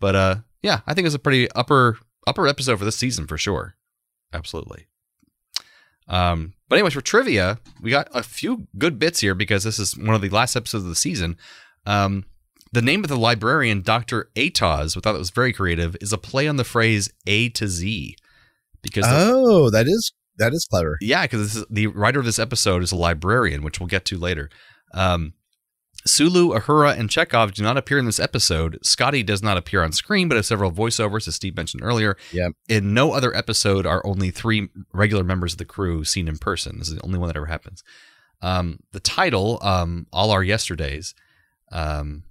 but 0.00 0.16
uh, 0.16 0.36
yeah, 0.62 0.80
I 0.86 0.94
think 0.94 1.06
it's 1.06 1.14
a 1.14 1.20
pretty 1.20 1.50
upper 1.52 1.98
upper 2.26 2.46
episode 2.46 2.78
for 2.78 2.84
this 2.84 2.96
season 2.96 3.26
for 3.26 3.36
sure. 3.36 3.76
Absolutely. 4.32 4.86
Um, 6.08 6.54
but 6.68 6.76
anyways, 6.76 6.94
for 6.94 7.00
trivia, 7.00 7.58
we 7.80 7.90
got 7.90 8.08
a 8.12 8.22
few 8.22 8.66
good 8.78 8.98
bits 8.98 9.20
here 9.20 9.34
because 9.34 9.62
this 9.64 9.78
is 9.78 9.96
one 9.96 10.14
of 10.14 10.20
the 10.20 10.28
last 10.28 10.56
episodes 10.56 10.84
of 10.84 10.90
the 10.90 10.96
season. 10.96 11.36
Um, 11.86 12.24
the 12.72 12.82
name 12.82 13.02
of 13.04 13.08
the 13.08 13.16
librarian, 13.18 13.82
Dr. 13.82 14.30
Atoz, 14.36 14.94
we 14.94 15.00
thought 15.02 15.14
it 15.14 15.18
was 15.18 15.30
very 15.30 15.52
creative, 15.52 15.96
is 16.00 16.12
a 16.12 16.18
play 16.18 16.46
on 16.48 16.56
the 16.56 16.64
phrase 16.64 17.10
A 17.26 17.48
to 17.50 17.66
Z. 17.68 18.16
Because 18.82 19.04
the- 19.04 19.12
Oh, 19.32 19.70
that 19.70 19.86
is 19.86 20.12
that 20.38 20.52
is 20.54 20.66
clever. 20.70 20.96
yeah, 21.02 21.22
because 21.22 21.66
the 21.68 21.86
writer 21.88 22.18
of 22.18 22.24
this 22.24 22.38
episode 22.38 22.82
is 22.82 22.92
a 22.92 22.96
librarian, 22.96 23.62
which 23.62 23.78
we'll 23.78 23.86
get 23.88 24.04
to 24.06 24.16
later. 24.18 24.48
Um, 24.94 25.34
Sulu, 26.06 26.54
Uhura, 26.58 26.98
and 26.98 27.10
Chekov 27.10 27.52
do 27.52 27.62
not 27.62 27.76
appear 27.76 27.98
in 27.98 28.06
this 28.06 28.18
episode. 28.18 28.78
Scotty 28.82 29.22
does 29.22 29.42
not 29.42 29.58
appear 29.58 29.82
on 29.82 29.92
screen, 29.92 30.28
but 30.28 30.36
has 30.36 30.46
several 30.46 30.72
voiceovers, 30.72 31.28
as 31.28 31.34
Steve 31.34 31.56
mentioned 31.56 31.82
earlier. 31.82 32.16
Yep. 32.32 32.52
In 32.70 32.94
no 32.94 33.12
other 33.12 33.36
episode 33.36 33.84
are 33.84 34.00
only 34.06 34.30
three 34.30 34.68
regular 34.94 35.24
members 35.24 35.52
of 35.52 35.58
the 35.58 35.66
crew 35.66 36.04
seen 36.04 36.26
in 36.26 36.38
person. 36.38 36.78
This 36.78 36.88
is 36.88 36.94
the 36.94 37.02
only 37.04 37.18
one 37.18 37.26
that 37.26 37.36
ever 37.36 37.46
happens. 37.46 37.84
Um, 38.40 38.78
the 38.92 39.00
title, 39.00 39.58
um, 39.60 40.06
All 40.10 40.30
Our 40.30 40.42
Yesterdays, 40.42 41.14
um, 41.70 42.22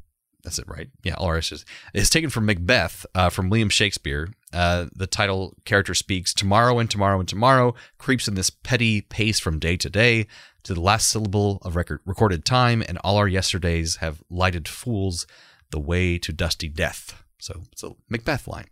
that's 0.43 0.59
it, 0.59 0.67
right? 0.67 0.89
Yeah, 1.03 1.15
All 1.15 1.33
Yesterdays, 1.35 1.65
is 1.93 2.09
taken 2.09 2.29
from 2.29 2.45
Macbeth 2.45 3.05
uh, 3.13 3.29
from 3.29 3.49
William 3.49 3.69
Shakespeare. 3.69 4.29
Uh, 4.53 4.85
the 4.95 5.07
title 5.07 5.55
character 5.65 5.93
speaks 5.93 6.33
tomorrow 6.33 6.79
and 6.79 6.89
tomorrow 6.89 7.19
and 7.19 7.27
tomorrow, 7.27 7.75
creeps 7.97 8.27
in 8.27 8.35
this 8.35 8.49
petty 8.49 9.01
pace 9.01 9.39
from 9.39 9.59
day 9.59 9.75
to 9.77 9.89
day 9.89 10.27
to 10.63 10.73
the 10.73 10.81
last 10.81 11.09
syllable 11.09 11.59
of 11.63 11.75
record, 11.75 11.99
recorded 12.05 12.45
time, 12.45 12.83
and 12.87 12.97
all 12.99 13.17
our 13.17 13.27
yesterdays 13.27 13.97
have 13.97 14.23
lighted 14.29 14.67
fools 14.67 15.27
the 15.71 15.79
way 15.79 16.17
to 16.17 16.33
dusty 16.33 16.69
death. 16.69 17.23
So 17.37 17.63
it's 17.71 17.83
a 17.83 17.91
Macbeth 18.09 18.47
line. 18.47 18.65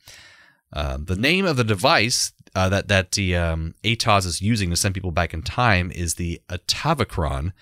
Um, 0.73 1.05
the 1.05 1.15
name 1.15 1.45
of 1.45 1.57
the 1.57 1.63
device 1.63 2.33
uh, 2.55 2.69
that 2.69 2.87
that 2.87 3.11
the 3.13 3.35
um, 3.35 3.75
Atoz 3.83 4.25
is 4.25 4.41
using 4.41 4.69
to 4.69 4.75
send 4.75 4.95
people 4.95 5.11
back 5.11 5.33
in 5.33 5.41
time 5.41 5.91
is 5.91 6.15
the 6.15 6.41
Atavachron, 6.49 7.53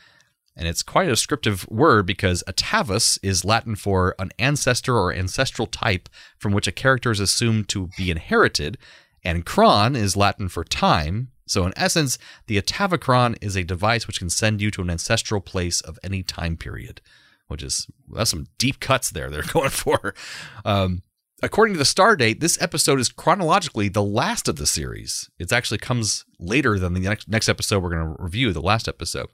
and 0.56 0.68
it's 0.68 0.84
quite 0.84 1.08
a 1.08 1.12
descriptive 1.12 1.68
word 1.70 2.06
because 2.06 2.44
Atavus 2.48 3.20
is 3.22 3.44
Latin 3.44 3.76
for 3.76 4.16
an 4.20 4.32
ancestor 4.40 4.96
or 4.96 5.14
ancestral 5.14 5.68
type 5.68 6.08
from 6.38 6.54
which 6.54 6.68
a 6.68 6.72
character 6.72 7.12
is 7.12 7.20
assumed 7.20 7.68
to 7.70 7.90
be 7.98 8.10
inherited, 8.10 8.78
and 9.24 9.46
chron 9.46 9.96
is 9.96 10.16
Latin 10.16 10.48
for 10.48 10.64
time. 10.64 11.32
So 11.48 11.66
in 11.66 11.74
essence, 11.76 12.18
the 12.48 12.60
Atavachron 12.60 13.38
is 13.42 13.56
a 13.56 13.64
device 13.64 14.08
which 14.08 14.20
can 14.20 14.30
send 14.30 14.62
you 14.62 14.72
to 14.72 14.82
an 14.82 14.90
ancestral 14.90 15.42
place 15.42 15.82
of 15.82 16.00
any 16.04 16.24
time 16.24 16.58
period, 16.58 17.02
which 17.48 17.62
is 17.62 17.88
that's 18.14 18.30
some 18.30 18.48
deep 18.58 18.80
cuts 18.80 19.10
there 19.10 19.30
they're 19.30 19.44
going 19.54 19.70
for. 19.70 20.16
Um, 20.64 21.04
according 21.44 21.74
to 21.74 21.80
the 21.80 21.86
star 21.86 22.16
date, 22.16 22.40
this 22.40 22.60
episode 22.62 23.00
is 23.00 23.10
chronologically 23.10 23.90
the 23.90 24.04
last 24.04 24.48
of 24.48 24.56
the 24.56 24.66
series. 24.66 25.30
It 25.38 25.52
actually 25.52 25.80
comes 25.80 26.24
later 26.40 26.80
than 26.80 26.94
the 26.94 27.02
next 27.02 27.28
next 27.28 27.50
episode 27.50 27.84
we're 27.84 27.96
going 27.96 28.16
to 28.16 28.24
review, 28.24 28.54
the 28.54 28.62
last 28.62 28.88
episode. 28.88 29.28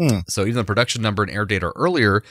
Hmm. 0.00 0.18
So 0.28 0.42
even 0.42 0.54
the 0.54 0.64
production 0.64 1.02
number 1.02 1.22
and 1.22 1.30
air 1.30 1.44
date 1.44 1.62
are 1.62 1.72
earlier 1.76 2.22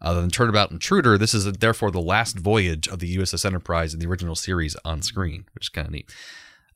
uh, 0.00 0.14
than 0.14 0.30
Turnabout 0.30 0.70
Intruder. 0.70 1.18
This 1.18 1.34
is 1.34 1.44
therefore 1.50 1.90
the 1.90 2.00
last 2.00 2.38
voyage 2.38 2.86
of 2.86 2.98
the 3.00 3.16
USS 3.16 3.44
Enterprise 3.44 3.94
in 3.94 4.00
the 4.00 4.06
original 4.06 4.34
series 4.36 4.76
on 4.84 5.02
screen, 5.02 5.46
which 5.54 5.64
is 5.66 5.68
kind 5.70 5.86
of 5.86 5.92
neat. 5.92 6.08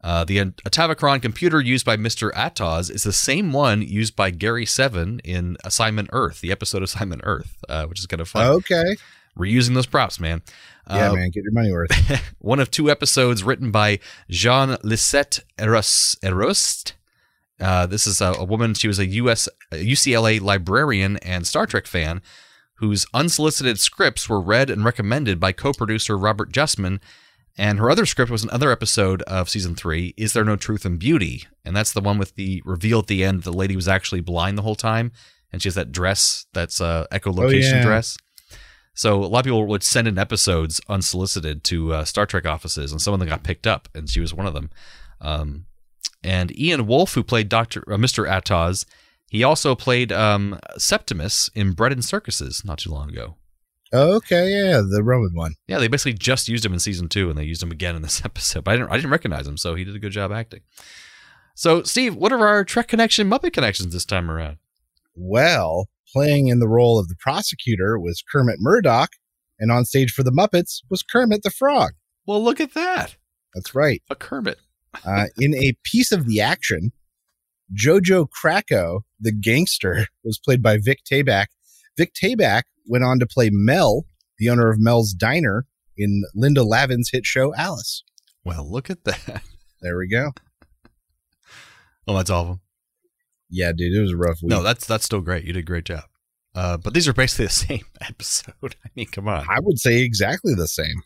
Uh, 0.03 0.25
the 0.25 0.39
Atavachron 0.39 1.21
computer 1.21 1.61
used 1.61 1.85
by 1.85 1.97
Mr. 1.99 2.33
Atoz 2.33 2.91
is 2.91 3.03
the 3.03 3.13
same 3.13 3.53
one 3.53 3.83
used 3.83 4.17
by 4.17 4.31
Gary 4.31 4.65
Seven 4.65 5.21
in 5.25 5.59
Assignment 5.63 6.09
Earth, 6.13 6.41
the 6.41 6.51
episode 6.51 6.79
of 6.79 6.85
Assignment 6.85 7.21
Earth, 7.25 7.63
uh, 7.69 7.85
which 7.85 7.99
is 8.01 8.07
kind 8.07 8.21
of 8.23 8.29
fun. 8.29 8.47
Okay. 8.47 8.97
Reusing 9.39 9.75
those 9.75 9.87
props, 9.87 10.19
man. 10.19 10.41
Yeah, 10.89 11.11
Uh, 11.11 11.15
man, 11.15 11.31
get 11.31 11.45
your 11.45 11.53
money 11.53 11.71
worth. 11.71 11.93
one 12.39 12.59
of 12.61 12.71
two 12.71 12.91
episodes 12.91 13.45
written 13.45 13.71
by 13.71 13.99
Jean 14.31 14.79
Lisette 14.83 15.41
Eros- 15.59 16.17
Erost. 16.23 16.93
Uh, 17.61 17.87
this 17.87 18.07
is 18.07 18.21
a, 18.21 18.33
a 18.39 18.45
woman. 18.45 18.75
She 18.75 18.89
was 18.89 18.99
a 18.99 19.07
US 19.07 19.49
a 19.71 19.77
UCLA 19.77 20.41
librarian 20.41 21.17
and 21.19 21.47
Star 21.47 21.67
Trek 21.67 21.87
fan, 21.87 22.23
whose 22.75 23.07
unsolicited 23.13 23.79
scripts 23.79 24.29
were 24.29 24.41
read 24.41 24.71
and 24.71 24.85
recommended 24.85 25.39
by 25.39 25.53
co-producer 25.53 26.17
Robert 26.17 26.53
Justman. 26.53 27.01
And 27.59 27.79
her 27.79 27.91
other 27.91 28.07
script 28.07 28.31
was 28.31 28.43
another 28.43 28.71
episode 28.71 29.23
of 29.23 29.51
season 29.51 29.75
three. 29.75 30.15
Is 30.17 30.33
there 30.33 30.45
no 30.45 30.57
truth 30.57 30.87
in 30.87 30.97
beauty? 30.97 31.45
And 31.65 31.77
that's 31.77 31.93
the 31.93 32.01
one 32.01 32.17
with 32.17 32.35
the 32.37 32.63
reveal 32.65 33.01
at 33.01 33.07
the 33.07 33.23
end. 33.25 33.43
The 33.43 33.53
lady 33.53 33.77
was 33.77 33.89
actually 33.89 34.23
blind 34.23 34.57
the 34.57 34.63
whole 34.63 34.77
time, 34.77 35.13
and 35.53 35.61
she 35.61 35.69
has 35.69 35.75
that 35.75 35.93
dress 35.93 36.47
that's 36.55 36.81
uh, 36.81 37.07
echolocation 37.13 37.73
yeah. 37.73 37.83
dress. 37.83 38.17
So 38.95 39.23
a 39.23 39.27
lot 39.27 39.41
of 39.41 39.45
people 39.45 39.67
would 39.67 39.83
send 39.83 40.09
in 40.09 40.19
episodes 40.19 40.81
unsolicited 40.89 41.65
to 41.65 41.93
uh, 41.93 42.05
Star 42.05 42.27
Trek 42.27 42.47
offices, 42.47 42.93
and 42.93 43.01
some 43.01 43.15
of 43.15 43.21
them 43.21 43.29
got 43.29 43.43
picked 43.43 43.67
up, 43.67 43.89
and 43.95 44.09
she 44.09 44.21
was 44.21 44.33
one 44.33 44.47
of 44.47 44.55
them. 44.55 44.71
Um, 45.21 45.67
and 46.23 46.57
Ian 46.59 46.87
Wolfe, 46.87 47.15
who 47.15 47.23
played 47.23 47.49
Doctor 47.49 47.83
uh, 47.87 47.97
Mr. 47.97 48.29
Atoz, 48.29 48.85
he 49.29 49.45
also 49.45 49.75
played 49.75 50.11
um, 50.13 50.59
Septimus 50.77 51.51
in 51.55 51.73
Bread 51.73 51.93
and 51.93 52.05
Circuses 52.05 52.65
not 52.65 52.79
too 52.79 52.91
long 52.91 53.11
ago. 53.11 53.37
Okay, 53.93 54.51
yeah, 54.51 54.81
the 54.89 55.03
Roman 55.03 55.33
one. 55.35 55.55
Yeah, 55.67 55.79
they 55.79 55.89
basically 55.89 56.13
just 56.13 56.49
used 56.49 56.65
him 56.65 56.73
in 56.73 56.79
season 56.79 57.09
two, 57.09 57.29
and 57.29 57.37
they 57.37 57.45
used 57.45 57.63
him 57.63 57.73
again 57.73 57.97
in 57.97 58.03
this 58.03 58.23
episode. 58.25 58.65
But 58.65 58.73
I 58.73 58.77
didn't, 58.77 58.91
I 58.93 58.97
didn't 58.97 59.11
recognize 59.11 59.47
him, 59.47 59.57
so 59.57 59.75
he 59.75 59.85
did 59.85 59.97
a 59.97 60.01
good 60.01 60.13
job 60.13 60.31
acting. 60.33 60.61
So, 61.55 61.83
Steve, 61.83 62.15
what 62.15 62.33
are 62.33 62.47
our 62.47 62.65
Trek 62.65 62.89
connection 62.89 63.29
Muppet 63.29 63.53
connections 63.53 63.93
this 63.93 64.05
time 64.05 64.31
around? 64.31 64.59
Well, 65.15 65.89
playing 66.13 66.49
in 66.49 66.61
the 66.61 66.69
role 66.69 66.99
of 66.99 67.09
the 67.09 67.17
prosecutor 67.19 67.99
was 67.99 68.23
Kermit 68.33 68.57
Murdock, 68.61 69.11
and 69.59 69.71
on 69.73 69.85
stage 69.85 70.13
for 70.13 70.23
the 70.23 70.31
Muppets 70.31 70.83
was 70.89 71.03
Kermit 71.03 71.43
the 71.43 71.51
Frog. 71.51 71.93
Well, 72.27 72.43
look 72.43 72.61
at 72.61 72.75
that, 72.75 73.17
That's 73.55 73.75
right. 73.75 74.03
a 74.09 74.15
Kermit. 74.15 74.59
Uh, 75.05 75.27
in 75.39 75.55
a 75.55 75.75
piece 75.85 76.13
of 76.13 76.27
the 76.27 76.41
action, 76.41 76.93
Jojo 77.75 78.27
Krako, 78.29 79.03
the 79.21 79.33
gangster, 79.33 80.07
was 80.25 80.39
played 80.39 80.63
by 80.63 80.79
Vic 80.79 81.01
Tayback. 81.11 81.47
Vic 81.97 82.13
Tayback 82.15 82.63
went 82.87 83.05
on 83.05 83.19
to 83.21 83.27
play 83.27 83.51
Mel, 83.53 84.07
the 84.39 84.49
owner 84.49 84.71
of 84.71 84.81
Mel's 84.81 85.13
Diner, 85.13 85.67
in 85.97 86.25
Linda 86.35 86.63
Lavin's 86.63 87.11
hit 87.13 87.27
show 87.27 87.55
Alice. 87.55 88.03
Well, 88.45 88.71
look 88.71 88.91
at 88.91 89.05
that. 89.05 89.43
There 89.83 89.97
we 89.97 90.09
go. 90.09 90.33
Oh, 92.07 92.17
that's 92.17 92.31
all 92.31 92.43
of 92.43 92.49
them. 92.49 92.61
Yeah, 93.49 93.73
dude, 93.73 93.95
it 93.95 94.01
was 94.01 94.13
a 94.13 94.17
rough 94.17 94.43
week. 94.43 94.51
No, 94.51 94.63
that's 94.63 94.87
that's 94.87 95.05
still 95.05 95.21
great. 95.21 95.45
You 95.45 95.53
did 95.53 95.61
a 95.61 95.63
great 95.63 95.85
job. 95.85 96.05
Uh, 96.55 96.77
but 96.77 96.95
these 96.95 97.09
are 97.09 97.13
basically 97.13 97.47
the 97.47 97.53
same 97.53 97.85
episode. 98.01 98.77
I 98.85 98.91
mean, 98.95 99.07
come 99.07 99.29
on. 99.29 99.47
I 99.49 99.59
would 99.61 99.79
say 99.79 100.03
exactly 100.03 100.55
the 100.55 100.69
same. 100.69 101.03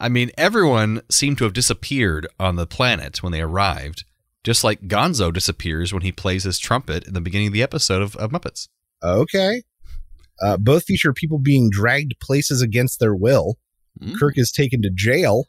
I 0.00 0.08
mean, 0.08 0.30
everyone 0.36 1.02
seemed 1.10 1.38
to 1.38 1.44
have 1.44 1.52
disappeared 1.52 2.26
on 2.38 2.56
the 2.56 2.66
planet 2.66 3.22
when 3.22 3.32
they 3.32 3.40
arrived, 3.40 4.04
just 4.42 4.64
like 4.64 4.88
Gonzo 4.88 5.32
disappears 5.32 5.92
when 5.92 6.02
he 6.02 6.12
plays 6.12 6.44
his 6.44 6.58
trumpet 6.58 7.06
in 7.06 7.14
the 7.14 7.20
beginning 7.20 7.48
of 7.48 7.52
the 7.52 7.62
episode 7.62 8.02
of, 8.02 8.16
of 8.16 8.30
Muppets. 8.30 8.68
Okay. 9.02 9.62
Uh, 10.42 10.56
both 10.56 10.84
feature 10.84 11.12
people 11.12 11.38
being 11.38 11.70
dragged 11.70 12.14
places 12.20 12.60
against 12.60 12.98
their 12.98 13.14
will. 13.14 13.56
Mm, 14.02 14.18
Kirk 14.18 14.36
is 14.36 14.50
taken 14.50 14.82
to 14.82 14.90
jail, 14.92 15.46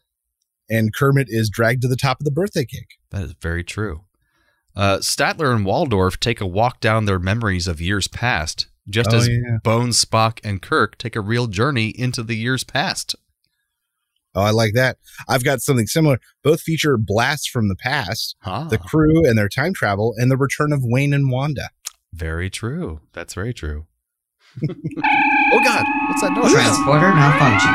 and 0.70 0.94
Kermit 0.94 1.28
is 1.30 1.50
dragged 1.50 1.82
to 1.82 1.88
the 1.88 1.96
top 1.96 2.20
of 2.22 2.26
the 2.26 2.32
birthday 2.32 2.66
cake. 2.66 2.98
that 3.10 3.24
is 3.24 3.34
very 3.42 3.64
true. 3.64 4.04
Uh, 4.76 4.98
Statler 4.98 5.56
and 5.56 5.66
Waldorf 5.66 6.20
take 6.20 6.42
a 6.42 6.46
walk 6.46 6.82
down 6.82 7.06
their 7.06 7.18
memories 7.18 7.68
of 7.68 7.80
years 7.82 8.08
past, 8.08 8.68
just 8.88 9.12
Oh, 9.14 9.18
as 9.18 9.28
yeah. 9.28 9.58
Bones, 9.64 10.04
Spock, 10.04 10.40
and 10.44 10.62
Kirk 10.62 10.98
take 10.98 11.16
a 11.16 11.22
real 11.22 11.48
journey 11.48 11.88
into 11.90 12.22
the 12.22 12.36
years 12.36 12.64
past. 12.64 13.16
Oh, 14.36 14.41
I 14.41 14.52
like 14.52 14.74
that. 14.74 14.98
I've 15.30 15.43
got 15.43 15.62
something 15.62 15.88
similar. 15.88 16.19
Both 16.43 16.62
feature 16.62 16.98
blasts 16.98 17.48
from 17.48 17.69
the 17.69 17.76
past, 17.76 18.36
Huh. 18.41 18.65
the 18.69 18.78
crew 18.78 19.26
and 19.26 19.38
their 19.38 19.50
time 19.50 19.74
travel, 19.74 20.13
and 20.17 20.30
the 20.30 20.38
return 20.38 20.74
of 20.74 20.82
Wayne 20.84 21.13
and 21.13 21.32
Wanda. 21.32 21.69
Very 22.13 22.50
true. 22.50 23.02
That's 23.13 23.34
very 23.34 23.54
true. 23.54 23.88
oh 24.69 25.62
God! 25.63 25.86
What's 26.08 26.21
that 26.21 26.32
noise? 26.34 26.52
Transporter 26.52 27.13
malfunction. 27.13 27.71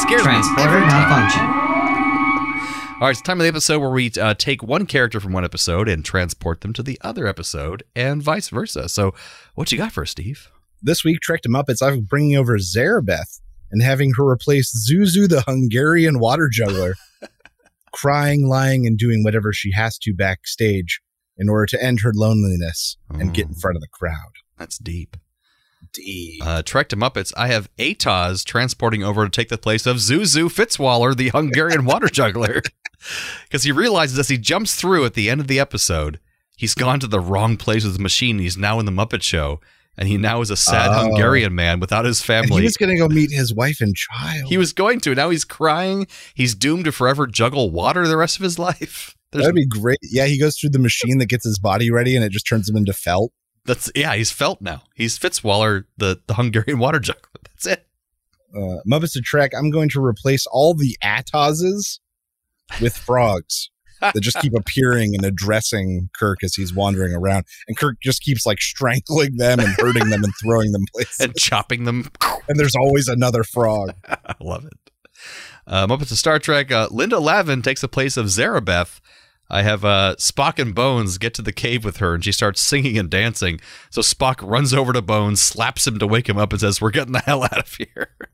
Scares 0.00 0.22
Transporter 0.22 0.68
every 0.68 0.80
malfunction. 0.80 1.40
All 3.00 3.08
right, 3.08 3.10
it's 3.10 3.20
time 3.22 3.38
of 3.40 3.44
the 3.44 3.48
episode 3.48 3.80
where 3.80 3.90
we 3.90 4.10
uh, 4.20 4.34
take 4.34 4.62
one 4.62 4.86
character 4.86 5.18
from 5.20 5.32
one 5.32 5.44
episode 5.44 5.88
and 5.88 6.04
transport 6.04 6.60
them 6.60 6.72
to 6.74 6.82
the 6.82 6.98
other 7.02 7.26
episode, 7.26 7.82
and 7.96 8.22
vice 8.22 8.48
versa. 8.48 8.88
So, 8.88 9.14
what 9.54 9.72
you 9.72 9.78
got 9.78 9.92
for 9.92 10.02
us, 10.02 10.10
Steve? 10.10 10.50
This 10.82 11.04
week, 11.04 11.20
Trek 11.20 11.42
to 11.42 11.48
Muppets, 11.48 11.82
I'm 11.86 12.02
bringing 12.02 12.36
over 12.36 12.56
Zarabeth 12.58 13.40
and 13.74 13.82
having 13.82 14.12
her 14.16 14.24
replace 14.28 14.70
Zuzu, 14.88 15.28
the 15.28 15.42
Hungarian 15.42 16.20
water 16.20 16.48
juggler, 16.50 16.94
crying, 17.92 18.46
lying, 18.46 18.86
and 18.86 18.96
doing 18.96 19.24
whatever 19.24 19.52
she 19.52 19.72
has 19.72 19.98
to 19.98 20.14
backstage 20.14 21.00
in 21.36 21.48
order 21.48 21.66
to 21.66 21.82
end 21.82 22.00
her 22.00 22.12
loneliness 22.14 22.96
and 23.10 23.34
get 23.34 23.46
in 23.46 23.54
Oh. 23.56 23.60
front 23.60 23.76
of 23.76 23.80
the 23.82 23.88
crowd. 23.88 24.30
That's 24.56 24.78
deep. 24.78 25.16
D. 25.92 26.40
Uh, 26.42 26.62
Trek 26.62 26.88
to 26.90 26.96
Muppets. 26.96 27.32
I 27.36 27.48
have 27.48 27.68
Atoz 27.76 28.44
transporting 28.44 29.02
over 29.04 29.24
to 29.24 29.30
take 29.30 29.48
the 29.48 29.58
place 29.58 29.86
of 29.86 29.96
Zuzu 29.98 30.46
Fitzwaller, 30.52 31.16
the 31.16 31.28
Hungarian 31.30 31.84
water 31.86 32.08
juggler, 32.08 32.62
because 33.44 33.64
he 33.64 33.72
realizes 33.72 34.18
as 34.18 34.28
he 34.28 34.38
jumps 34.38 34.74
through 34.76 35.04
at 35.04 35.14
the 35.14 35.28
end 35.30 35.40
of 35.40 35.46
the 35.48 35.60
episode, 35.60 36.18
he's 36.56 36.74
gone 36.74 36.98
to 37.00 37.06
the 37.06 37.20
wrong 37.20 37.56
place 37.56 37.84
with 37.84 37.96
the 37.96 38.02
machine. 38.02 38.38
He's 38.38 38.56
now 38.56 38.78
in 38.80 38.86
the 38.86 38.92
Muppet 38.92 39.22
Show, 39.22 39.60
and 39.96 40.08
he 40.08 40.16
now 40.16 40.40
is 40.40 40.50
a 40.50 40.56
sad 40.56 40.90
Oh. 40.90 41.04
Hungarian 41.06 41.54
man 41.54 41.80
without 41.80 42.04
his 42.04 42.20
And 42.20 42.26
family. 42.26 42.62
he 42.62 42.64
was 42.66 42.76
going 42.76 42.90
to 42.90 42.96
go 42.98 43.08
meet 43.08 43.30
his 43.30 43.54
wife 43.54 43.80
and 43.80 43.94
child. 43.94 44.48
He 44.48 44.56
was 44.58 44.72
going 44.72 45.00
to. 45.00 45.14
Now 45.14 45.30
he's 45.30 45.44
crying. 45.44 46.06
He's 46.34 46.54
doomed 46.54 46.84
to 46.86 46.92
forever 46.92 47.26
juggle 47.26 47.70
water 47.70 48.06
the 48.08 48.16
rest 48.16 48.36
of 48.36 48.42
his 48.42 48.58
life. 48.58 49.16
There's, 49.32 49.44
That'd 49.44 49.54
be 49.56 49.66
great. 49.66 49.98
Yeah, 50.02 50.26
he 50.26 50.38
goes 50.38 50.56
through 50.58 50.70
the 50.70 50.78
machine 50.78 51.18
that 51.18 51.26
gets 51.26 51.44
his 51.44 51.58
body 51.58 51.90
ready 51.90 52.14
and 52.14 52.24
it 52.24 52.30
just 52.30 52.46
turns 52.46 52.68
him 52.68 52.76
into 52.76 52.92
felt. 52.92 53.32
that's 53.64 53.90
yeah. 53.94 54.14
He's 54.14 54.30
felt 54.30 54.60
now. 54.60 54.82
He's 54.94 55.18
Fitzwaller, 55.18 55.84
the 55.96 56.20
the 56.28 56.34
Hungarian 56.34 56.78
water 56.78 57.00
juggler. 57.00 57.22
That's 57.42 57.66
it. 57.66 57.86
Uh, 58.56 58.78
Muppets 58.88 59.14
to 59.14 59.20
Trek, 59.20 59.50
I'm 59.58 59.70
going 59.70 59.88
to 59.88 60.04
replace 60.04 60.46
all 60.46 60.74
the 60.74 60.96
Atozes 61.02 61.98
with 62.80 62.96
frogs 62.96 63.70
that 64.12 64.20
just 64.20 64.38
keep 64.40 64.54
appearing 64.54 65.14
and 65.14 65.24
addressing 65.24 66.10
Kirk 66.18 66.42
as 66.42 66.54
he's 66.54 66.74
wandering 66.74 67.14
around. 67.14 67.46
And 67.68 67.76
Kirk 67.76 67.96
just 68.02 68.22
keeps 68.22 68.46
like 68.46 68.60
strangling 68.60 69.36
them 69.36 69.60
and 69.60 69.68
hurting 69.78 70.10
them 70.10 70.24
and 70.24 70.32
throwing 70.42 70.72
them 70.72 70.84
places. 70.92 71.20
And 71.20 71.36
chopping 71.36 71.84
them. 71.84 72.10
And 72.46 72.60
there's 72.60 72.74
always 72.74 73.08
another 73.08 73.42
frog. 73.42 73.94
I 74.06 74.34
love 74.38 74.66
it. 74.66 74.74
Um, 75.66 75.90
up 75.90 76.02
at 76.02 76.08
the 76.08 76.16
Star 76.16 76.38
Trek, 76.38 76.70
uh, 76.70 76.88
Linda 76.90 77.18
Lavin 77.18 77.62
takes 77.62 77.80
the 77.80 77.88
place 77.88 78.18
of 78.18 78.26
Zarabeth. 78.26 79.00
I 79.50 79.62
have 79.62 79.84
uh, 79.84 80.16
Spock 80.18 80.58
and 80.58 80.74
Bones 80.74 81.18
get 81.18 81.34
to 81.34 81.42
the 81.42 81.52
cave 81.52 81.84
with 81.84 81.98
her, 81.98 82.14
and 82.14 82.24
she 82.24 82.32
starts 82.32 82.60
singing 82.60 82.98
and 82.98 83.10
dancing. 83.10 83.60
So 83.90 84.00
Spock 84.00 84.46
runs 84.46 84.74
over 84.74 84.92
to 84.92 85.02
Bones, 85.02 85.40
slaps 85.40 85.86
him 85.86 85.98
to 85.98 86.06
wake 86.06 86.28
him 86.28 86.38
up, 86.38 86.52
and 86.52 86.60
says, 86.60 86.80
"We're 86.80 86.90
getting 86.90 87.12
the 87.12 87.20
hell 87.20 87.44
out 87.44 87.58
of 87.58 87.74
here." 87.74 88.08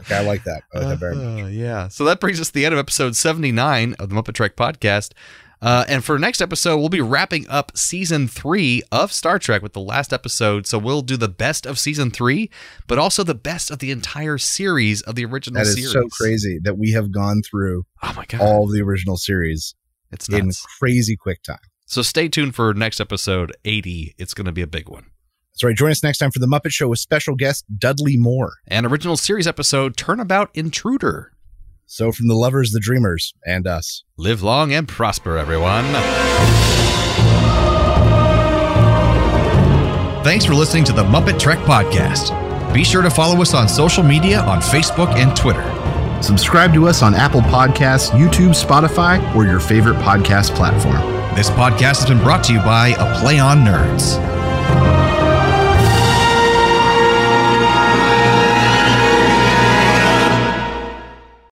Okay, 0.00 0.16
I 0.16 0.20
like 0.20 0.44
that. 0.44 0.62
I 0.72 0.78
like 0.78 0.88
that 0.88 0.98
very 0.98 1.16
much. 1.16 1.44
Uh, 1.44 1.46
yeah. 1.48 1.88
So 1.88 2.04
that 2.04 2.20
brings 2.20 2.40
us 2.40 2.48
to 2.48 2.54
the 2.54 2.64
end 2.64 2.72
of 2.72 2.78
episode 2.78 3.16
79 3.16 3.94
of 3.94 4.08
the 4.08 4.14
Muppet 4.14 4.34
Trek 4.34 4.56
podcast. 4.56 5.12
Uh, 5.60 5.84
and 5.88 6.04
for 6.04 6.18
next 6.18 6.40
episode, 6.40 6.76
we'll 6.76 6.88
be 6.88 7.00
wrapping 7.00 7.48
up 7.48 7.76
season 7.76 8.28
three 8.28 8.82
of 8.92 9.12
Star 9.12 9.40
Trek 9.40 9.60
with 9.60 9.72
the 9.72 9.80
last 9.80 10.12
episode. 10.12 10.66
So 10.68 10.78
we'll 10.78 11.02
do 11.02 11.16
the 11.16 11.28
best 11.28 11.66
of 11.66 11.78
season 11.78 12.12
three, 12.12 12.48
but 12.86 12.98
also 12.98 13.24
the 13.24 13.34
best 13.34 13.70
of 13.70 13.80
the 13.80 13.90
entire 13.90 14.38
series 14.38 15.02
of 15.02 15.16
the 15.16 15.24
original 15.24 15.64
series. 15.64 15.74
That 15.74 15.80
is 15.80 15.92
series. 15.92 16.10
so 16.10 16.16
crazy 16.16 16.60
that 16.62 16.78
we 16.78 16.92
have 16.92 17.10
gone 17.10 17.42
through 17.42 17.84
Oh 18.02 18.12
my 18.16 18.24
god, 18.26 18.40
all 18.40 18.64
of 18.64 18.72
the 18.72 18.82
original 18.82 19.16
series 19.16 19.74
it's 20.12 20.28
in 20.28 20.50
crazy 20.78 21.16
quick 21.16 21.42
time. 21.42 21.58
So 21.86 22.02
stay 22.02 22.28
tuned 22.28 22.54
for 22.54 22.72
next 22.74 23.00
episode 23.00 23.56
80. 23.64 24.14
It's 24.18 24.34
going 24.34 24.46
to 24.46 24.52
be 24.52 24.62
a 24.62 24.66
big 24.66 24.88
one. 24.88 25.06
That's 25.58 25.64
right. 25.64 25.76
Join 25.76 25.90
us 25.90 26.04
next 26.04 26.18
time 26.18 26.30
for 26.30 26.38
the 26.38 26.46
Muppet 26.46 26.70
Show 26.70 26.86
with 26.86 27.00
special 27.00 27.34
guest 27.34 27.64
Dudley 27.76 28.16
Moore. 28.16 28.58
An 28.68 28.86
original 28.86 29.16
series 29.16 29.48
episode, 29.48 29.96
Turnabout 29.96 30.50
Intruder. 30.54 31.32
So 31.84 32.12
from 32.12 32.28
the 32.28 32.36
lovers, 32.36 32.70
the 32.70 32.78
dreamers, 32.78 33.34
and 33.44 33.66
us. 33.66 34.04
Live 34.16 34.40
long 34.40 34.72
and 34.72 34.86
prosper, 34.86 35.36
everyone. 35.36 35.82
Thanks 40.22 40.44
for 40.44 40.54
listening 40.54 40.84
to 40.84 40.92
the 40.92 41.02
Muppet 41.02 41.40
Trek 41.40 41.58
Podcast. 41.66 42.72
Be 42.72 42.84
sure 42.84 43.02
to 43.02 43.10
follow 43.10 43.42
us 43.42 43.52
on 43.52 43.68
social 43.68 44.04
media 44.04 44.42
on 44.42 44.60
Facebook 44.60 45.12
and 45.16 45.36
Twitter. 45.36 45.64
Subscribe 46.22 46.72
to 46.74 46.86
us 46.86 47.02
on 47.02 47.16
Apple 47.16 47.40
Podcasts, 47.40 48.10
YouTube, 48.10 48.54
Spotify, 48.54 49.34
or 49.34 49.44
your 49.44 49.58
favorite 49.58 49.96
podcast 49.96 50.54
platform. 50.54 51.02
This 51.34 51.50
podcast 51.50 51.98
has 51.98 52.06
been 52.06 52.22
brought 52.22 52.44
to 52.44 52.52
you 52.52 52.60
by 52.60 52.90
A 52.90 53.20
Play 53.20 53.40
on 53.40 53.64
Nerds. 53.64 54.37